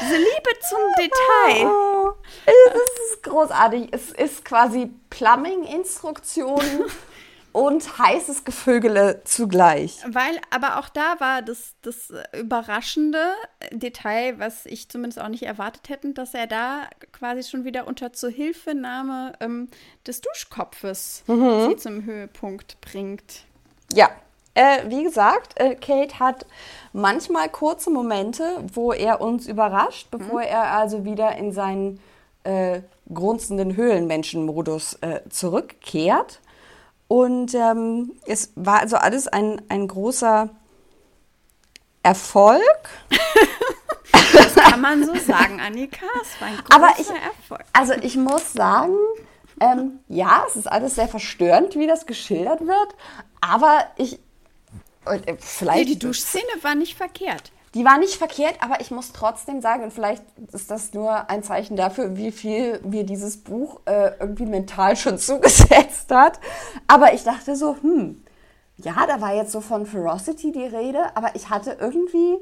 [0.00, 1.70] Diese Liebe zum Detail.
[2.04, 2.14] Oh,
[2.46, 3.88] es ist großartig.
[3.92, 6.84] Es ist quasi Plumbing-Instruktionen
[7.52, 10.00] und heißes Gevögele zugleich.
[10.08, 13.32] Weil, aber auch da war das, das überraschende
[13.70, 18.12] Detail, was ich zumindest auch nicht erwartet hätte, dass er da quasi schon wieder unter
[18.12, 19.68] Zuhilfenahme ähm,
[20.06, 21.68] des Duschkopfes mhm.
[21.68, 23.44] sie zum Höhepunkt bringt.
[23.92, 24.10] Ja,
[24.54, 26.46] äh, wie gesagt, äh, Kate hat
[26.92, 30.46] manchmal kurze Momente, wo er uns überrascht, bevor mhm.
[30.46, 32.00] er also wieder in seinen
[32.44, 36.40] äh, grunzenden Höhlenmenschen-Modus äh, zurückkehrt.
[37.08, 40.48] Und ähm, es war also alles ein, ein großer
[42.02, 42.88] Erfolg.
[44.32, 46.06] das kann man so sagen, Annika.
[46.22, 47.64] Es war ein großer Aber ich, Erfolg.
[47.72, 48.96] Also ich muss sagen,
[49.60, 52.94] ähm, ja, es ist alles sehr verstörend, wie das geschildert wird.
[53.40, 54.18] Aber ich,
[55.04, 57.52] und, äh, vielleicht, nee, die Duschszene war nicht verkehrt.
[57.74, 60.22] Die war nicht verkehrt, aber ich muss trotzdem sagen, und vielleicht
[60.52, 65.18] ist das nur ein Zeichen dafür, wie viel mir dieses Buch äh, irgendwie mental schon
[65.18, 66.38] zugesetzt hat.
[66.86, 68.22] Aber ich dachte so, hm,
[68.76, 72.36] ja, da war jetzt so von Ferocity die Rede, aber ich hatte irgendwie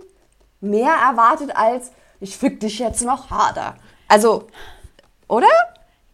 [0.60, 3.76] mehr erwartet als, ich fick dich jetzt noch harder.
[4.08, 4.48] Also,
[5.28, 5.46] oder?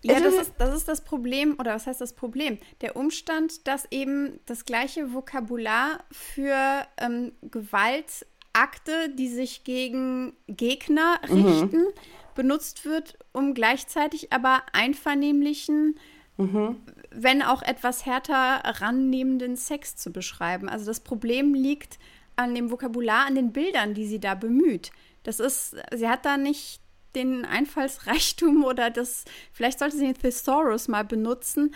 [0.07, 2.59] Ja, das ist, das ist das Problem, oder was heißt das Problem?
[2.81, 11.47] Der Umstand, dass eben das gleiche Vokabular für ähm, Gewaltakte, die sich gegen Gegner mhm.
[11.47, 11.93] richten, mhm.
[12.35, 15.99] benutzt wird, um gleichzeitig aber einvernehmlichen,
[16.37, 16.77] mhm.
[17.11, 20.69] wenn auch etwas härter rannehmenden Sex zu beschreiben.
[20.69, 21.99] Also das Problem liegt
[22.37, 24.91] an dem Vokabular, an den Bildern, die sie da bemüht.
[25.23, 26.81] Das ist, sie hat da nicht
[27.17, 31.75] den Einfallsreichtum oder das, vielleicht sollte sie den Thesaurus mal benutzen.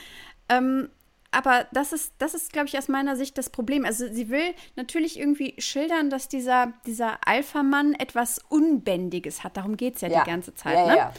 [0.49, 0.91] Ähm,
[1.33, 3.85] aber das ist, das ist, glaube ich, aus meiner Sicht das Problem.
[3.85, 9.57] Also sie will natürlich irgendwie schildern, dass dieser, dieser Alpha-Mann etwas Unbändiges hat.
[9.57, 10.75] Darum geht es ja, ja, die ganze Zeit.
[10.75, 10.97] Ja, ne?
[10.97, 11.13] ja.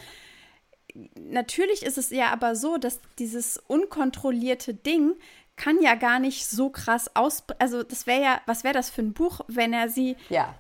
[1.16, 5.14] Natürlich ist es ja aber so, dass dieses unkontrollierte Ding
[5.56, 7.46] kann ja gar nicht so krass aus.
[7.60, 10.54] Also das wäre ja, was wäre das für ein Buch, wenn er sie ja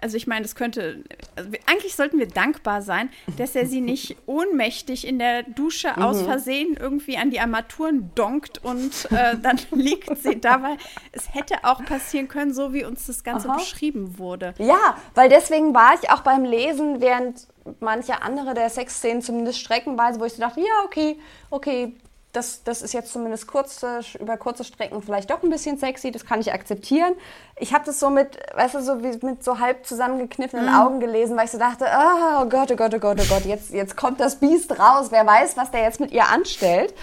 [0.00, 1.04] also ich meine, das könnte,
[1.36, 6.02] also eigentlich sollten wir dankbar sein, dass er sie nicht ohnmächtig in der Dusche mhm.
[6.02, 10.76] aus Versehen irgendwie an die Armaturen donkt und äh, dann liegt sie da, weil
[11.12, 13.56] es hätte auch passieren können, so wie uns das Ganze Aha.
[13.56, 14.54] beschrieben wurde.
[14.58, 17.46] Ja, weil deswegen war ich auch beim Lesen, während
[17.80, 21.18] manche andere der Sexszenen zumindest streckenweise, wo ich so dachte, ja, okay,
[21.50, 21.94] okay,
[22.32, 26.26] das, das ist jetzt zumindest kurze, über kurze Strecken vielleicht doch ein bisschen sexy, das
[26.26, 27.14] kann ich akzeptieren.
[27.58, 30.74] Ich habe das so mit, weißt du, so wie mit so halb zusammengekniffenen mhm.
[30.74, 33.70] Augen gelesen, weil ich so dachte, oh Gott, oh Gott, oh Gott, oh Gott, jetzt,
[33.70, 36.94] jetzt kommt das Biest raus, wer weiß, was der jetzt mit ihr anstellt.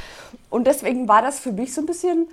[0.49, 2.27] Und deswegen war das für mich so ein bisschen,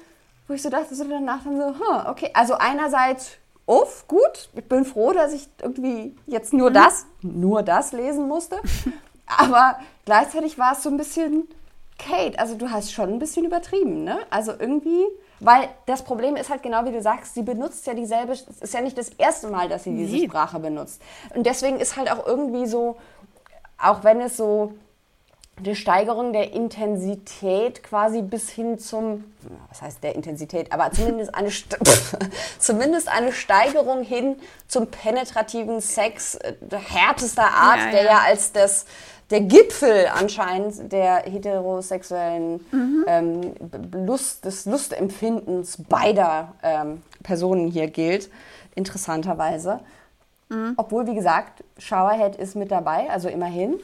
[0.46, 3.30] wo ich so dachte, so danach dann so, huh, okay, also einerseits,
[3.64, 6.74] uff, gut, ich bin froh, dass ich irgendwie jetzt nur mhm.
[6.74, 8.60] das, nur das lesen musste.
[9.26, 11.48] Aber gleichzeitig war es so ein bisschen,
[12.00, 14.18] Kate, also du hast schon ein bisschen übertrieben, ne?
[14.30, 15.04] Also irgendwie,
[15.40, 18.74] weil das Problem ist halt genau wie du sagst, sie benutzt ja dieselbe, es ist
[18.74, 21.00] ja nicht das erste Mal, dass sie diese Sprache benutzt.
[21.34, 22.96] Und deswegen ist halt auch irgendwie so,
[23.78, 24.72] auch wenn es so
[25.60, 29.24] die Steigerung der Intensität quasi bis hin zum,
[29.68, 31.50] was heißt der Intensität, aber zumindest eine,
[32.58, 34.36] zumindest eine Steigerung hin
[34.68, 37.90] zum penetrativen Sex äh, härtester Art, ja, ja.
[37.90, 38.86] der ja als das
[39.30, 43.04] der Gipfel anscheinend der heterosexuellen mhm.
[43.06, 43.54] ähm,
[43.92, 48.28] Lust, des Lustempfindens beider ähm, Personen hier gilt,
[48.74, 49.80] interessanterweise.
[50.48, 50.74] Mhm.
[50.76, 53.78] Obwohl, wie gesagt, Showerhead ist mit dabei, also immerhin.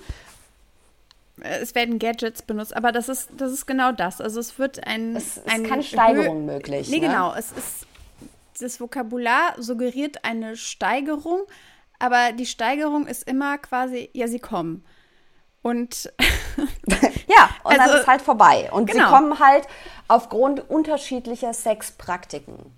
[1.38, 4.20] Es werden Gadgets benutzt, aber das ist, das ist genau das.
[4.20, 5.14] Also es wird ein.
[5.14, 6.88] Es ist ein keine Steigerung Hö möglich.
[6.88, 7.08] Nee, ne?
[7.08, 7.34] genau.
[7.34, 7.86] Es ist,
[8.58, 11.42] das Vokabular suggeriert eine Steigerung,
[11.98, 14.82] aber die Steigerung ist immer quasi, ja, sie kommen.
[15.66, 16.12] Und
[17.26, 18.70] ja, und also, dann ist halt vorbei.
[18.70, 19.06] Und genau.
[19.06, 19.66] sie kommen halt
[20.06, 22.72] aufgrund unterschiedlicher Sexpraktiken.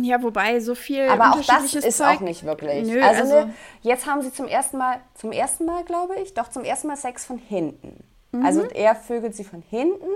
[0.00, 1.06] Ja, wobei so viel.
[1.10, 2.86] Aber auch das ist Zeug, auch nicht wirklich.
[2.86, 6.32] Nö, also, also ne, jetzt haben sie zum ersten Mal, zum ersten Mal, glaube ich,
[6.32, 8.02] doch zum ersten Mal Sex von hinten.
[8.30, 8.46] Mhm.
[8.46, 10.08] Also er vögelt sie von hinten,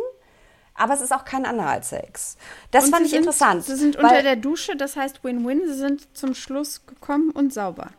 [0.74, 2.38] aber es ist auch kein Analsex.
[2.70, 3.64] Das und fand ich sind, interessant.
[3.64, 5.60] Sie sind unter der Dusche, das heißt Win-Win.
[5.66, 7.90] Sie sind zum Schluss gekommen und sauber.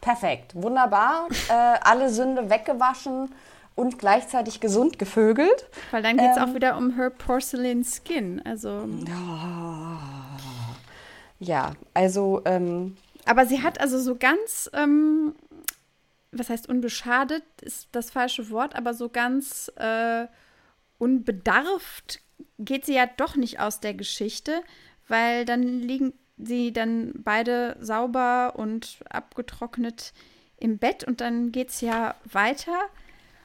[0.00, 1.28] Perfekt, wunderbar.
[1.48, 3.32] äh, alle Sünde weggewaschen
[3.74, 5.66] und gleichzeitig gesund gevögelt.
[5.90, 8.42] Weil dann geht es ähm, auch wieder um her porcelain skin.
[8.44, 8.88] Also.
[11.38, 12.42] Ja, also.
[12.44, 14.70] Ähm, Aber sie hat also so ganz.
[14.72, 15.34] Ähm,
[16.32, 20.26] was heißt unbeschadet, ist das falsche Wort, aber so ganz äh,
[20.98, 22.20] unbedarft
[22.58, 24.62] geht sie ja doch nicht aus der Geschichte,
[25.08, 26.12] weil dann liegen
[26.44, 30.12] sie dann beide sauber und abgetrocknet
[30.56, 32.78] im Bett und dann geht es ja weiter.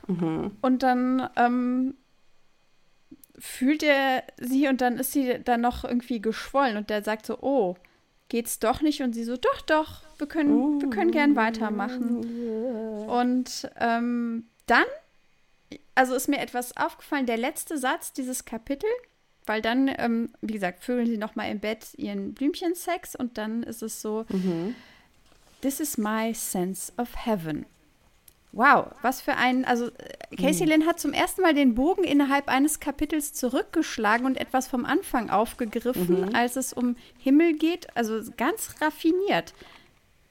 [0.08, 0.52] Mhm.
[0.62, 1.96] Und dann ähm,
[3.38, 7.40] fühlt er sie und dann ist sie dann noch irgendwie geschwollen und der sagt so,
[7.42, 7.76] oh,
[8.30, 9.02] geht's doch nicht?
[9.02, 13.08] Und sie so, doch, doch, wir können, wir können gern weitermachen.
[13.08, 14.86] Und ähm, dann,
[15.96, 18.90] also ist mir etwas aufgefallen, der letzte Satz dieses Kapitel,
[19.46, 23.64] weil dann, ähm, wie gesagt, vögeln sie noch mal im Bett ihren Blümchensex und dann
[23.64, 24.76] ist es so, mhm.
[25.62, 27.66] This is my sense of heaven.
[28.52, 30.72] Wow, was für ein, also äh, Casey mhm.
[30.72, 35.30] Lynn hat zum ersten Mal den Bogen innerhalb eines Kapitels zurückgeschlagen und etwas vom Anfang
[35.30, 36.36] aufgegriffen, mhm.
[36.36, 37.88] als es um Himmel geht.
[37.98, 39.54] Also ganz raffiniert,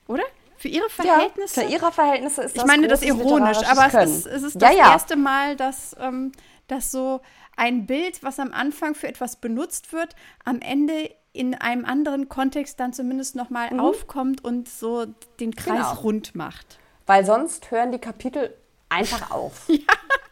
[0.06, 0.22] oder?
[0.56, 1.60] Für ihre Verhältnisse.
[1.60, 4.62] Ja, für ihre Verhältnisse ist das Ich meine das ironisch, aber es ist, es ist,
[4.62, 4.92] das ja, ja.
[4.92, 6.32] erste Mal, dass, ähm,
[6.68, 7.20] dass so
[7.56, 10.14] ein Bild, was am Anfang für etwas benutzt wird,
[10.44, 13.80] am Ende in einem anderen Kontext dann zumindest nochmal mhm.
[13.80, 15.06] aufkommt und so
[15.40, 16.00] den Kreis genau.
[16.00, 16.78] rund macht.
[17.06, 18.54] Weil sonst hören die Kapitel
[18.88, 19.62] einfach auf.
[19.68, 19.78] ja,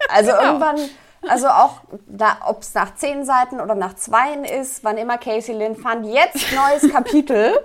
[0.08, 0.42] also genau.
[0.44, 0.80] irgendwann,
[1.28, 1.80] also auch,
[2.46, 6.46] ob es nach zehn Seiten oder nach zweien ist, wann immer Casey Lynn fand, jetzt
[6.52, 7.58] neues Kapitel.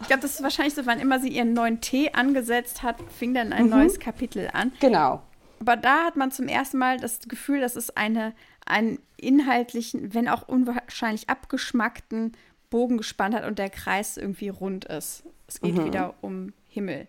[0.00, 3.34] Ich glaube, das ist wahrscheinlich so, wann immer sie ihren neuen Tee angesetzt hat, fing
[3.34, 3.70] dann ein mhm.
[3.70, 4.72] neues Kapitel an.
[4.80, 5.22] Genau.
[5.60, 8.34] Aber da hat man zum ersten Mal das Gefühl, dass es eine,
[8.66, 12.32] einen inhaltlichen, wenn auch unwahrscheinlich abgeschmackten
[12.70, 15.24] Bogen gespannt hat und der Kreis irgendwie rund ist.
[15.46, 15.84] Es geht mhm.
[15.84, 17.06] wieder um Himmel.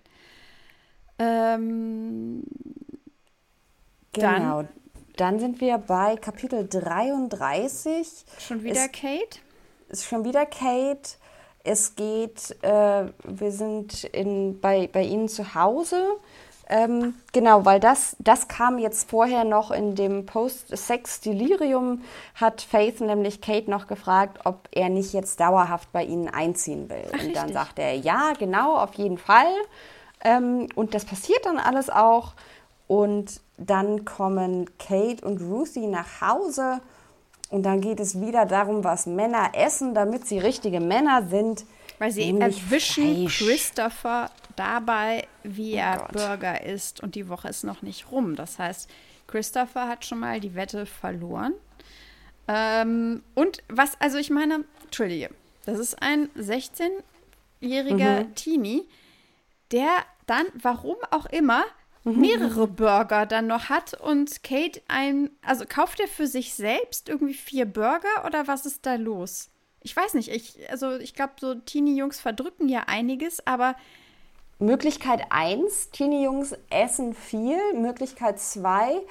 [1.20, 2.44] Ähm,
[4.12, 4.64] genau.
[4.64, 4.68] Dann,
[5.16, 8.26] dann sind wir bei Kapitel 33.
[8.40, 9.40] Schon wieder es, Kate?
[9.90, 11.18] Ist schon wieder Kate.
[11.64, 16.18] Es geht, äh, wir sind in, bei, bei Ihnen zu Hause.
[16.74, 22.02] Ähm, genau, weil das, das kam jetzt vorher noch in dem Post-Sex-Delirium,
[22.34, 27.06] hat Faith nämlich Kate noch gefragt, ob er nicht jetzt dauerhaft bei ihnen einziehen will.
[27.10, 27.54] Ach, und dann richtig.
[27.54, 29.54] sagt er, ja, genau, auf jeden Fall.
[30.24, 32.34] Ähm, und das passiert dann alles auch.
[32.88, 36.82] Und dann kommen Kate und Ruthie nach Hause.
[37.52, 41.66] Und dann geht es wieder darum, was Männer essen, damit sie richtige Männer sind.
[42.04, 43.40] Weil sie erwischen Fleisch.
[43.40, 46.12] Christopher dabei, wie oh er Gott.
[46.12, 47.02] Burger isst.
[47.02, 48.36] Und die Woche ist noch nicht rum.
[48.36, 48.90] Das heißt,
[49.26, 51.54] Christopher hat schon mal die Wette verloren.
[52.50, 55.30] Ähm, und was, also ich meine, Entschuldige,
[55.66, 58.36] das ist ein 16-jähriger mhm.
[58.36, 58.86] Teenie,
[59.72, 59.88] der
[60.26, 61.64] dann, warum auch immer,
[62.04, 62.20] mhm.
[62.20, 67.34] mehrere Burger dann noch hat und Kate ein, also kauft er für sich selbst irgendwie
[67.34, 69.53] vier Burger oder was ist da los?
[69.84, 73.76] Ich weiß nicht, ich, also ich glaube, so Teenie-Jungs verdrücken ja einiges, aber
[74.60, 77.58] Möglichkeit 1, Teenie-Jungs essen viel.
[77.74, 79.02] Möglichkeit 2,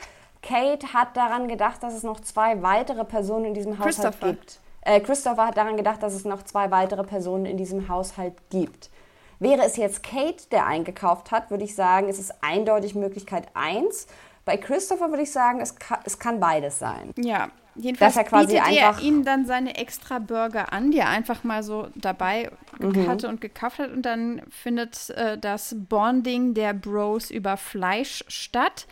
[0.42, 4.58] Kate hat daran gedacht, dass es noch zwei weitere Personen in diesem Haushalt gibt.
[4.80, 8.90] Äh, Christopher hat daran gedacht, dass es noch zwei weitere Personen in diesem Haushalt gibt.
[9.38, 14.06] Wäre es jetzt Kate, der eingekauft hat, würde ich sagen, es ist eindeutig Möglichkeit 1.
[14.44, 17.12] Bei Christopher würde ich sagen, es kann, es kann beides sein.
[17.16, 21.44] Ja, jedenfalls er quasi bietet er ihm dann seine extra Burger an, die er einfach
[21.44, 23.08] mal so dabei mhm.
[23.08, 23.90] hatte und gekauft hat.
[23.92, 28.86] Und dann findet äh, das Bonding der Bros über Fleisch statt,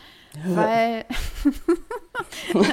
[0.44, 1.04] weil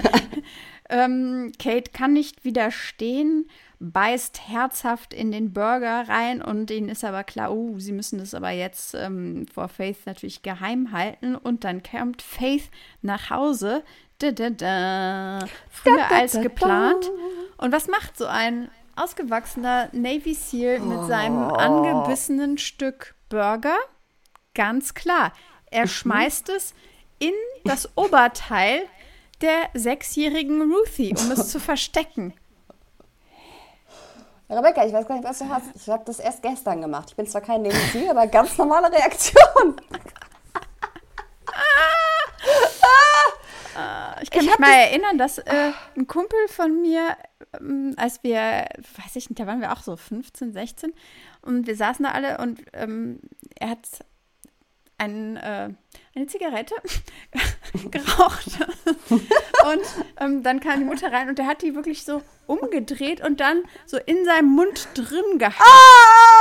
[0.89, 7.23] ähm, Kate kann nicht widerstehen beißt herzhaft in den Burger rein und ihnen ist aber
[7.23, 11.83] klar, oh, sie müssen das aber jetzt ähm, vor Faith natürlich geheim halten und dann
[11.83, 12.69] kommt Faith
[13.01, 13.83] nach Hause,
[14.19, 15.39] da, da, da,
[15.69, 17.09] früher als geplant.
[17.57, 21.55] Und was macht so ein ausgewachsener Navy SEAL mit seinem oh.
[21.55, 23.77] angebissenen Stück Burger?
[24.53, 25.33] Ganz klar,
[25.69, 25.89] er mhm.
[25.89, 26.73] schmeißt es
[27.19, 27.33] in
[27.63, 28.81] das Oberteil
[29.41, 32.33] der sechsjährigen Ruthie, um es zu verstecken.
[34.49, 35.65] Rebecca, ich weiß gar nicht, was du hast.
[35.75, 37.09] Ich habe das erst gestern gemacht.
[37.09, 39.75] Ich bin zwar kein Medizin, aber ganz normale Reaktion.
[44.21, 47.15] ich kann ich mich mal erinnern, dass äh, ein Kumpel von mir,
[47.59, 50.93] ähm, als wir, weiß ich nicht, da waren wir auch so 15, 16
[51.41, 53.19] und wir saßen da alle und ähm,
[53.55, 53.87] er hat
[54.97, 55.69] ein, äh,
[56.15, 56.75] eine Zigarette
[57.91, 58.47] geraucht.
[59.09, 59.21] und
[60.19, 63.63] ähm, dann kam die Mutter rein und der hat die wirklich so umgedreht und dann
[63.85, 65.61] so in seinem Mund drin gehabt.
[65.61, 66.36] Ah!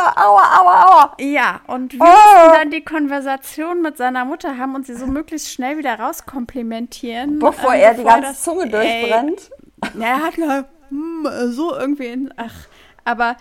[0.00, 1.16] Aua, aua, aua, aua.
[1.20, 2.04] Ja, und wir oh.
[2.04, 7.38] mussten dann die Konversation mit seiner Mutter haben und sie so möglichst schnell wieder rauskomplimentieren.
[7.38, 9.50] Bevor ähm, er bevor die ganze das, Zunge durchbrennt.
[9.94, 12.66] Ey, er hat hm, so irgendwie, in, ach,
[13.04, 13.36] aber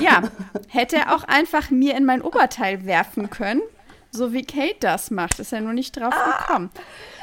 [0.00, 0.22] ja,
[0.68, 3.62] hätte er auch einfach mir in mein Oberteil werfen können.
[4.14, 6.70] So wie Kate das macht, ist er nur nicht drauf gekommen.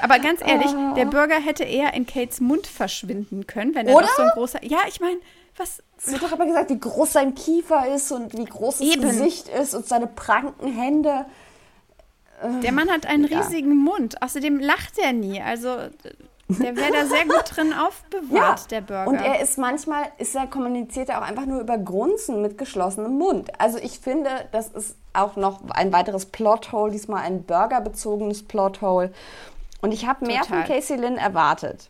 [0.01, 4.07] Aber ganz ehrlich, der Burger hätte eher in Kates Mund verschwinden können, wenn er Oder?
[4.07, 4.65] doch so ein großer.
[4.65, 5.19] Ja, ich meine,
[5.59, 5.83] was.
[5.97, 9.01] Es wird doch aber gesagt, wie groß sein Kiefer ist und wie groß das Eben.
[9.01, 11.25] Gesicht ist und seine pranken Hände.
[12.63, 13.91] Der Mann hat einen riesigen ja.
[13.91, 14.21] Mund.
[14.21, 15.41] Außerdem lacht er nie.
[15.41, 15.75] Also
[16.49, 18.79] der wäre da sehr gut drin aufbewahrt, ja.
[18.79, 19.07] der Burger.
[19.07, 23.17] Und er ist manchmal, ist er kommuniziert er auch einfach nur über Grunzen mit geschlossenem
[23.17, 23.51] Mund.
[23.59, 29.13] Also ich finde, das ist auch noch ein weiteres Plothole, diesmal ein burgerbezogenes Plothole.
[29.81, 31.89] Und ich habe mehr von Casey Lynn erwartet.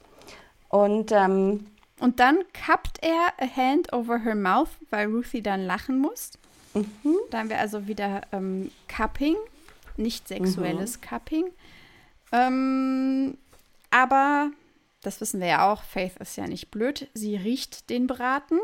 [0.68, 1.68] Und, ähm,
[2.00, 6.32] und dann kappt er a hand over her mouth, weil Ruthie dann lachen muss.
[6.74, 7.18] Mhm.
[7.30, 9.36] Da haben wir also wieder ähm, Cupping,
[9.98, 11.02] nicht sexuelles mhm.
[11.02, 11.46] Cupping.
[12.32, 13.38] Ähm,
[13.92, 14.52] aber,
[15.02, 17.08] das wissen wir ja auch, Faith ist ja nicht blöd.
[17.14, 18.60] Sie riecht den Braten,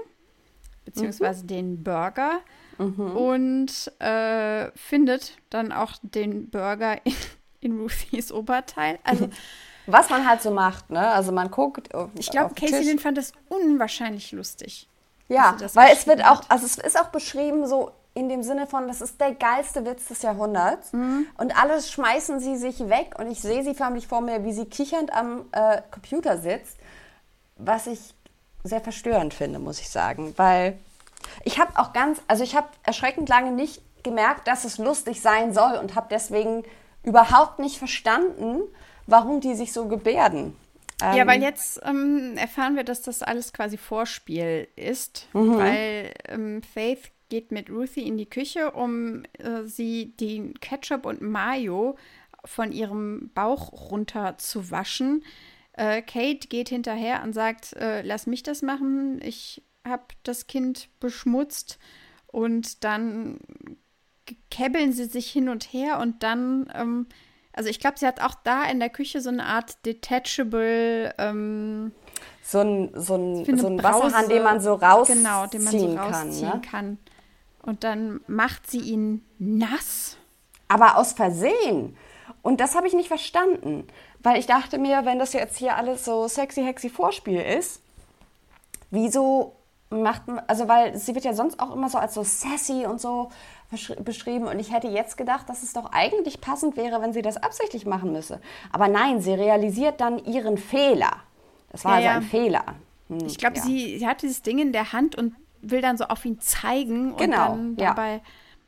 [0.86, 1.48] beziehungsweise mhm.
[1.48, 2.40] den Burger
[2.78, 3.18] mhm.
[3.18, 7.16] und äh, findet dann auch den Burger in,
[7.62, 9.00] in Ruthies Oberteil.
[9.04, 9.30] Also.
[9.88, 11.12] Was man halt so macht, ne?
[11.12, 11.90] Also man guckt.
[12.16, 14.88] Ich glaube, Casey Lynn fand das unwahrscheinlich lustig.
[15.28, 18.88] Ja, weil es wird auch, also es ist auch beschrieben so in dem Sinne von,
[18.88, 20.94] das ist der geilste Witz des Jahrhunderts.
[20.94, 21.28] Mhm.
[21.38, 24.66] Und alles schmeißen sie sich weg und ich sehe sie förmlich vor mir, wie sie
[24.66, 26.78] kichernd am äh, Computer sitzt,
[27.58, 28.00] was ich
[28.64, 30.34] sehr verstörend finde, muss ich sagen.
[30.38, 30.78] Weil
[31.44, 35.54] ich habe auch ganz, also ich habe erschreckend lange nicht gemerkt, dass es lustig sein
[35.54, 36.64] soll und habe deswegen
[37.04, 38.62] überhaupt nicht verstanden,
[39.08, 40.56] warum die sich so gebärden.
[41.02, 45.58] Ähm, ja, weil jetzt ähm, erfahren wir, dass das alles quasi Vorspiel ist, mhm.
[45.58, 51.22] weil ähm, Faith geht mit Ruthie in die Küche, um äh, sie den Ketchup und
[51.22, 51.98] Mayo
[52.46, 55.24] von ihrem Bauch runter zu waschen.
[55.74, 60.90] Äh, Kate geht hinterher und sagt, äh, lass mich das machen, ich habe das Kind
[61.00, 61.80] beschmutzt
[62.28, 63.40] und dann
[64.50, 67.08] käbbeln sie sich hin und her und dann, ähm,
[67.56, 71.92] also ich glaube, sie hat auch da in der Küche so eine Art detachable ähm,
[72.44, 75.96] so ein, so ein, so ein Wasserhahn, den man so rausziehen genau, den man so
[75.96, 76.60] rausziehen kann.
[76.60, 76.62] Ne?
[76.62, 76.98] kann.
[77.64, 80.18] Und dann macht sie ihn nass.
[80.68, 81.98] Aber aus Versehen.
[82.44, 83.88] Und das habe ich nicht verstanden.
[84.20, 87.82] Weil ich dachte mir, wenn das jetzt hier alles so sexy, hexy Vorspiel ist,
[88.92, 89.56] wieso
[89.90, 93.02] macht man, also weil sie wird ja sonst auch immer so als so sassy und
[93.02, 93.30] so
[94.00, 97.38] beschrieben und ich hätte jetzt gedacht, dass es doch eigentlich passend wäre, wenn sie das
[97.38, 98.40] absichtlich machen müsse.
[98.72, 101.18] Aber nein, sie realisiert dann ihren Fehler.
[101.72, 102.30] Das war ja, also ein ja.
[102.30, 102.66] Fehler.
[103.10, 103.64] Hm, ich glaube, ja.
[103.64, 107.18] sie, sie hat dieses Ding in der Hand und will dann so auf ihn zeigen
[107.18, 108.22] genau, und dann dabei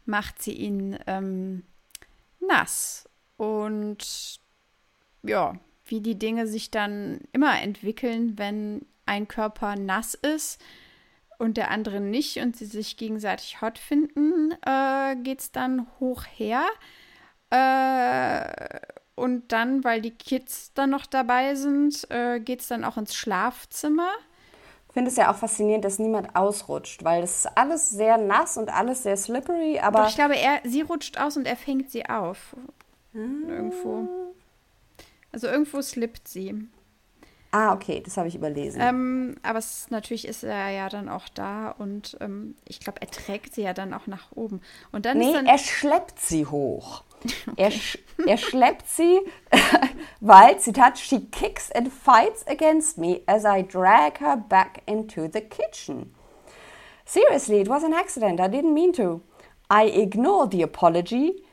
[0.06, 1.64] macht sie ihn ähm,
[2.40, 3.07] nass.
[3.38, 4.40] Und
[5.24, 5.53] ja,
[5.86, 10.61] wie die Dinge sich dann immer entwickeln, wenn ein Körper nass ist
[11.38, 16.23] und der andere nicht und sie sich gegenseitig hot finden, äh, geht es dann hoch
[16.26, 16.65] her.
[17.49, 18.80] Äh,
[19.15, 23.15] und dann, weil die Kids dann noch dabei sind, äh, geht es dann auch ins
[23.15, 24.09] Schlafzimmer
[24.97, 28.73] finde es ja auch faszinierend, dass niemand ausrutscht, weil das ist alles sehr nass und
[28.73, 29.99] alles sehr slippery, aber.
[29.99, 32.55] Doch ich glaube, er, sie rutscht aus und er fängt sie auf.
[33.14, 33.47] Hm.
[33.47, 34.09] Irgendwo.
[35.31, 36.68] Also irgendwo slippt sie.
[37.57, 38.79] Ah, okay, das habe ich überlesen.
[38.79, 43.09] Ähm, aber es, natürlich ist er ja dann auch da und ähm, ich glaube, er
[43.09, 44.61] trägt sie ja dann auch nach oben.
[44.91, 47.03] Und dann nee, dann er schleppt sie hoch.
[47.47, 47.55] Okay.
[47.57, 47.97] Er, sch
[48.27, 49.19] er schleppt sie,
[50.21, 55.41] weil, Zitat, she kicks and fights against me as I drag her back into the
[55.41, 56.13] kitchen.
[57.05, 58.39] Seriously, it was an accident.
[58.39, 59.23] I didn't mean to.
[59.67, 61.43] I ignore the apology,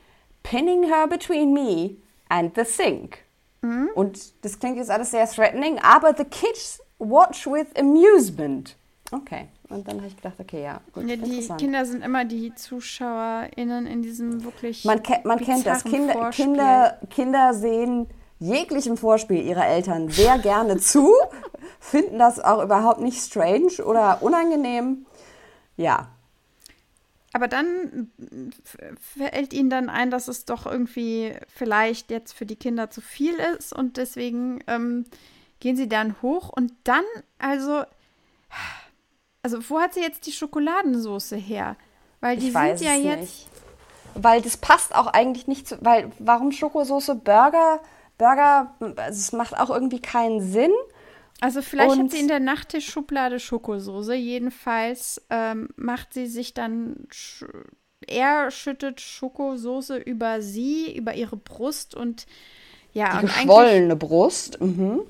[0.43, 1.97] pinning her between me
[2.29, 3.24] and the sink.
[3.65, 3.89] Mhm.
[3.95, 8.77] Und das klingt jetzt alles sehr threatening, aber the kids watch with amusement.
[9.11, 9.49] Okay.
[9.69, 11.07] Und dann habe ich gedacht, okay, ja, gut.
[11.07, 14.85] Ja, die Kinder sind immer die ZuschauerInnen in diesem wirklich.
[14.85, 15.83] Man, ke man kennt das.
[15.83, 21.11] Kinder, Kinder, Kinder sehen jeglichem Vorspiel ihrer Eltern sehr gerne zu,
[21.79, 25.07] finden das auch überhaupt nicht strange oder unangenehm.
[25.77, 26.09] Ja.
[27.35, 28.11] Aber dann
[29.01, 33.35] fällt ihnen dann ein, dass es doch irgendwie vielleicht jetzt für die Kinder zu viel
[33.57, 35.03] ist und deswegen ähm,
[35.59, 37.03] gehen sie dann hoch und dann,
[37.37, 37.83] also
[39.43, 41.75] also, wo hat sie jetzt die Schokoladensoße her?
[42.21, 43.19] Weil die ich sind ja jetzt.
[43.19, 43.47] Nicht.
[44.15, 45.77] Weil das passt auch eigentlich nicht zu.
[45.81, 47.81] Weil, warum Schokosoße Burger?
[48.17, 50.71] Burger, also es macht auch irgendwie keinen Sinn.
[51.41, 54.15] Also vielleicht und hat sie in der Nachttischschublade Schokosoße.
[54.15, 57.07] Jedenfalls ähm, macht sie sich dann
[58.07, 62.25] er schüttet Schokosoße über sie, über ihre Brust und
[62.93, 63.19] ja.
[63.19, 64.61] Die geschwollene Brust.
[64.61, 65.01] Mhm.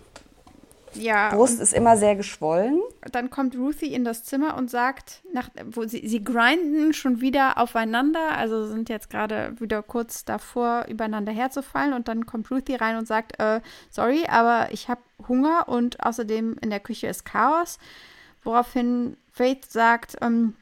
[0.96, 1.30] Ja.
[1.30, 2.82] Brust ist immer sehr geschwollen.
[3.12, 7.58] Dann kommt Ruthie in das Zimmer und sagt, nach, wo sie, sie grinden schon wieder
[7.58, 11.94] aufeinander, also sind jetzt gerade wieder kurz davor, übereinander herzufallen.
[11.94, 16.58] Und dann kommt Ruthie rein und sagt, äh, sorry, aber ich habe Hunger und außerdem
[16.62, 17.78] in der Küche ist Chaos.
[18.44, 20.54] Woraufhin Faith sagt, ähm,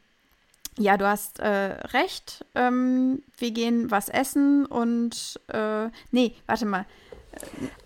[0.78, 1.46] ja, du hast äh,
[1.92, 2.44] recht.
[2.54, 6.86] Ähm, wir gehen was essen und äh, nee, warte mal.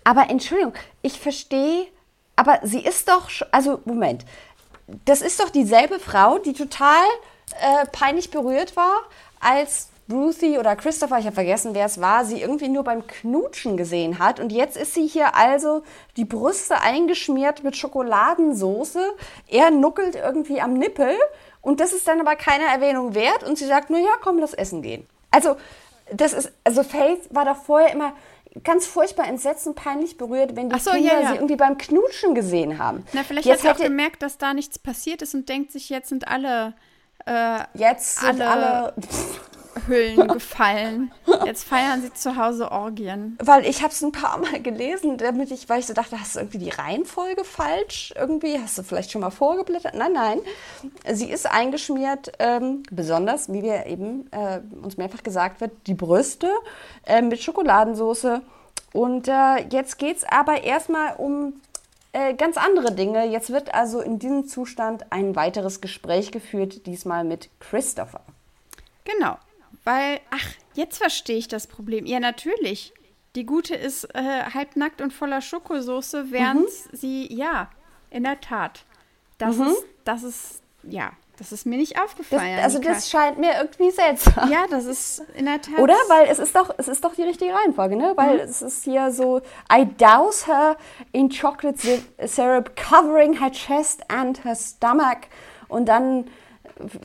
[0.03, 1.87] Aber Entschuldigung, ich verstehe
[2.39, 4.23] aber sie ist doch, also Moment,
[5.03, 7.03] das ist doch dieselbe Frau, die total
[7.59, 9.01] äh, peinlich berührt war,
[9.41, 13.75] als Ruthie oder Christopher, ich habe vergessen, wer es war, sie irgendwie nur beim Knutschen
[13.75, 14.39] gesehen hat.
[14.39, 15.83] Und jetzt ist sie hier also
[16.15, 19.01] die Brüste eingeschmiert mit Schokoladensoße.
[19.49, 21.11] Er nuckelt irgendwie am Nippel
[21.61, 23.43] und das ist dann aber keine Erwähnung wert.
[23.43, 25.05] Und sie sagt nur, ja, komm, lass essen gehen.
[25.29, 25.57] Also,
[26.13, 28.13] das ist, also Faith war doch vorher immer,
[28.63, 31.27] ganz furchtbar entsetzen, peinlich berührt, wenn die so, Kinder ja, ja.
[31.29, 33.05] sie irgendwie beim Knutschen gesehen haben.
[33.13, 35.89] Na, vielleicht jetzt hat sie auch gemerkt, dass da nichts passiert ist und denkt sich,
[35.89, 36.73] jetzt sind alle
[37.25, 38.93] äh, jetzt sind alle, alle
[39.87, 41.11] Hüllen gefallen.
[41.45, 43.37] Jetzt feiern sie zu Hause Orgien.
[43.43, 46.35] Weil ich habe es ein paar Mal gelesen, damit ich, weil ich so dachte, hast
[46.35, 48.13] du irgendwie die Reihenfolge falsch?
[48.17, 49.95] Irgendwie hast du vielleicht schon mal vorgeblättert?
[49.95, 50.39] Nein, nein.
[51.11, 56.49] Sie ist eingeschmiert, ähm, besonders, wie wir eben äh, uns mehrfach gesagt wird, die Brüste
[57.05, 58.41] äh, mit Schokoladensauce.
[58.93, 61.53] Und äh, jetzt geht es aber erstmal um
[62.11, 63.25] äh, ganz andere Dinge.
[63.27, 68.21] Jetzt wird also in diesem Zustand ein weiteres Gespräch geführt, diesmal mit Christopher.
[69.05, 69.37] Genau.
[69.83, 72.05] Weil, ach, jetzt verstehe ich das Problem.
[72.05, 72.93] Ja, natürlich.
[73.35, 76.97] Die Gute ist äh, halbnackt und voller Schokosoße, während mhm.
[76.97, 77.69] sie, ja,
[78.09, 78.85] in der Tat.
[79.37, 79.67] Das mhm.
[79.67, 82.57] ist, das ist, ja, das ist mir nicht aufgefallen.
[82.57, 84.51] Das, also das scheint mir irgendwie seltsam.
[84.51, 85.79] Ja, das ist in der Tat.
[85.79, 85.95] Oder?
[86.09, 88.11] Weil es ist doch, es ist doch die richtige Reihenfolge, ne?
[88.15, 88.41] Weil mhm.
[88.41, 89.41] es ist hier so,
[89.71, 90.75] I douse her
[91.13, 95.27] in chocolate syrup, covering her chest and her stomach.
[95.69, 96.25] Und dann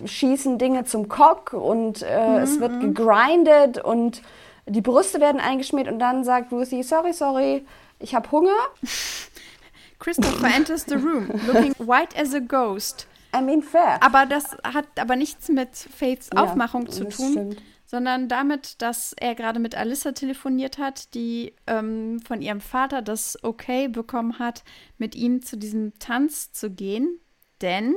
[0.05, 2.37] schießen Dinge zum Cock und äh, mhm.
[2.37, 2.95] es wird mhm.
[2.95, 4.23] gegrindet und
[4.67, 7.65] die Brüste werden eingeschmiert und dann sagt Ruthie, sorry, sorry,
[7.99, 8.57] ich habe Hunger.
[9.99, 13.07] Christopher enters the room, looking white as a ghost.
[13.35, 14.03] I mean fair.
[14.03, 17.63] Aber das hat aber nichts mit Faiths Aufmachung ja, zu tun, stimmt.
[17.85, 23.39] sondern damit, dass er gerade mit Alyssa telefoniert hat, die ähm, von ihrem Vater das
[23.43, 24.63] Okay bekommen hat,
[24.99, 27.19] mit ihm zu diesem Tanz zu gehen.
[27.61, 27.95] Denn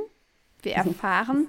[0.62, 1.48] wir erfahren,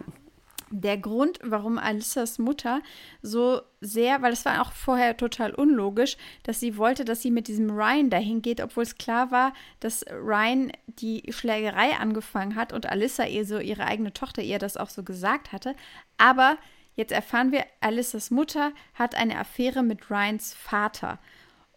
[0.72, 2.82] der Grund, warum Alissas Mutter
[3.22, 7.48] so sehr, weil es war auch vorher total unlogisch, dass sie wollte, dass sie mit
[7.48, 12.86] diesem Ryan dahin geht, obwohl es klar war, dass Ryan die Schlägerei angefangen hat und
[12.88, 15.76] Alissa ihr so ihre eigene Tochter ihr das auch so gesagt hatte.
[16.18, 16.58] Aber
[16.96, 21.20] jetzt erfahren wir, Alissas Mutter hat eine Affäre mit Ryans Vater.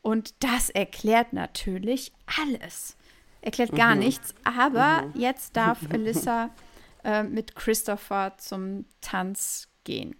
[0.02, 2.96] Und das erklärt natürlich alles.
[3.40, 4.00] Erklärt gar mhm.
[4.00, 5.20] nichts, aber mhm.
[5.20, 6.50] jetzt darf Alissa
[7.04, 10.16] äh, mit Christopher zum Tanz gehen.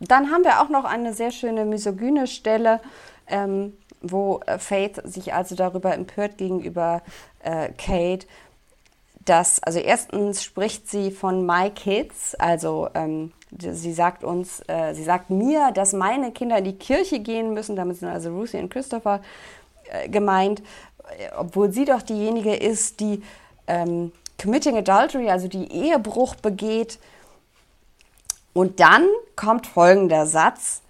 [0.00, 2.80] Dann haben wir auch noch eine sehr schöne misogyne Stelle,
[3.26, 7.02] ähm, wo äh, Faith sich also darüber empört gegenüber
[7.42, 8.26] äh, Kate,
[9.24, 15.04] dass, also erstens spricht sie von My Kids, also ähm, sie sagt uns, äh, sie
[15.04, 18.70] sagt mir, dass meine Kinder in die Kirche gehen müssen, damit sind also Ruthie und
[18.70, 19.20] Christopher
[19.90, 20.62] äh, gemeint,
[21.36, 23.22] obwohl sie doch diejenige ist, die
[23.66, 26.98] ähm, Committing Adultery, also die Ehebruch begeht.
[28.54, 29.06] Und dann
[29.36, 30.80] kommt folgender Satz.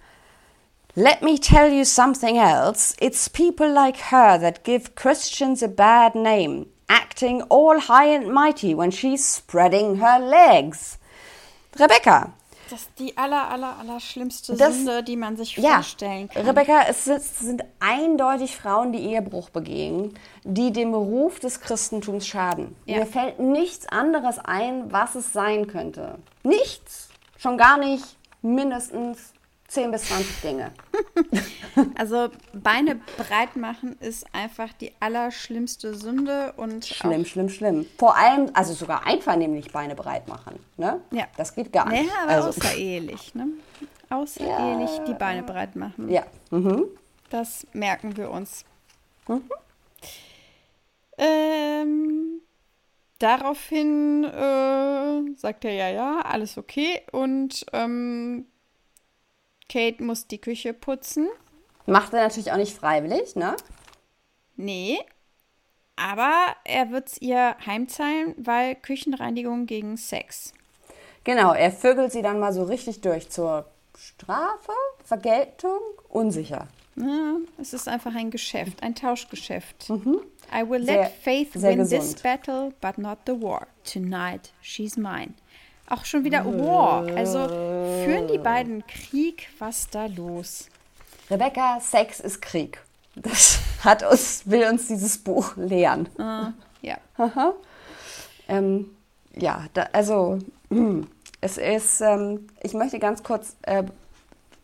[0.95, 2.95] Let me tell you something else.
[2.99, 8.73] It's people like her that give Christians a bad name, acting all high and mighty
[8.73, 10.97] when she's spreading her legs.
[11.77, 12.31] Rebecca,
[12.71, 16.45] das ist die aller, aller, aller schlimmste das, Sünde, die man sich ja, vorstellen kann.
[16.45, 22.75] Rebecca, es sind eindeutig Frauen, die Ehebruch begehen, die dem Ruf des Christentums schaden.
[22.85, 22.99] Ja.
[22.99, 26.19] Mir fällt nichts anderes ein, was es sein könnte.
[26.43, 27.09] Nichts.
[27.37, 28.05] Schon gar nicht
[28.41, 29.33] mindestens
[29.71, 30.71] 10 bis 20 Dinge.
[31.97, 37.85] also Beine breit machen ist einfach die allerschlimmste Sünde und schlimm, schlimm, schlimm.
[37.97, 40.99] Vor allem, also sogar einvernehmlich Beine breit machen, ne?
[41.11, 41.23] Ja.
[41.37, 42.05] Das geht gar nicht.
[42.05, 42.49] Ja, aber also.
[42.49, 43.47] außerehelich, ne?
[44.09, 45.03] Außerehelich ja.
[45.05, 46.09] die Beine breit machen.
[46.09, 46.25] Ja.
[46.49, 46.87] Mhm.
[47.29, 48.65] Das merken wir uns.
[49.29, 49.43] Mhm.
[51.17, 52.41] Ähm,
[53.19, 58.47] daraufhin äh, sagt er ja, ja, alles okay und ähm,
[59.71, 61.29] Kate muss die Küche putzen.
[61.85, 63.55] Macht er natürlich auch nicht freiwillig, ne?
[64.57, 64.99] Nee.
[65.95, 66.33] Aber
[66.65, 70.53] er wird es ihr heimzahlen, weil Küchenreinigung gegen Sex.
[71.23, 73.65] Genau, er vögelt sie dann mal so richtig durch zur
[73.97, 74.73] Strafe,
[75.03, 75.79] Vergeltung,
[76.09, 76.67] unsicher.
[76.95, 79.89] Ja, es ist einfach ein Geschäft, ein Tauschgeschäft.
[79.89, 80.21] Mhm.
[80.53, 82.01] I will sehr, let Faith win gesund.
[82.01, 83.67] this battle, but not the war.
[83.83, 85.33] Tonight she's mine.
[85.91, 87.05] Auch schon wieder War.
[87.17, 87.47] Also
[88.05, 89.49] führen die beiden Krieg?
[89.59, 90.69] Was da los?
[91.29, 92.81] Rebecca, Sex ist Krieg.
[93.15, 96.07] Das hat uns, will uns dieses Buch lehren.
[96.17, 96.97] Uh, ja.
[98.47, 98.89] ähm,
[99.35, 100.39] ja, da, also
[101.41, 103.83] es ist, ähm, ich möchte ganz kurz, äh,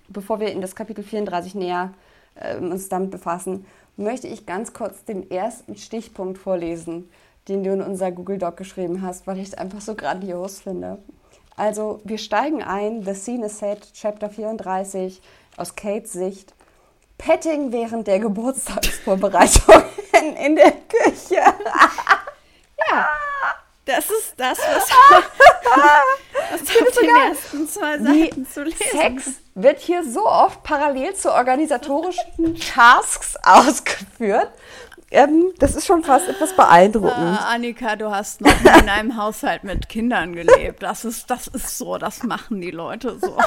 [0.07, 1.93] bevor wir in das Kapitel 34 näher
[2.35, 3.65] äh, uns damit befassen,
[3.97, 7.09] möchte ich ganz kurz den ersten Stichpunkt vorlesen,
[7.47, 10.99] den du in unser Google Doc geschrieben hast, weil ich es einfach so grandios finde.
[11.55, 15.21] Also, wir steigen ein, The Scene is Set, Chapter 34,
[15.57, 16.53] aus Kates Sicht.
[17.17, 19.83] Petting während der Geburtstagsvorbereitung
[20.45, 21.41] in der Küche.
[22.89, 23.07] ja,
[23.87, 24.89] das ist das, was,
[26.51, 28.85] was auf den ersten zwei Seiten zu lesen.
[28.91, 34.51] Sex wird hier so oft parallel zu organisatorischen Tasks ausgeführt.
[35.09, 37.39] Ähm, das ist schon fast etwas beeindruckend.
[37.39, 40.84] Uh, Annika, du hast noch nie in einem Haushalt mit Kindern gelebt.
[40.84, 43.38] Das ist, das ist so, das machen die Leute so.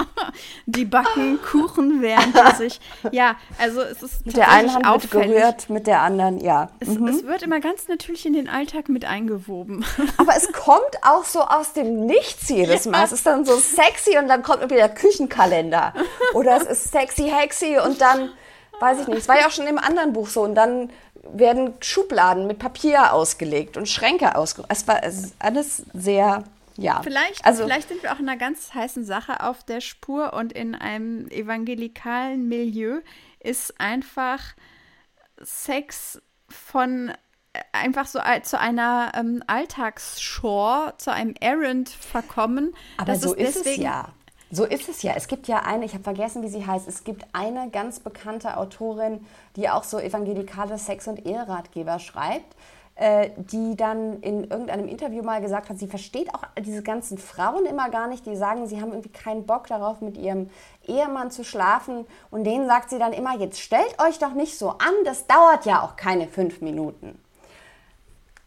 [0.66, 2.80] die backen Kuchen, während sie sich.
[3.12, 5.28] Ja, also es ist mit der einen Hand auffällig.
[5.28, 6.70] gerührt, mit der anderen, ja.
[6.80, 7.06] Es, mhm.
[7.06, 9.84] es, wird immer ganz natürlich in den Alltag mit eingewoben.
[10.16, 12.98] Aber es kommt auch so aus dem Nichts jedes Mal.
[12.98, 13.04] Ja.
[13.04, 15.94] Es ist dann so sexy und dann kommt irgendwie der Küchenkalender.
[16.34, 18.30] Oder es ist sexy, hexy und dann
[18.80, 19.18] weiß ich nicht.
[19.18, 20.42] Es war ja auch schon im anderen Buch so.
[20.42, 20.90] Und dann
[21.32, 24.72] werden Schubladen mit Papier ausgelegt und Schränke ausgelegt.
[24.72, 26.44] Es war es alles sehr,
[26.76, 27.00] ja.
[27.02, 30.52] Vielleicht, also, vielleicht sind wir auch in einer ganz heißen Sache auf der Spur und
[30.52, 33.00] in einem evangelikalen Milieu
[33.40, 34.40] ist einfach
[35.40, 37.12] Sex von
[37.52, 42.74] äh, einfach so zu einer ähm, Alltagsschore, zu einem Errand verkommen.
[42.98, 44.08] Aber so ist es ja.
[44.56, 45.12] So ist es ja.
[45.14, 48.56] Es gibt ja eine, ich habe vergessen, wie sie heißt, es gibt eine ganz bekannte
[48.56, 52.56] Autorin, die auch so evangelikale Sex- und Eheratgeber schreibt,
[52.94, 57.66] äh, die dann in irgendeinem Interview mal gesagt hat, sie versteht auch diese ganzen Frauen
[57.66, 60.48] immer gar nicht, die sagen, sie haben irgendwie keinen Bock darauf, mit ihrem
[60.86, 62.06] Ehemann zu schlafen.
[62.30, 65.66] Und denen sagt sie dann immer, jetzt stellt euch doch nicht so an, das dauert
[65.66, 67.20] ja auch keine fünf Minuten.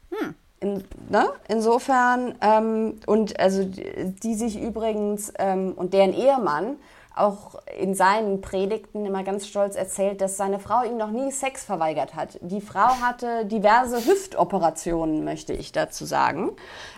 [0.09, 0.33] Hm.
[0.61, 1.29] In, ne?
[1.47, 6.77] Insofern, ähm, und also die, die sich übrigens ähm, und deren Ehemann
[7.15, 11.63] auch in seinen Predigten immer ganz stolz erzählt, dass seine Frau ihm noch nie Sex
[11.63, 12.39] verweigert hat.
[12.41, 16.51] Die Frau hatte diverse Hüftoperationen, möchte ich dazu sagen.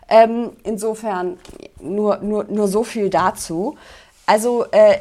[0.09, 1.39] Ähm, insofern
[1.79, 3.77] nur, nur, nur so viel dazu.
[4.25, 4.99] Also äh,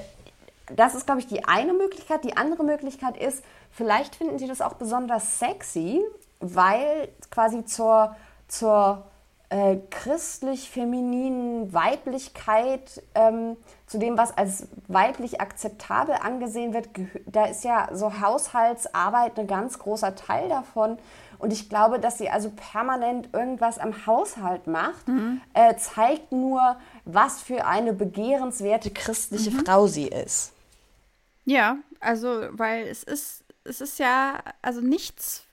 [0.74, 2.24] das ist, glaube ich, die eine Möglichkeit.
[2.24, 6.00] Die andere Möglichkeit ist, vielleicht finden Sie das auch besonders sexy,
[6.40, 8.16] weil quasi zur
[8.50, 9.04] zur
[9.48, 13.56] äh, christlich-femininen Weiblichkeit, ähm,
[13.86, 16.88] zu dem, was als weiblich akzeptabel angesehen wird,
[17.26, 20.98] da ist ja so Haushaltsarbeit ein ganz großer Teil davon.
[21.38, 25.40] Und ich glaube, dass sie also permanent irgendwas am Haushalt macht, mhm.
[25.54, 29.64] äh, zeigt nur, was für eine begehrenswerte christliche mhm.
[29.64, 30.52] Frau sie ist.
[31.44, 35.44] Ja, also, weil es ist, es ist ja, also nichts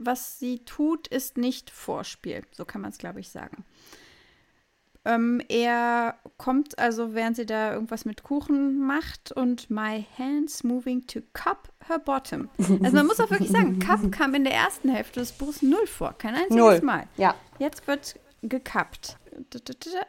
[0.00, 2.42] was sie tut, ist nicht Vorspiel.
[2.52, 3.64] So kann man es, glaube ich, sagen.
[5.04, 11.06] Ähm, er kommt also, während sie da irgendwas mit Kuchen macht und my hands moving
[11.06, 12.50] to cup her bottom.
[12.58, 15.86] Also man muss auch wirklich sagen, cup kam in der ersten Hälfte des Buchs null
[15.86, 16.12] vor.
[16.18, 16.80] Kein einziges null.
[16.82, 17.06] Mal.
[17.16, 17.34] Ja.
[17.58, 19.16] Jetzt wird gekappt.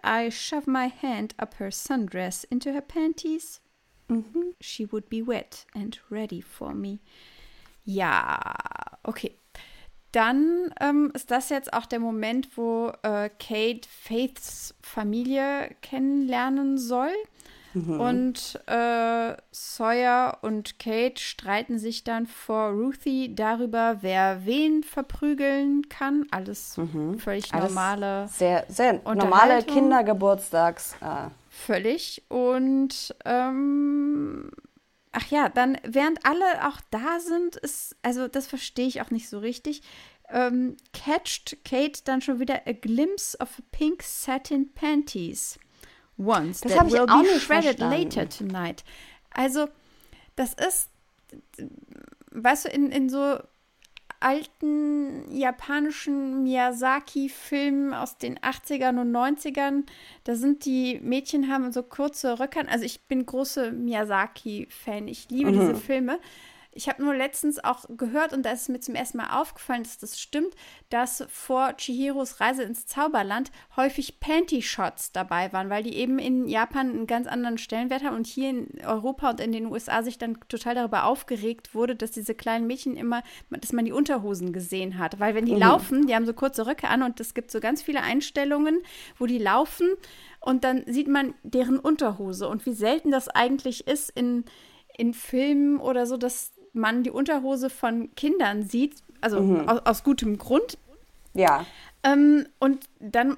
[0.06, 3.62] I shove my hand up her sundress into her panties.
[4.10, 4.56] Mhm.
[4.60, 7.00] She would be wet and ready for me.
[7.86, 8.40] Ja,
[9.04, 9.38] okay
[10.12, 17.12] dann ähm, ist das jetzt auch der Moment, wo äh, Kate Faiths Familie kennenlernen soll.
[17.74, 18.02] Mhm.
[18.02, 26.28] Und äh, Sawyer und Kate streiten sich dann vor Ruthie darüber, wer wen verprügeln kann.
[26.32, 27.18] Alles mhm.
[27.18, 28.28] völlig Alles normale.
[28.28, 30.96] Sehr, sehr normale Kindergeburtstags.
[31.00, 31.30] Ah.
[31.50, 32.24] Völlig.
[32.28, 34.52] Und ähm,
[35.14, 39.28] Ach ja, dann, während alle auch da sind, ist, also das verstehe ich auch nicht
[39.28, 39.82] so richtig,
[40.30, 45.60] ähm, catcht Kate dann schon wieder a glimpse of pink satin panties.
[46.18, 47.90] Once das that will be shredded verstanden.
[47.90, 48.84] later tonight.
[49.32, 49.68] Also,
[50.36, 50.90] das ist,
[52.32, 53.40] weißt du, in, in so
[54.22, 59.84] alten japanischen Miyazaki-Filmen aus den 80ern und 90ern.
[60.24, 62.68] Da sind die Mädchen haben so kurze Röckern.
[62.68, 65.08] Also ich bin große Miyazaki-Fan.
[65.08, 65.60] Ich liebe mhm.
[65.60, 66.20] diese Filme.
[66.74, 69.98] Ich habe nur letztens auch gehört und da ist mir zum ersten Mal aufgefallen, dass
[69.98, 70.56] das stimmt,
[70.90, 76.90] dass vor Chihiros Reise ins Zauberland häufig Panty-Shots dabei waren, weil die eben in Japan
[76.90, 80.40] einen ganz anderen Stellenwert haben und hier in Europa und in den USA sich dann
[80.48, 85.20] total darüber aufgeregt wurde, dass diese kleinen Mädchen immer, dass man die Unterhosen gesehen hat.
[85.20, 85.60] Weil wenn die mhm.
[85.60, 88.80] laufen, die haben so kurze Röcke an und es gibt so ganz viele Einstellungen,
[89.18, 89.90] wo die laufen
[90.40, 94.46] und dann sieht man deren Unterhose und wie selten das eigentlich ist in,
[94.98, 99.68] in Filmen oder so, dass man die Unterhose von Kindern sieht, also mhm.
[99.68, 100.78] aus, aus, gutem Grund.
[101.34, 101.66] Ja.
[102.04, 103.38] Ähm, und dann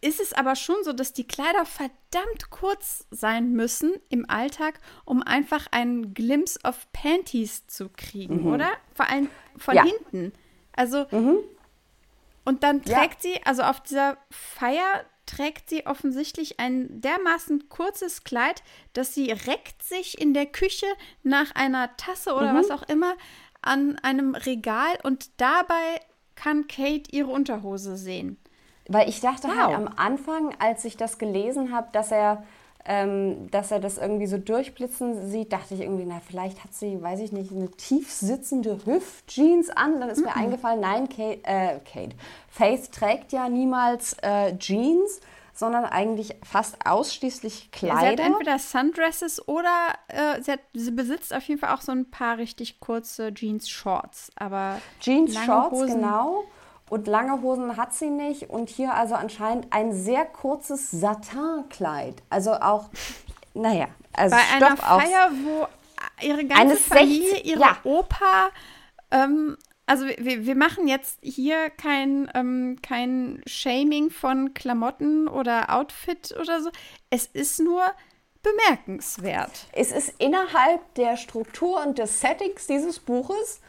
[0.00, 5.22] ist es aber schon so, dass die Kleider verdammt kurz sein müssen im Alltag, um
[5.22, 8.52] einfach einen Glimpse of Panties zu kriegen, mhm.
[8.52, 8.70] oder?
[8.94, 9.84] Vor allem von ja.
[9.84, 10.32] hinten.
[10.74, 11.38] Also, mhm.
[12.44, 13.32] und dann trägt ja.
[13.32, 18.62] sie, also auf dieser Feier trägt sie offensichtlich ein dermaßen kurzes Kleid,
[18.92, 20.86] dass sie reckt sich in der Küche
[21.22, 22.58] nach einer Tasse oder mhm.
[22.58, 23.14] was auch immer
[23.62, 26.00] an einem Regal und dabei
[26.36, 28.38] kann Kate ihre Unterhose sehen.
[28.88, 29.76] Weil ich dachte halt wow.
[29.76, 32.44] halt am Anfang, als ich das gelesen habe, dass er,
[32.86, 37.02] ähm, dass er das irgendwie so durchblitzen sieht, dachte ich irgendwie, na, vielleicht hat sie,
[37.02, 40.00] weiß ich nicht, eine tief sitzende Hüftjeans an.
[40.00, 40.26] Dann ist mhm.
[40.26, 42.16] mir eingefallen, nein, Kate, äh, Kate,
[42.48, 45.20] Faith trägt ja niemals äh, Jeans
[45.58, 47.94] sondern eigentlich fast ausschließlich Kleider.
[47.94, 51.80] Ja, sie hat entweder Sundresses oder äh, sie, hat, sie, besitzt auf jeden Fall auch
[51.80, 54.32] so ein paar richtig kurze Jeans-Shorts.
[54.36, 56.44] Aber Jeans-Shorts, genau.
[56.88, 58.48] Und lange Hosen hat sie nicht.
[58.50, 62.22] Und hier also anscheinend ein sehr kurzes Satinkleid.
[62.30, 62.90] Also auch,
[63.54, 65.66] naja, also Bei Stoff einer Feier, wo
[66.24, 67.76] ihre ganze Familie, 60, ihre ja.
[67.84, 68.50] Opa,
[69.10, 69.56] ähm,
[69.86, 76.60] also wir, wir machen jetzt hier kein, ähm, kein Shaming von Klamotten oder Outfit oder
[76.60, 76.70] so.
[77.08, 77.82] Es ist nur
[78.42, 79.66] bemerkenswert.
[79.72, 83.60] Es ist innerhalb der Struktur und des Settings dieses Buches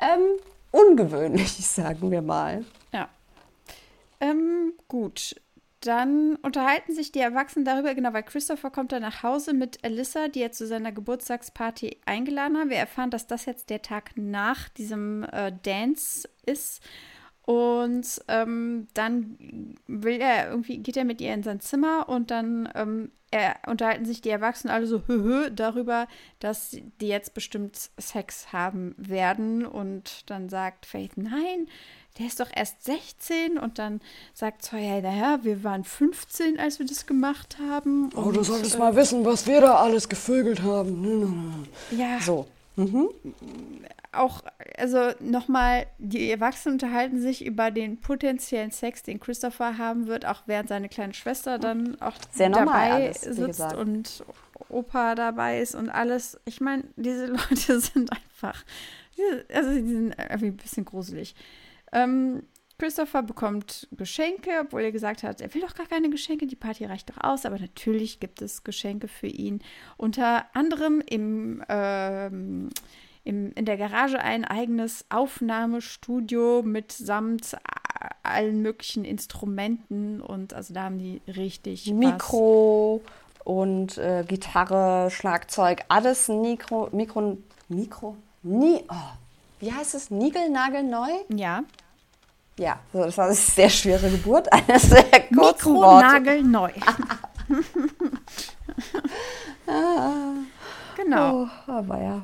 [0.00, 0.38] ähm,
[0.74, 2.64] ungewöhnlich, sagen wir mal.
[2.92, 3.08] Ja.
[4.20, 5.36] Ähm, gut.
[5.80, 10.28] Dann unterhalten sich die Erwachsenen darüber, genau, weil Christopher kommt dann nach Hause mit Alyssa,
[10.28, 12.70] die er zu seiner Geburtstagsparty eingeladen hat.
[12.70, 16.82] Wir erfahren, dass das jetzt der Tag nach diesem äh, Dance ist.
[17.46, 22.68] Und ähm, dann will er irgendwie, geht er mit ihr in sein Zimmer und dann
[22.74, 26.06] ähm, er, unterhalten sich die Erwachsenen alle so hö, hö, darüber,
[26.38, 29.66] dass die jetzt bestimmt Sex haben werden.
[29.66, 31.68] Und dann sagt Faith, nein,
[32.18, 34.00] der ist doch erst 16 und dann
[34.34, 38.10] sagt Sawyer, naja, wir waren 15, als wir das gemacht haben.
[38.14, 41.66] oh, du solltest äh, mal wissen, was wir da alles gevögelt haben.
[41.90, 42.20] Ja.
[42.20, 42.46] So.
[42.76, 43.08] Mhm.
[44.16, 44.42] Auch,
[44.76, 50.42] also nochmal, die Erwachsenen unterhalten sich über den potenziellen Sex, den Christopher haben wird, auch
[50.46, 54.24] während seine kleine Schwester dann auch Sehr dabei alles, sitzt und
[54.68, 56.38] Opa dabei ist und alles.
[56.44, 58.64] Ich meine, diese Leute sind einfach,
[59.52, 61.34] also die sind irgendwie ein bisschen gruselig.
[61.92, 62.42] Ähm,
[62.78, 66.84] Christopher bekommt Geschenke, obwohl er gesagt hat, er will doch gar keine Geschenke, die Party
[66.84, 69.62] reicht doch aus, aber natürlich gibt es Geschenke für ihn.
[69.96, 72.70] Unter anderem im, ähm,
[73.24, 77.56] im, in der Garage ein eigenes Aufnahmestudio mit samt
[78.22, 83.12] allen möglichen Instrumenten und also da haben die richtig Mikro Spaß.
[83.44, 87.38] und äh, Gitarre, Schlagzeug, alles Mikro, Mikro,
[87.68, 88.94] Mikro, nie, oh,
[89.60, 91.08] wie heißt es, Nigelnagelneu?
[91.34, 91.64] Ja.
[92.58, 96.70] Ja, das war eine sehr schwere Geburt Eine sehr kurzen Mikronagelneu.
[100.96, 101.42] genau.
[101.42, 102.22] Oh, aber ja.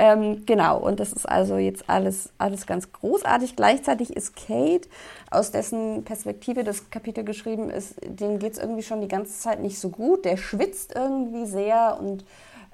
[0.00, 3.56] Ähm, genau, und das ist also jetzt alles, alles ganz großartig.
[3.56, 4.88] Gleichzeitig ist Kate,
[5.30, 9.60] aus dessen Perspektive das Kapitel geschrieben ist, dem geht es irgendwie schon die ganze Zeit
[9.60, 10.24] nicht so gut.
[10.24, 12.24] Der schwitzt irgendwie sehr und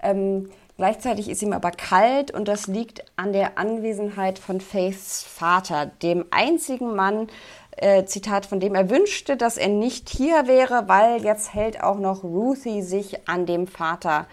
[0.03, 5.87] ähm, Gleichzeitig ist ihm aber kalt und das liegt an der Anwesenheit von Faiths Vater,
[5.87, 7.29] dem einzigen Mann,
[7.77, 11.99] äh, Zitat, von dem er wünschte, dass er nicht hier wäre, weil jetzt hält auch
[11.99, 14.27] noch Ruthie sich an dem Vater,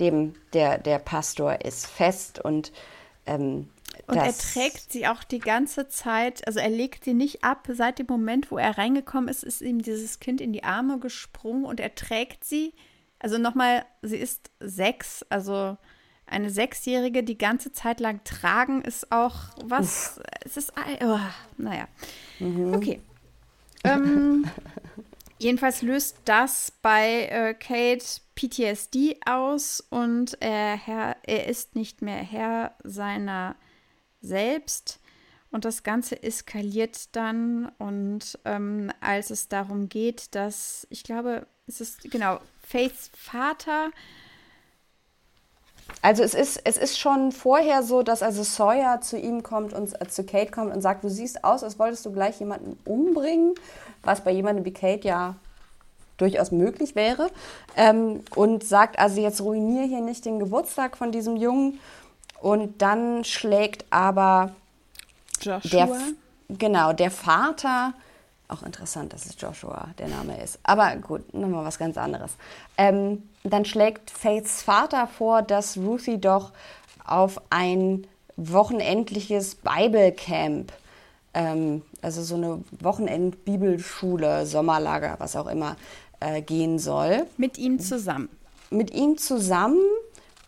[0.00, 2.72] dem der, der Pastor ist, fest und
[3.26, 3.68] ähm,
[4.06, 7.68] und er trägt sie auch die ganze Zeit, also er legt sie nicht ab.
[7.70, 11.64] Seit dem Moment, wo er reingekommen ist, ist ihm dieses Kind in die Arme gesprungen
[11.64, 12.72] und er trägt sie
[13.18, 15.76] also nochmal, sie ist sechs, also
[16.26, 19.34] eine Sechsjährige die ganze Zeit lang tragen ist auch
[19.64, 20.18] was.
[20.18, 20.20] Uff.
[20.44, 20.72] Es ist,
[21.02, 21.18] oh,
[21.56, 21.88] naja.
[22.38, 22.74] Mhm.
[22.74, 23.00] Okay.
[23.84, 24.44] Ähm,
[25.38, 28.04] jedenfalls löst das bei äh, Kate
[28.34, 33.56] PTSD aus und er, Herr, er ist nicht mehr Herr seiner
[34.20, 35.00] selbst.
[35.50, 37.72] Und das Ganze eskaliert dann.
[37.78, 43.90] Und ähm, als es darum geht, dass, ich glaube, es ist, genau, Faiths Vater
[46.02, 50.00] Also es ist, es ist schon vorher so, dass also Sawyer zu ihm kommt und
[50.00, 53.54] äh, zu Kate kommt und sagt, du siehst aus, als wolltest du gleich jemanden umbringen,
[54.02, 55.34] was bei jemandem wie Kate ja
[56.16, 57.30] durchaus möglich wäre.
[57.76, 61.80] Ähm, und sagt, also jetzt ruinier hier nicht den Geburtstag von diesem Jungen.
[62.40, 64.52] Und dann schlägt aber
[65.40, 65.70] Joshua.
[65.70, 65.88] der,
[66.48, 67.94] genau, der Vater
[68.48, 70.58] auch interessant, dass es Joshua der Name ist.
[70.62, 72.32] Aber gut, nochmal was ganz anderes.
[72.76, 76.52] Ähm, dann schlägt Faiths Vater vor, dass Ruthie doch
[77.04, 78.06] auf ein
[78.36, 80.72] wochenendliches Bibelcamp,
[81.34, 85.76] ähm, also so eine Wochenend-Bibelschule, Sommerlager, was auch immer,
[86.20, 87.26] äh, gehen soll.
[87.36, 88.28] Mit ihm zusammen.
[88.70, 89.80] Mit ihm zusammen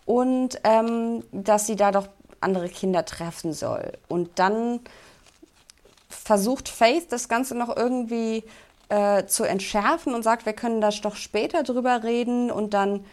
[0.04, 2.08] und ähm, dass sie da doch
[2.40, 3.92] andere Kinder treffen soll.
[4.08, 4.80] Und dann
[6.08, 8.44] versucht Faith das Ganze noch irgendwie
[8.88, 12.50] äh, zu entschärfen und sagt, wir können da doch später drüber reden.
[12.50, 13.04] Und dann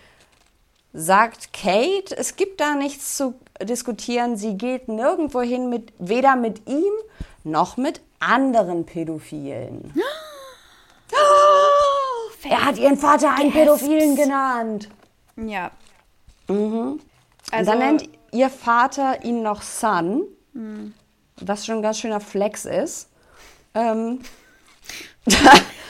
[0.93, 4.35] sagt Kate, es gibt da nichts zu diskutieren.
[4.37, 6.91] Sie geht nirgendwo hin, mit, weder mit ihm
[7.47, 9.93] noch mit anderen Pädophilen.
[11.11, 14.89] Oh, er hat ihren Vater einen Pädophilen genannt.
[15.35, 15.71] Ja.
[16.47, 16.99] Mhm.
[17.51, 20.23] Also, und dann nennt ihr Vater ihn noch Son.
[20.53, 20.93] Mhm
[21.41, 23.09] was schon ein ganz schöner Flex ist.
[23.73, 24.19] Ähm.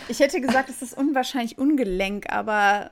[0.08, 2.92] ich hätte gesagt, es ist unwahrscheinlich ungelenk, aber.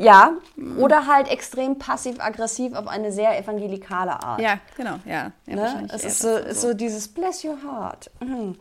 [0.00, 0.32] Ja,
[0.78, 4.40] oder halt extrem passiv-aggressiv auf eine sehr evangelikale Art.
[4.40, 5.32] Ja, genau, ja.
[5.46, 5.88] ja ne?
[5.92, 6.68] Es ist so, so.
[6.68, 8.10] so, dieses Bless your heart.
[8.20, 8.56] Mhm.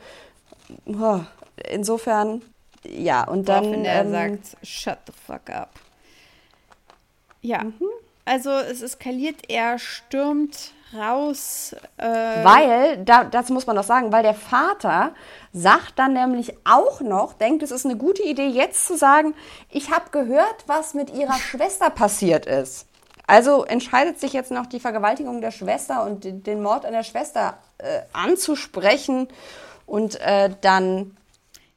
[1.69, 2.41] Insofern,
[2.83, 3.63] ja, und dann.
[3.63, 5.71] Woraufhin er ähm, sagt, shut the fuck up.
[7.41, 7.89] Ja, mhm.
[8.25, 11.75] also es eskaliert, er stürmt raus.
[11.97, 15.13] Äh weil, da, das muss man doch sagen, weil der Vater
[15.53, 19.33] sagt dann nämlich auch noch, denkt, es ist eine gute Idee, jetzt zu sagen,
[19.69, 22.87] ich habe gehört, was mit ihrer Schwester passiert ist.
[23.27, 27.59] Also entscheidet sich jetzt noch die Vergewaltigung der Schwester und den Mord an der Schwester
[27.77, 29.27] äh, anzusprechen
[29.85, 31.15] und äh, dann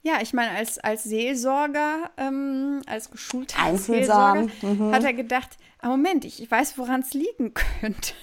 [0.05, 4.93] ja, ich meine, als, als Seelsorger, ähm, als geschulter Seelsorger, mhm.
[4.93, 5.51] hat er gedacht,
[5.83, 8.15] ah, Moment, ich, ich weiß, woran es liegen könnte.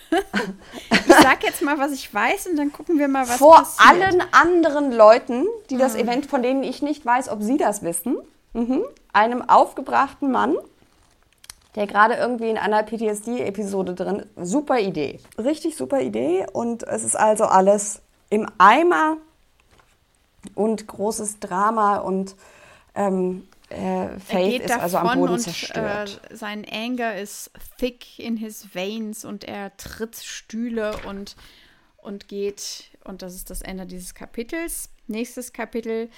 [0.91, 3.87] ich sag jetzt mal, was ich weiß und dann gucken wir mal, was Vor passiert.
[3.87, 5.99] allen anderen Leuten, die das mhm.
[5.99, 8.17] Event, von denen ich nicht weiß, ob sie das wissen,
[8.53, 8.83] mhm.
[9.13, 10.55] einem aufgebrachten Mann,
[11.75, 14.49] der gerade irgendwie in einer PTSD-Episode drin ist.
[14.49, 15.19] Super Idee.
[15.37, 19.17] Richtig super Idee und es ist also alles im Eimer
[20.55, 22.35] und großes Drama und
[22.95, 26.21] ähm, äh, Faith ist also am Boden und, zerstört.
[26.29, 31.35] Äh, sein Anger ist thick in his veins und er tritt Stühle und,
[31.97, 32.91] und geht.
[33.03, 34.89] Und das ist das Ende dieses Kapitels.
[35.07, 36.09] Nächstes Kapitel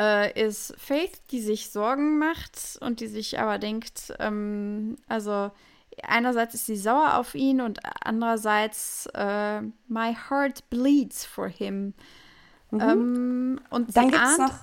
[0.00, 5.50] äh, ist Faith, die sich Sorgen macht und die sich aber denkt, ähm, also
[6.02, 11.94] einerseits ist sie sauer auf ihn und andererseits äh, my heart bleeds for him.
[12.70, 12.80] Mhm.
[12.80, 14.54] Ähm, und dann gibt es noch,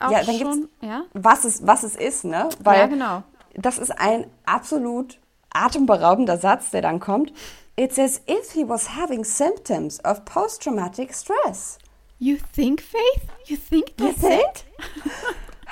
[0.00, 1.04] ja, dann schon, ja?
[1.12, 2.48] was, es, was es ist, ne?
[2.62, 3.22] Weil ja, genau.
[3.54, 5.18] Das ist ein absolut
[5.50, 7.32] atemberaubender Satz, der dann kommt.
[7.76, 11.78] It's as if he was having symptoms of post-traumatic stress.
[12.18, 13.26] You think, Faith?
[13.46, 14.40] You think that's you think?
[14.40, 14.64] it?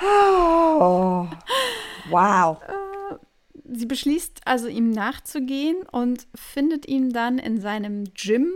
[0.01, 1.27] oh,
[2.09, 2.57] wow.
[2.67, 3.15] Äh,
[3.71, 8.51] sie beschließt also ihm nachzugehen und findet ihn dann in seinem Gym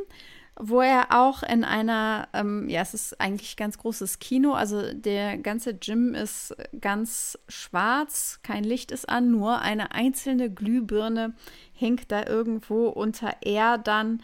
[0.60, 5.38] wo er auch in einer, ähm, ja, es ist eigentlich ganz großes Kino, also der
[5.38, 11.34] ganze Gym ist ganz schwarz, kein Licht ist an, nur eine einzelne Glühbirne
[11.74, 14.22] hängt da irgendwo unter er dann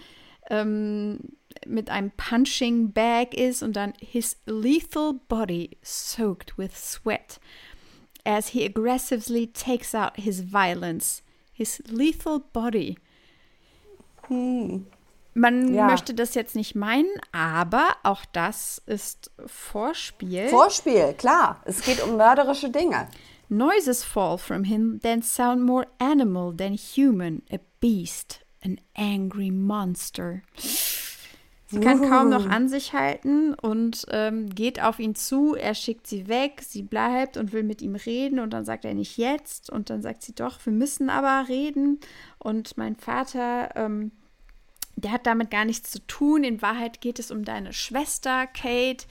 [0.50, 1.20] ähm,
[1.66, 7.40] mit einem Punching Bag ist und dann his lethal body soaked with sweat
[8.26, 11.22] as he aggressively takes out his violence.
[11.54, 12.98] His lethal body.
[14.28, 14.88] Hm.
[15.38, 15.86] Man ja.
[15.86, 20.48] möchte das jetzt nicht meinen, aber auch das ist Vorspiel.
[20.48, 21.62] Vorspiel, klar.
[21.66, 23.10] Es geht um mörderische Dinge.
[23.50, 30.42] Noises fall from him then sound more animal than human, a beast, an angry monster.
[31.68, 32.10] Sie kann uh.
[32.10, 35.56] kaum noch an sich halten und ähm, geht auf ihn zu.
[35.56, 36.62] Er schickt sie weg.
[36.66, 38.40] Sie bleibt und will mit ihm reden.
[38.40, 39.70] Und dann sagt er nicht jetzt.
[39.70, 42.00] Und dann sagt sie doch, wir müssen aber reden.
[42.38, 44.12] Und mein Vater ähm,
[44.96, 46.44] der hat damit gar nichts zu tun.
[46.44, 49.06] In Wahrheit geht es um deine Schwester, Kate.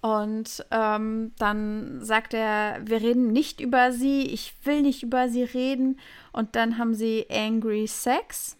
[0.00, 5.44] Und ähm, dann sagt er, wir reden nicht über sie, ich will nicht über sie
[5.44, 5.98] reden.
[6.32, 8.56] Und dann haben sie Angry Sex.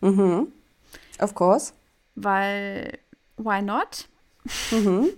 [0.00, 0.48] Mhm.
[1.20, 1.72] Of course.
[2.16, 2.98] Weil,
[3.36, 4.08] why not?
[4.72, 5.10] Mhm.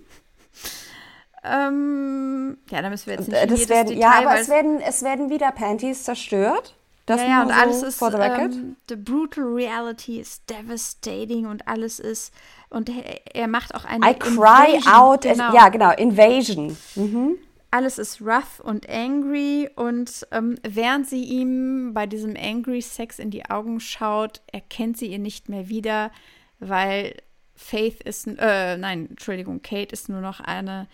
[1.44, 5.02] ähm, ja, da müssen wir jetzt nicht das werden, Detail, Ja, aber es werden, es
[5.02, 6.76] werden wieder Panties zerstört.
[7.06, 8.16] Das ja, ja und so alles ist, for the.
[8.16, 12.32] Um, the brutal reality is devastating und alles ist,
[12.70, 14.92] und er, er macht auch eine I cry Invasion.
[14.92, 15.48] out, genau.
[15.48, 16.76] As, ja genau, Invasion.
[16.94, 17.36] Mhm.
[17.70, 23.30] Alles ist rough und angry und ähm, während sie ihm bei diesem angry Sex in
[23.30, 26.12] die Augen schaut, erkennt sie ihn nicht mehr wieder,
[26.60, 27.16] weil
[27.56, 30.88] Faith ist, äh, nein, Entschuldigung, Kate ist nur noch eine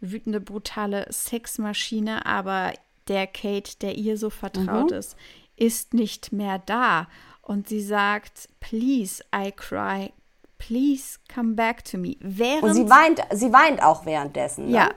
[0.00, 2.72] wütende, brutale Sexmaschine, aber
[3.08, 4.96] der Kate, der ihr so vertraut mhm.
[4.96, 5.16] ist,
[5.56, 7.08] ist nicht mehr da.
[7.42, 10.12] Und sie sagt, please, I cry,
[10.58, 12.16] please come back to me.
[12.20, 14.66] Während, Und sie weint, sie weint auch währenddessen.
[14.66, 14.72] Ne?
[14.72, 14.90] Ja,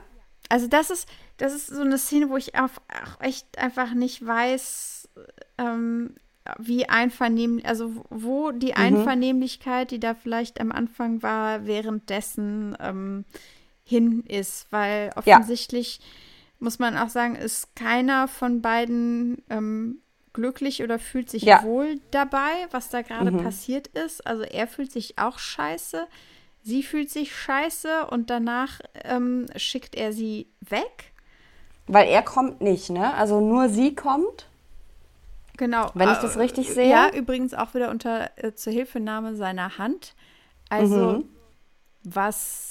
[0.48, 2.70] also das ist, das ist so eine Szene, wo ich auch,
[3.20, 5.08] echt einfach nicht weiß,
[5.58, 6.14] ähm,
[6.58, 8.76] wie einvernehmlich, also wo die mhm.
[8.76, 13.24] Einvernehmlichkeit, die da vielleicht am Anfang war, währenddessen ähm,
[13.84, 16.04] hin ist, weil offensichtlich ja.
[16.58, 20.00] muss man auch sagen, ist keiner von beiden ähm,
[20.32, 21.62] glücklich oder fühlt sich ja.
[21.62, 23.42] wohl dabei, was da gerade mhm.
[23.42, 24.26] passiert ist.
[24.26, 26.06] Also er fühlt sich auch scheiße,
[26.62, 31.12] sie fühlt sich scheiße und danach ähm, schickt er sie weg.
[31.86, 33.14] Weil er kommt nicht, ne?
[33.14, 34.46] Also nur sie kommt.
[35.56, 35.90] Genau.
[35.94, 36.88] Wenn ich das äh, richtig sehe.
[36.88, 40.14] Ja, übrigens auch wieder unter äh, zur Hilfenahme seiner Hand.
[40.68, 41.24] Also mhm.
[42.04, 42.69] was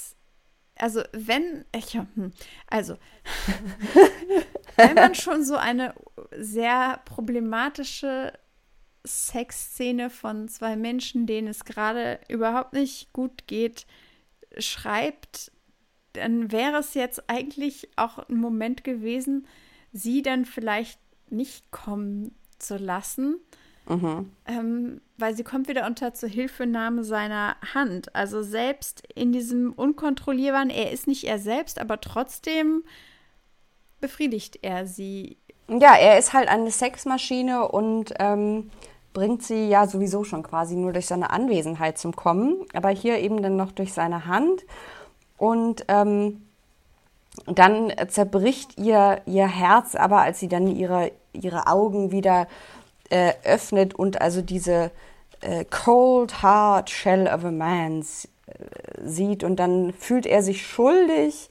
[0.80, 2.32] also wenn, ich, hm,
[2.66, 2.96] also,
[4.76, 5.94] wenn man schon so eine
[6.32, 8.32] sehr problematische
[9.04, 13.86] Sexszene von zwei Menschen, denen es gerade überhaupt nicht gut geht,
[14.58, 15.52] schreibt,
[16.14, 19.46] dann wäre es jetzt eigentlich auch ein Moment gewesen,
[19.92, 20.98] sie dann vielleicht
[21.30, 23.36] nicht kommen zu lassen
[23.90, 24.30] Mhm.
[24.46, 28.14] Ähm, weil sie kommt wieder unter Zuhilfenahme seiner Hand.
[28.14, 32.84] Also selbst in diesem unkontrollierbaren, er ist nicht er selbst, aber trotzdem
[34.00, 35.38] befriedigt er sie.
[35.68, 38.70] Ja, er ist halt eine Sexmaschine und ähm,
[39.12, 43.42] bringt sie ja sowieso schon quasi nur durch seine Anwesenheit zum Kommen, aber hier eben
[43.42, 44.62] dann noch durch seine Hand.
[45.36, 46.42] Und ähm,
[47.46, 52.46] dann zerbricht ihr, ihr Herz, aber als sie dann ihre, ihre Augen wieder äh,
[53.44, 54.90] öffnet und also diese
[55.40, 58.04] äh, Cold Hard Shell of a Man äh,
[59.04, 61.50] sieht und dann fühlt er sich schuldig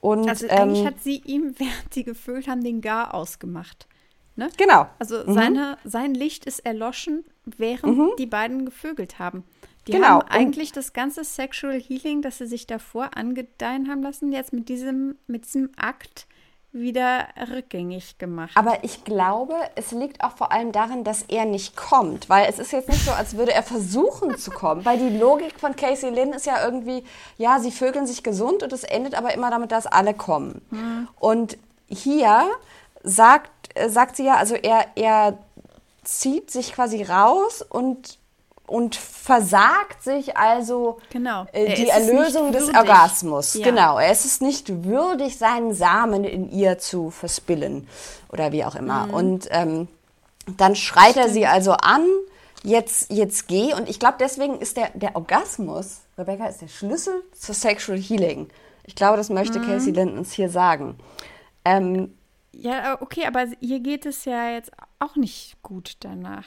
[0.00, 3.86] und also eigentlich ähm, hat sie ihm, während sie gefüllt haben, den Gar ausgemacht.
[4.34, 4.50] Ne?
[4.56, 4.86] Genau.
[4.98, 5.34] Also mhm.
[5.34, 8.10] seine, sein Licht ist erloschen, während mhm.
[8.18, 9.44] die beiden gevögelt haben.
[9.86, 10.20] Die genau.
[10.20, 14.52] haben eigentlich und das ganze Sexual Healing, das sie sich davor angedeihen haben lassen, jetzt
[14.52, 16.26] mit diesem, mit diesem Akt
[16.72, 18.52] wieder rückgängig gemacht.
[18.54, 22.58] Aber ich glaube, es liegt auch vor allem darin, dass er nicht kommt, weil es
[22.58, 26.10] ist jetzt nicht so, als würde er versuchen zu kommen, weil die Logik von Casey
[26.10, 27.04] Lynn ist ja irgendwie,
[27.36, 30.62] ja, sie vögeln sich gesund und es endet aber immer damit, dass alle kommen.
[30.70, 31.08] Mhm.
[31.18, 31.58] Und
[31.88, 32.50] hier
[33.02, 35.38] sagt, äh, sagt sie ja, also er, er
[36.04, 38.18] zieht sich quasi raus und
[38.66, 41.46] und versagt sich also genau.
[41.52, 43.54] äh, die Erlösung des Orgasmus.
[43.54, 43.64] Ja.
[43.64, 47.88] Genau, er ist es nicht würdig, seinen Samen in ihr zu verspillen
[48.30, 49.06] oder wie auch immer.
[49.06, 49.14] Mhm.
[49.14, 49.88] Und ähm,
[50.56, 51.26] dann schreit Stimmt.
[51.26, 52.06] er sie also an,
[52.62, 53.74] jetzt, jetzt geh.
[53.74, 58.48] Und ich glaube, deswegen ist der, der Orgasmus, Rebecca, ist der Schlüssel zur Sexual Healing.
[58.84, 59.66] Ich glaube, das möchte mhm.
[59.66, 60.96] Casey Lynn uns hier sagen.
[61.64, 62.14] Ähm,
[62.52, 66.46] ja, okay, aber ihr geht es ja jetzt auch nicht gut danach.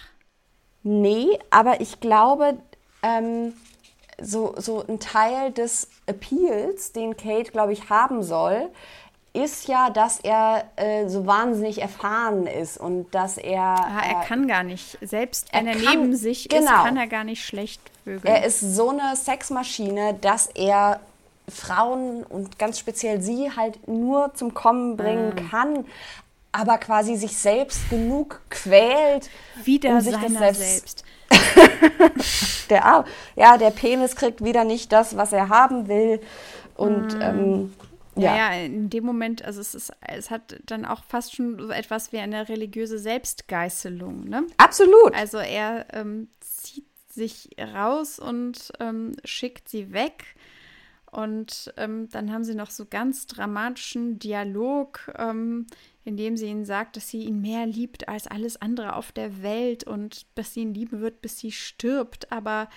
[0.88, 2.60] Nee, aber ich glaube,
[3.02, 3.54] ähm,
[4.22, 8.70] so, so ein Teil des Appeals, den Kate, glaube ich, haben soll,
[9.34, 13.62] ist ja, dass er äh, so wahnsinnig erfahren ist und dass er.
[13.62, 15.00] Ah, er äh, kann gar nicht.
[15.02, 18.32] Selbst wenn er, er kann, neben sich genau, ist, kann er gar nicht schlecht vögeln.
[18.32, 21.00] Er ist so eine Sexmaschine, dass er
[21.50, 25.50] Frauen und ganz speziell sie halt nur zum Kommen bringen mhm.
[25.50, 25.86] kann
[26.56, 29.30] aber quasi sich selbst genug quält.
[29.64, 31.06] Wieder um sich seiner das selbst.
[31.30, 32.70] selbst.
[32.70, 33.06] der,
[33.36, 36.22] ja, der Penis kriegt wieder nicht das, was er haben will.
[36.76, 37.22] Und mm.
[37.22, 37.74] ähm,
[38.16, 38.36] ja.
[38.36, 38.66] ja.
[38.66, 42.20] in dem Moment, also es ist, es hat dann auch fast schon so etwas wie
[42.20, 44.46] eine religiöse Selbstgeißelung, ne?
[44.58, 45.14] Absolut.
[45.14, 50.36] Also er ähm, zieht sich raus und ähm, schickt sie weg.
[51.12, 55.66] Und ähm, dann haben sie noch so ganz dramatischen Dialog, ähm,
[56.06, 59.84] indem sie ihnen sagt, dass sie ihn mehr liebt als alles andere auf der Welt
[59.84, 62.32] und dass sie ihn lieben wird, bis sie stirbt.
[62.32, 62.70] Aber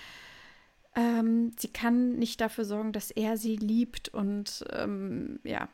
[0.96, 5.68] ähm, sie kann nicht dafür sorgen, dass er sie liebt und ähm, ja.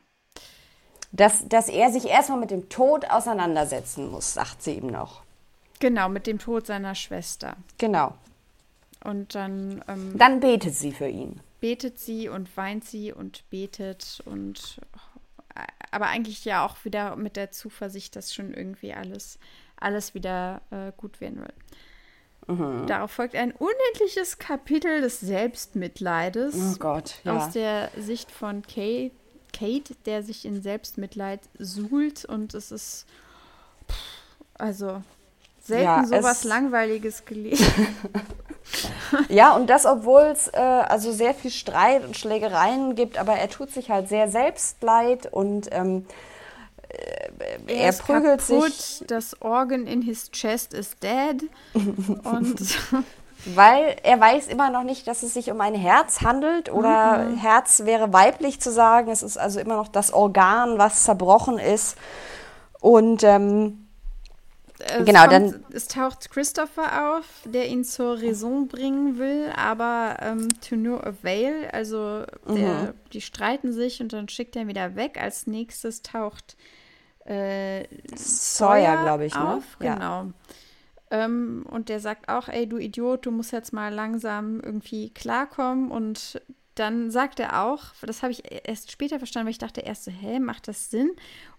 [1.13, 5.23] Dass, dass er sich erstmal mit dem Tod auseinandersetzen muss, sagt sie ihm noch.
[5.79, 7.55] Genau, mit dem Tod seiner Schwester.
[7.77, 8.13] Genau.
[9.03, 9.83] Und dann.
[9.87, 11.39] Ähm, dann betet sie für ihn.
[11.61, 14.81] Betet sie und weint sie und betet und
[15.95, 19.39] aber eigentlich ja auch wieder mit der Zuversicht, dass schon irgendwie alles,
[19.77, 21.53] alles wieder äh, gut werden will.
[22.55, 22.85] Mhm.
[22.85, 26.53] Darauf folgt ein unendliches Kapitel des Selbstmitleides.
[26.55, 27.37] Oh Gott, ja.
[27.37, 29.11] Aus der Sicht von Kate,
[29.53, 33.05] Kate, der sich in Selbstmitleid suhlt und es ist
[34.55, 35.01] also
[35.61, 37.65] selten ja, sowas Langweiliges gelesen.
[39.29, 43.49] ja, und das, obwohl es äh, also sehr viel Streit und Schlägereien gibt, aber er
[43.49, 46.05] tut sich halt sehr selbst leid und ähm,
[46.89, 49.07] äh, er, er prügelt kaputt, sich.
[49.07, 51.49] Das Organ in his chest is dead.
[52.23, 52.77] und
[53.45, 57.37] weil er weiß immer noch nicht, dass es sich um ein Herz handelt oder mhm.
[57.37, 59.11] Herz wäre weiblich zu sagen.
[59.11, 61.97] Es ist also immer noch das Organ, was zerbrochen ist.
[62.79, 63.84] Und ähm,
[64.79, 65.65] es genau, kommt, dann.
[65.71, 71.69] Es taucht Christopher auf, der ihn zur Raison bringen will, aber ähm, to no avail.
[71.71, 72.93] Also der, mhm.
[73.13, 75.19] die streiten sich und dann schickt er ihn wieder weg.
[75.21, 76.57] Als nächstes taucht
[77.25, 77.85] äh,
[78.15, 79.47] Sawyer, glaube ich, ne?
[79.47, 79.79] auf.
[79.79, 79.93] Ne?
[79.93, 80.23] Genau.
[80.23, 80.31] Ja.
[81.11, 85.91] Ähm, und der sagt auch, ey, du Idiot, du musst jetzt mal langsam irgendwie klarkommen
[85.91, 86.41] und
[86.75, 90.11] dann sagt er auch, das habe ich erst später verstanden, weil ich dachte erst so,
[90.11, 91.11] hä, macht das Sinn?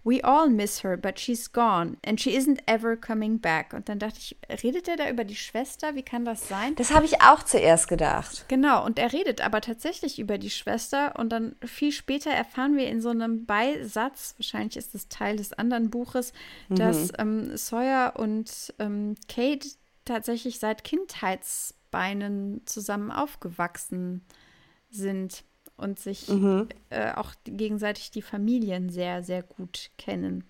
[0.03, 3.73] We all miss her, but she's gone and she isn't ever coming back.
[3.73, 5.95] Und dann dachte ich, redet er da über die Schwester?
[5.95, 6.75] Wie kann das sein?
[6.75, 8.45] Das habe ich auch zuerst gedacht.
[8.47, 12.87] Genau, und er redet aber tatsächlich über die Schwester und dann viel später erfahren wir
[12.87, 16.31] in so einem Beisatz, wahrscheinlich ist es Teil des anderen Buches,
[16.69, 16.75] mhm.
[16.75, 19.67] dass ähm, Sawyer und ähm, Kate
[20.05, 24.46] tatsächlich seit Kindheitsbeinen zusammen aufgewachsen sind
[24.89, 25.43] sind
[25.77, 26.67] und sich mhm.
[26.89, 30.43] äh, auch gegenseitig die Familien sehr, sehr gut kennen.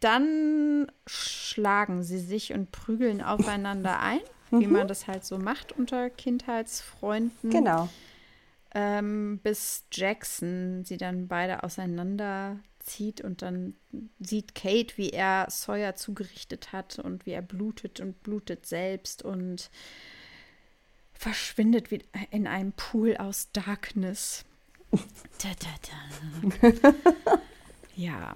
[0.00, 4.20] Dann schlagen sie sich und prügeln aufeinander ein,
[4.50, 4.60] mhm.
[4.60, 7.50] wie man das halt so macht unter Kindheitsfreunden.
[7.50, 7.88] Genau.
[8.72, 13.74] Ähm, bis Jackson sie dann beide auseinanderzieht und dann
[14.20, 19.70] sieht Kate, wie er Sawyer zugerichtet hat und wie er blutet und blutet selbst und
[21.20, 24.46] verschwindet wie in einem Pool aus Darkness.
[24.90, 26.94] da, da, da.
[27.94, 28.32] ja,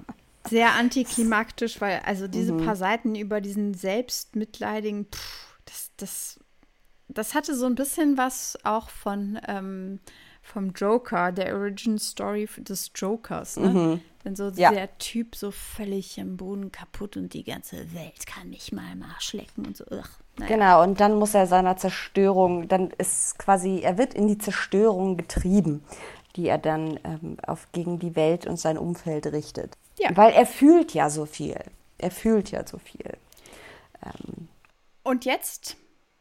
[0.51, 2.67] sehr antiklimaktisch, weil also diese mhm.
[2.67, 6.41] paar Seiten über diesen selbstmitleidigen, pff, das, das,
[7.09, 10.01] das hatte so ein bisschen was auch von ähm,
[10.43, 13.71] vom Joker, der Origin Story des Jokers, ne?
[13.71, 14.01] Mhm.
[14.25, 14.71] Wenn so ja.
[14.71, 19.67] der Typ so völlig im Boden kaputt und die ganze Welt kann mich mal nachschlecken
[19.67, 19.85] und so.
[19.91, 20.05] Ugh.
[20.37, 20.55] Naja.
[20.55, 25.17] Genau, und dann muss er seiner Zerstörung, dann ist quasi, er wird in die Zerstörung
[25.17, 25.85] getrieben,
[26.35, 29.77] die er dann ähm, auf, gegen die Welt und sein Umfeld richtet.
[29.99, 30.11] Ja.
[30.17, 31.59] Weil er fühlt ja so viel.
[31.99, 33.17] Er fühlt ja so viel.
[34.05, 34.49] Ähm.
[35.05, 35.77] Und jetzt,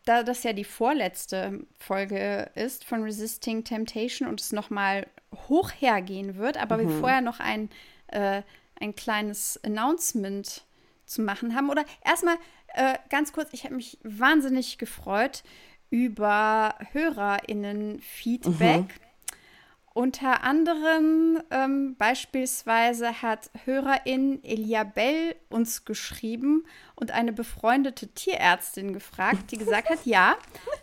[0.06, 5.08] da das ja die vorletzte Folge ist von Resisting Temptation und es nochmal
[5.50, 6.90] hoch hergehen wird, aber mhm.
[6.90, 7.70] wir vorher noch ein,
[8.08, 8.44] äh,
[8.80, 10.64] ein kleines Announcement
[11.06, 11.70] zu machen haben.
[11.70, 12.36] Oder erstmal
[12.74, 15.44] äh, ganz kurz, ich habe mich wahnsinnig gefreut
[15.90, 18.82] über HörerInnen-Feedback.
[18.82, 19.13] Mhm.
[19.96, 26.66] Unter anderem ähm, beispielsweise hat Hörerin Eliabel uns geschrieben
[26.96, 30.36] und eine befreundete Tierärztin gefragt, die gesagt hat, ja,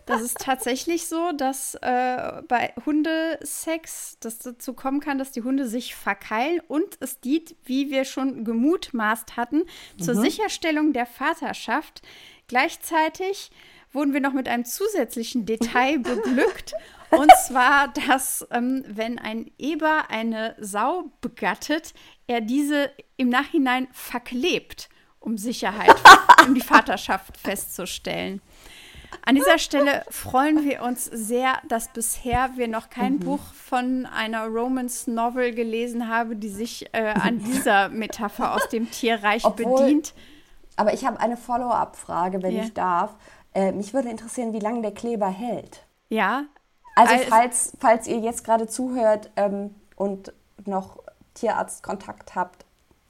[0.05, 5.67] das ist tatsächlich so, dass äh, bei Hundesex das dazu kommen kann, dass die Hunde
[5.67, 9.63] sich verkeilen und es dient, wie wir schon gemutmaßt hatten,
[9.99, 10.21] zur mhm.
[10.21, 12.01] Sicherstellung der Vaterschaft.
[12.47, 13.51] Gleichzeitig
[13.91, 16.73] wurden wir noch mit einem zusätzlichen Detail beglückt.
[17.11, 21.93] Und zwar, dass ähm, wenn ein Eber eine Sau begattet,
[22.27, 24.89] er diese im Nachhinein verklebt,
[25.19, 25.93] um Sicherheit,
[26.45, 28.41] um die Vaterschaft festzustellen.
[29.25, 33.19] An dieser Stelle freuen wir uns sehr, dass bisher wir noch kein mhm.
[33.19, 38.89] Buch von einer Romance Novel gelesen haben, die sich äh, an dieser Metapher aus dem
[38.89, 40.13] Tierreich Obwohl, bedient.
[40.77, 42.63] Aber ich habe eine Follow-up-Frage, wenn yeah.
[42.63, 43.15] ich darf.
[43.53, 45.85] Äh, mich würde interessieren, wie lange der Kleber hält.
[46.09, 46.45] Ja,
[47.01, 50.33] also, also falls, falls ihr jetzt gerade zuhört ähm, und
[50.65, 50.97] noch
[51.33, 52.65] Tierarztkontakt habt,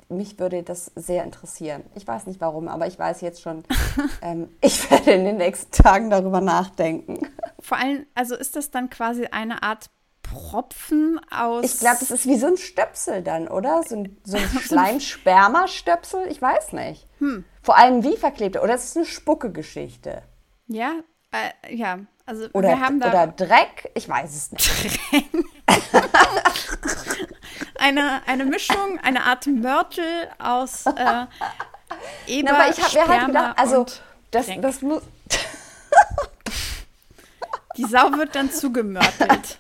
[0.10, 1.84] mich würde das sehr interessieren.
[1.96, 3.64] Ich weiß nicht warum, aber ich weiß jetzt schon,
[4.22, 7.20] ähm, ich werde in den nächsten Tagen darüber nachdenken.
[7.60, 9.90] Vor allem, also ist das dann quasi eine Art
[10.22, 11.66] Propfen aus.
[11.66, 13.84] Ich glaube, das ist wie so ein Stöpsel dann, oder?
[13.84, 16.28] So ein, so ein Schleim-Sperma-Stöpsel?
[16.30, 17.08] Ich weiß nicht.
[17.20, 17.44] Hm.
[17.62, 20.24] Vor allem wie verklebt, oder ist es eine Spucke-Geschichte?
[20.68, 20.94] Ja,
[21.32, 25.00] äh, ja, also oder, wir haben da oder Dreck, ich weiß es nicht.
[27.80, 31.26] eine, eine Mischung, eine Art Mörtel aus äh,
[32.28, 33.86] Eber, Na, aber ich habe mir halt gedacht, also
[34.32, 35.02] das, das muss.
[37.78, 39.60] Die Sau wird dann zugemörtelt.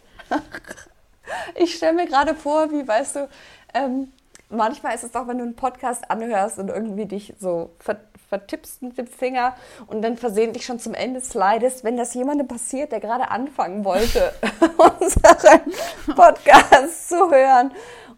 [1.56, 3.30] Ich stelle mir gerade vor, wie weißt du,
[3.73, 4.11] ähm,
[4.49, 8.02] manchmal ist es doch, wenn du einen Podcast anhörst und irgendwie dich so ver
[8.32, 9.56] vertippst mit dem Finger
[9.88, 14.32] und dann versehentlich schon zum Ende slidest, wenn das jemandem passiert, der gerade anfangen wollte,
[14.78, 17.72] unseren Podcast zu hören.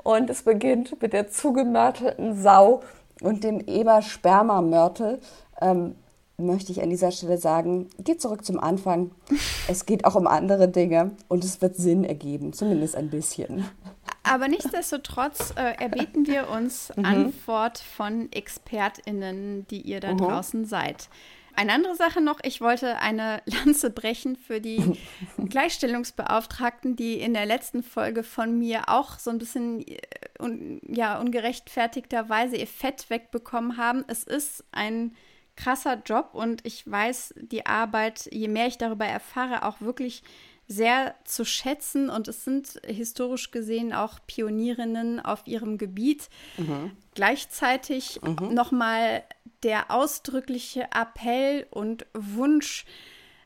[0.04, 2.84] Und es beginnt mit der zugemörtelten Sau
[3.22, 5.20] und dem Eber-Sperma-Mörtel.
[5.60, 5.96] Ähm,
[6.38, 9.10] möchte ich an dieser Stelle sagen, geht zurück zum Anfang.
[9.68, 13.66] Es geht auch um andere Dinge und es wird Sinn ergeben, zumindest ein bisschen.
[14.24, 17.06] Aber nichtsdestotrotz äh, erbeten wir uns mhm.
[17.06, 20.20] Antwort von ExpertInnen, die ihr da mhm.
[20.20, 21.10] draußen seid.
[21.56, 24.98] Eine andere Sache noch, ich wollte eine Lanze brechen für die
[25.38, 30.00] Gleichstellungsbeauftragten, die in der letzten Folge von mir auch so ein bisschen äh,
[30.40, 34.04] un, ja, ungerechtfertigterweise ihr Fett wegbekommen haben.
[34.08, 35.16] Es ist ein
[35.56, 40.24] krasser Job und ich weiß die Arbeit, je mehr ich darüber erfahre, auch wirklich
[40.68, 46.30] sehr zu schätzen und es sind historisch gesehen auch Pionierinnen auf ihrem Gebiet.
[46.58, 46.92] Mhm.
[47.14, 48.54] Gleichzeitig mhm.
[48.54, 49.24] nochmal
[49.64, 52.86] der ausdrückliche Appell und Wunsch,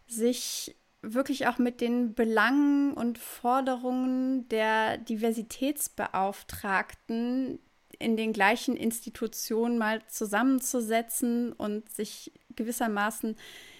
[0.07, 7.57] sich wirklich auch mit den Belangen und Forderungen der Diversitätsbeauftragten
[7.99, 13.37] in den gleichen Institutionen mal zusammenzusetzen und sich gewissermaßen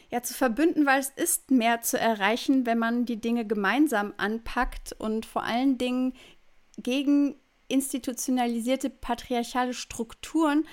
[0.10, 4.94] ja zu verbünden, weil es ist mehr zu erreichen, wenn man die Dinge gemeinsam anpackt
[4.98, 6.14] und vor allen Dingen
[6.78, 7.36] gegen
[7.68, 10.66] institutionalisierte patriarchale Strukturen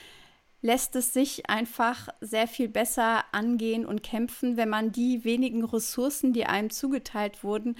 [0.65, 6.33] lässt es sich einfach sehr viel besser angehen und kämpfen, wenn man die wenigen Ressourcen,
[6.33, 7.77] die einem zugeteilt wurden,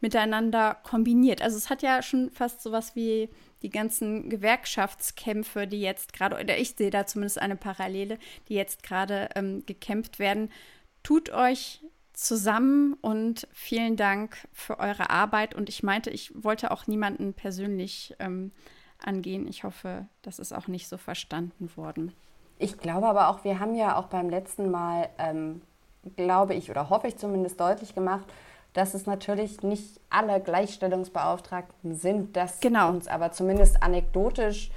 [0.00, 1.42] miteinander kombiniert.
[1.42, 3.28] Also es hat ja schon fast sowas wie
[3.62, 8.18] die ganzen Gewerkschaftskämpfe, die jetzt gerade, oder ich sehe da zumindest eine Parallele,
[8.48, 10.50] die jetzt gerade ähm, gekämpft werden.
[11.02, 15.54] Tut euch zusammen und vielen Dank für eure Arbeit.
[15.54, 18.50] Und ich meinte, ich wollte auch niemanden persönlich ähm,
[18.98, 19.46] angehen.
[19.46, 22.12] Ich hoffe, das ist auch nicht so verstanden worden.
[22.58, 25.62] Ich glaube aber auch, wir haben ja auch beim letzten Mal, ähm,
[26.16, 28.26] glaube ich, oder hoffe ich zumindest deutlich gemacht,
[28.72, 32.90] dass es natürlich nicht alle Gleichstellungsbeauftragten sind, dass genau.
[32.90, 34.70] uns aber zumindest anekdotisch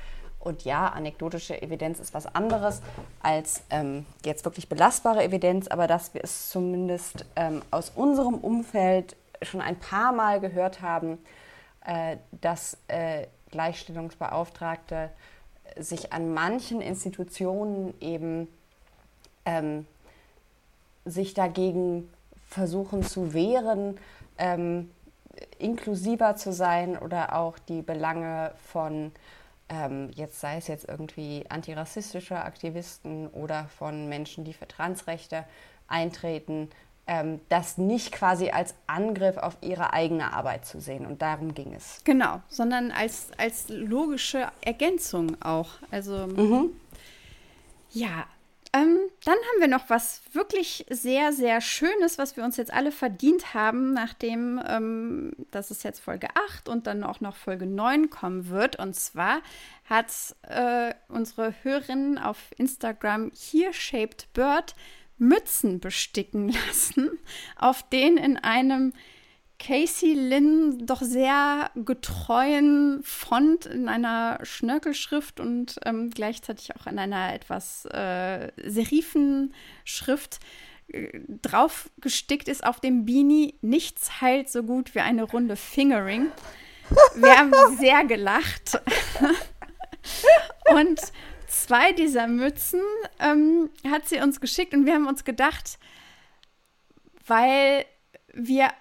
[0.44, 2.82] und ja, anekdotische Evidenz ist was anderes
[3.22, 9.16] als ähm, jetzt wirklich belastbare Evidenz, aber dass wir es zumindest ähm, aus unserem Umfeld
[9.42, 11.18] schon ein paar Mal gehört haben,
[11.86, 15.10] äh, dass äh, Gleichstellungsbeauftragte
[15.78, 18.48] sich an manchen Institutionen eben
[19.46, 19.86] ähm,
[21.06, 22.12] sich dagegen
[22.48, 23.98] versuchen zu wehren,
[24.38, 24.92] ähm,
[25.58, 29.12] inklusiver zu sein oder auch die Belange von,
[29.72, 35.46] ähm, jetzt sei es jetzt irgendwie antirassistischer Aktivisten oder von Menschen, die für Transrechte
[35.88, 36.70] eintreten,
[37.08, 41.06] ähm, das nicht quasi als Angriff auf ihre eigene Arbeit zu sehen.
[41.06, 42.02] Und darum ging es.
[42.04, 45.70] Genau, sondern als, als logische Ergänzung auch.
[45.90, 46.72] Also mhm.
[47.92, 48.26] ja,
[48.74, 52.94] ähm, dann haben wir noch was wirklich sehr, sehr Schönes, was wir uns jetzt alle
[52.94, 58.10] verdient haben, nachdem ähm, das ist jetzt Folge 8 und dann auch noch Folge 9
[58.10, 58.78] kommen wird.
[58.78, 59.42] Und zwar
[59.90, 60.08] hat
[60.44, 64.74] äh, unsere Hörerin auf Instagram Here Shaped Bird
[65.18, 67.20] Mützen besticken lassen,
[67.58, 68.94] auf denen in einem
[69.62, 77.34] Casey Lynn doch sehr getreuen Font in einer Schnörkelschrift und ähm, gleichzeitig auch in einer
[77.34, 80.40] etwas äh, Serifenschrift
[80.88, 83.54] äh, drauf gestickt ist auf dem Beanie.
[83.62, 86.32] Nichts heilt so gut wie eine Runde Fingering.
[87.16, 88.82] Wir haben sehr gelacht.
[90.76, 91.00] und
[91.48, 92.82] zwei dieser Mützen
[93.20, 95.78] ähm, hat sie uns geschickt und wir haben uns gedacht,
[97.28, 97.86] weil
[98.34, 98.72] wir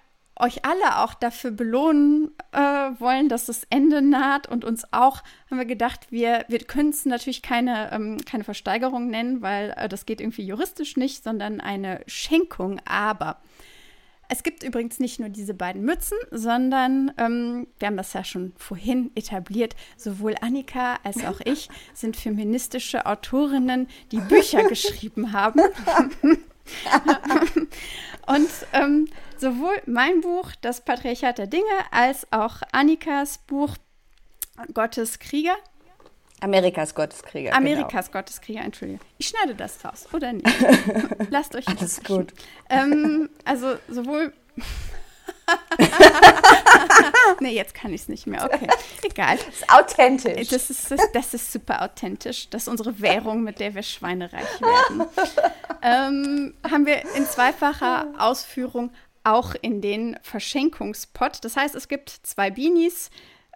[0.41, 5.59] euch alle auch dafür belohnen äh, wollen, dass das Ende naht und uns auch, haben
[5.59, 10.07] wir gedacht, wir, wir können es natürlich keine, ähm, keine Versteigerung nennen, weil äh, das
[10.07, 12.81] geht irgendwie juristisch nicht, sondern eine Schenkung.
[12.85, 13.41] Aber
[14.29, 18.53] es gibt übrigens nicht nur diese beiden Mützen, sondern ähm, wir haben das ja schon
[18.57, 19.75] vorhin etabliert.
[19.97, 25.61] Sowohl Annika als auch ich sind feministische Autorinnen, die Bücher geschrieben haben.
[28.27, 33.77] und ähm, sowohl mein Buch, Das Patriarchat der Dinge, als auch Annikas Buch
[34.75, 35.57] Gottes Krieger.
[36.41, 37.55] Amerikas Gotteskrieger.
[37.55, 38.19] Amerikas genau.
[38.19, 39.01] Gotteskrieger, Entschuldigung.
[39.19, 40.47] Ich schneide das raus, oder nicht?
[41.31, 42.33] Lasst euch Alles gut.
[42.69, 44.33] Ähm, also sowohl.
[47.41, 48.45] nee, jetzt kann ich es nicht mehr.
[48.45, 48.69] Okay,
[49.03, 49.37] egal.
[49.37, 50.49] Das ist authentisch.
[50.49, 52.49] Das ist, das ist super authentisch.
[52.51, 55.05] Das ist unsere Währung, mit der wir schweinereich werden.
[55.83, 58.91] ähm, haben wir in zweifacher Ausführung
[59.25, 61.45] auch in den Verschenkungspot.
[61.45, 63.11] Das heißt, es gibt zwei Beanies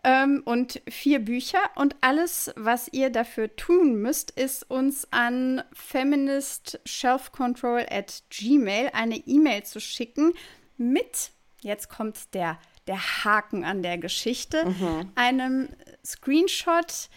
[0.05, 1.59] ähm, und vier Bücher.
[1.75, 9.65] Und alles, was ihr dafür tun müsst, ist uns an feministshelfcontrol at gmail eine E-Mail
[9.65, 10.35] zu schicken
[10.77, 11.31] mit,
[11.65, 15.11] jetzt kommt der, der Haken an der Geschichte, mhm.
[15.15, 15.69] einem
[16.05, 17.09] Screenshot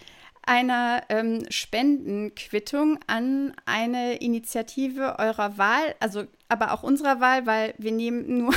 [0.44, 7.92] einer ähm, Spendenquittung an eine Initiative eurer Wahl, also aber auch unserer Wahl, weil wir
[7.92, 8.54] nehmen nur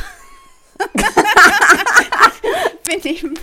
[2.87, 3.39] wir nehmen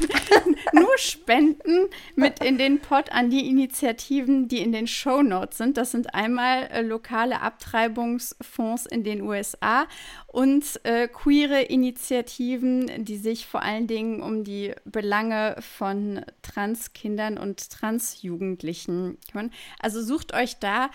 [0.73, 5.77] nur Spenden mit in den Pot an die Initiativen, die in den Show Notes sind.
[5.77, 9.88] Das sind einmal äh, lokale Abtreibungsfonds in den USA
[10.27, 17.69] und äh, queere Initiativen, die sich vor allen Dingen um die Belange von Transkindern und
[17.69, 19.51] Transjugendlichen kümmern.
[19.80, 20.89] Also sucht euch da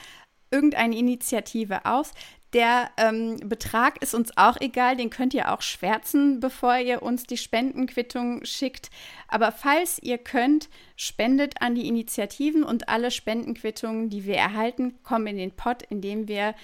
[0.51, 2.13] irgendeine Initiative aus.
[2.53, 7.25] Der ähm, Betrag ist uns auch egal, den könnt ihr auch schwärzen, bevor ihr uns
[7.25, 8.91] die Spendenquittung schickt.
[9.29, 15.29] Aber falls ihr könnt, spendet an die Initiativen und alle Spendenquittungen, die wir erhalten, kommen
[15.29, 16.55] in den Pot, in dem wir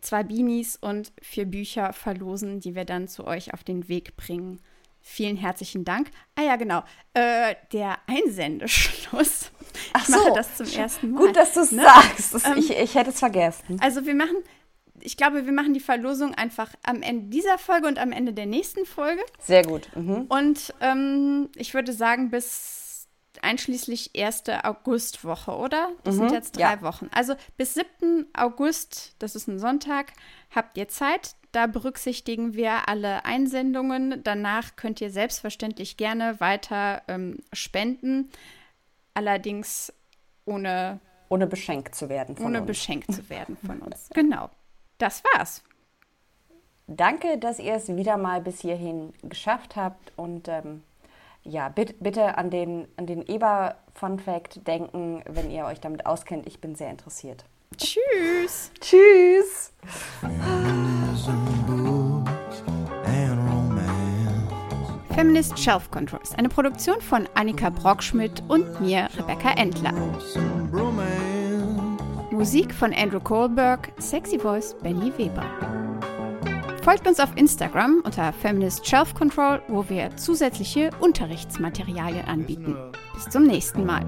[0.00, 4.60] zwei Beanies und vier Bücher verlosen, die wir dann zu euch auf den Weg bringen.
[5.02, 6.10] Vielen herzlichen Dank.
[6.34, 6.82] Ah ja, genau.
[7.14, 9.50] Äh, der Einsendeschluss.
[9.92, 10.34] Ach ich mache so.
[10.34, 11.26] das zum ersten Mal.
[11.26, 11.82] Gut, dass du es ne?
[11.82, 12.46] sagst.
[12.46, 13.78] Ähm, ich, ich hätte es vergessen.
[13.80, 14.36] Also wir machen,
[15.02, 18.46] ich glaube, wir machen die Verlosung einfach am Ende dieser Folge und am Ende der
[18.46, 19.22] nächsten Folge.
[19.38, 19.88] Sehr gut.
[19.94, 20.26] Mhm.
[20.28, 23.08] Und ähm, ich würde sagen, bis
[23.42, 25.90] einschließlich erste Augustwoche, oder?
[26.04, 26.20] Das mhm.
[26.20, 26.82] sind jetzt drei ja.
[26.82, 27.08] Wochen.
[27.12, 28.26] Also bis 7.
[28.34, 30.12] August, das ist ein Sonntag,
[30.54, 31.34] habt ihr Zeit.
[31.52, 34.22] Da berücksichtigen wir alle Einsendungen.
[34.22, 38.30] Danach könnt ihr selbstverständlich gerne weiter ähm, spenden.
[39.14, 39.92] Allerdings
[40.44, 42.66] ohne ohne beschenkt zu werden von ohne uns.
[42.66, 44.10] beschenkt zu werden von uns.
[44.12, 44.50] Genau.
[45.00, 45.62] Das war's.
[46.86, 50.82] Danke, dass ihr es wieder mal bis hierhin geschafft habt und ähm,
[51.42, 56.04] ja, bitte, bitte an den, an den Eber Fun Fact denken, wenn ihr euch damit
[56.04, 56.46] auskennt.
[56.46, 57.44] Ich bin sehr interessiert.
[57.78, 58.72] Tschüss.
[58.80, 59.72] Tschüss.
[65.14, 69.94] Feminist Shelf Control ist eine Produktion von Annika Brockschmidt und mir, Rebecca Endler.
[72.40, 75.44] Musik von Andrew Kohlberg, Sexy Voice Benny Weber.
[76.82, 82.78] Folgt uns auf Instagram unter Feminist Shelf Control, wo wir zusätzliche Unterrichtsmaterialien anbieten.
[83.12, 84.06] Bis zum nächsten Mal.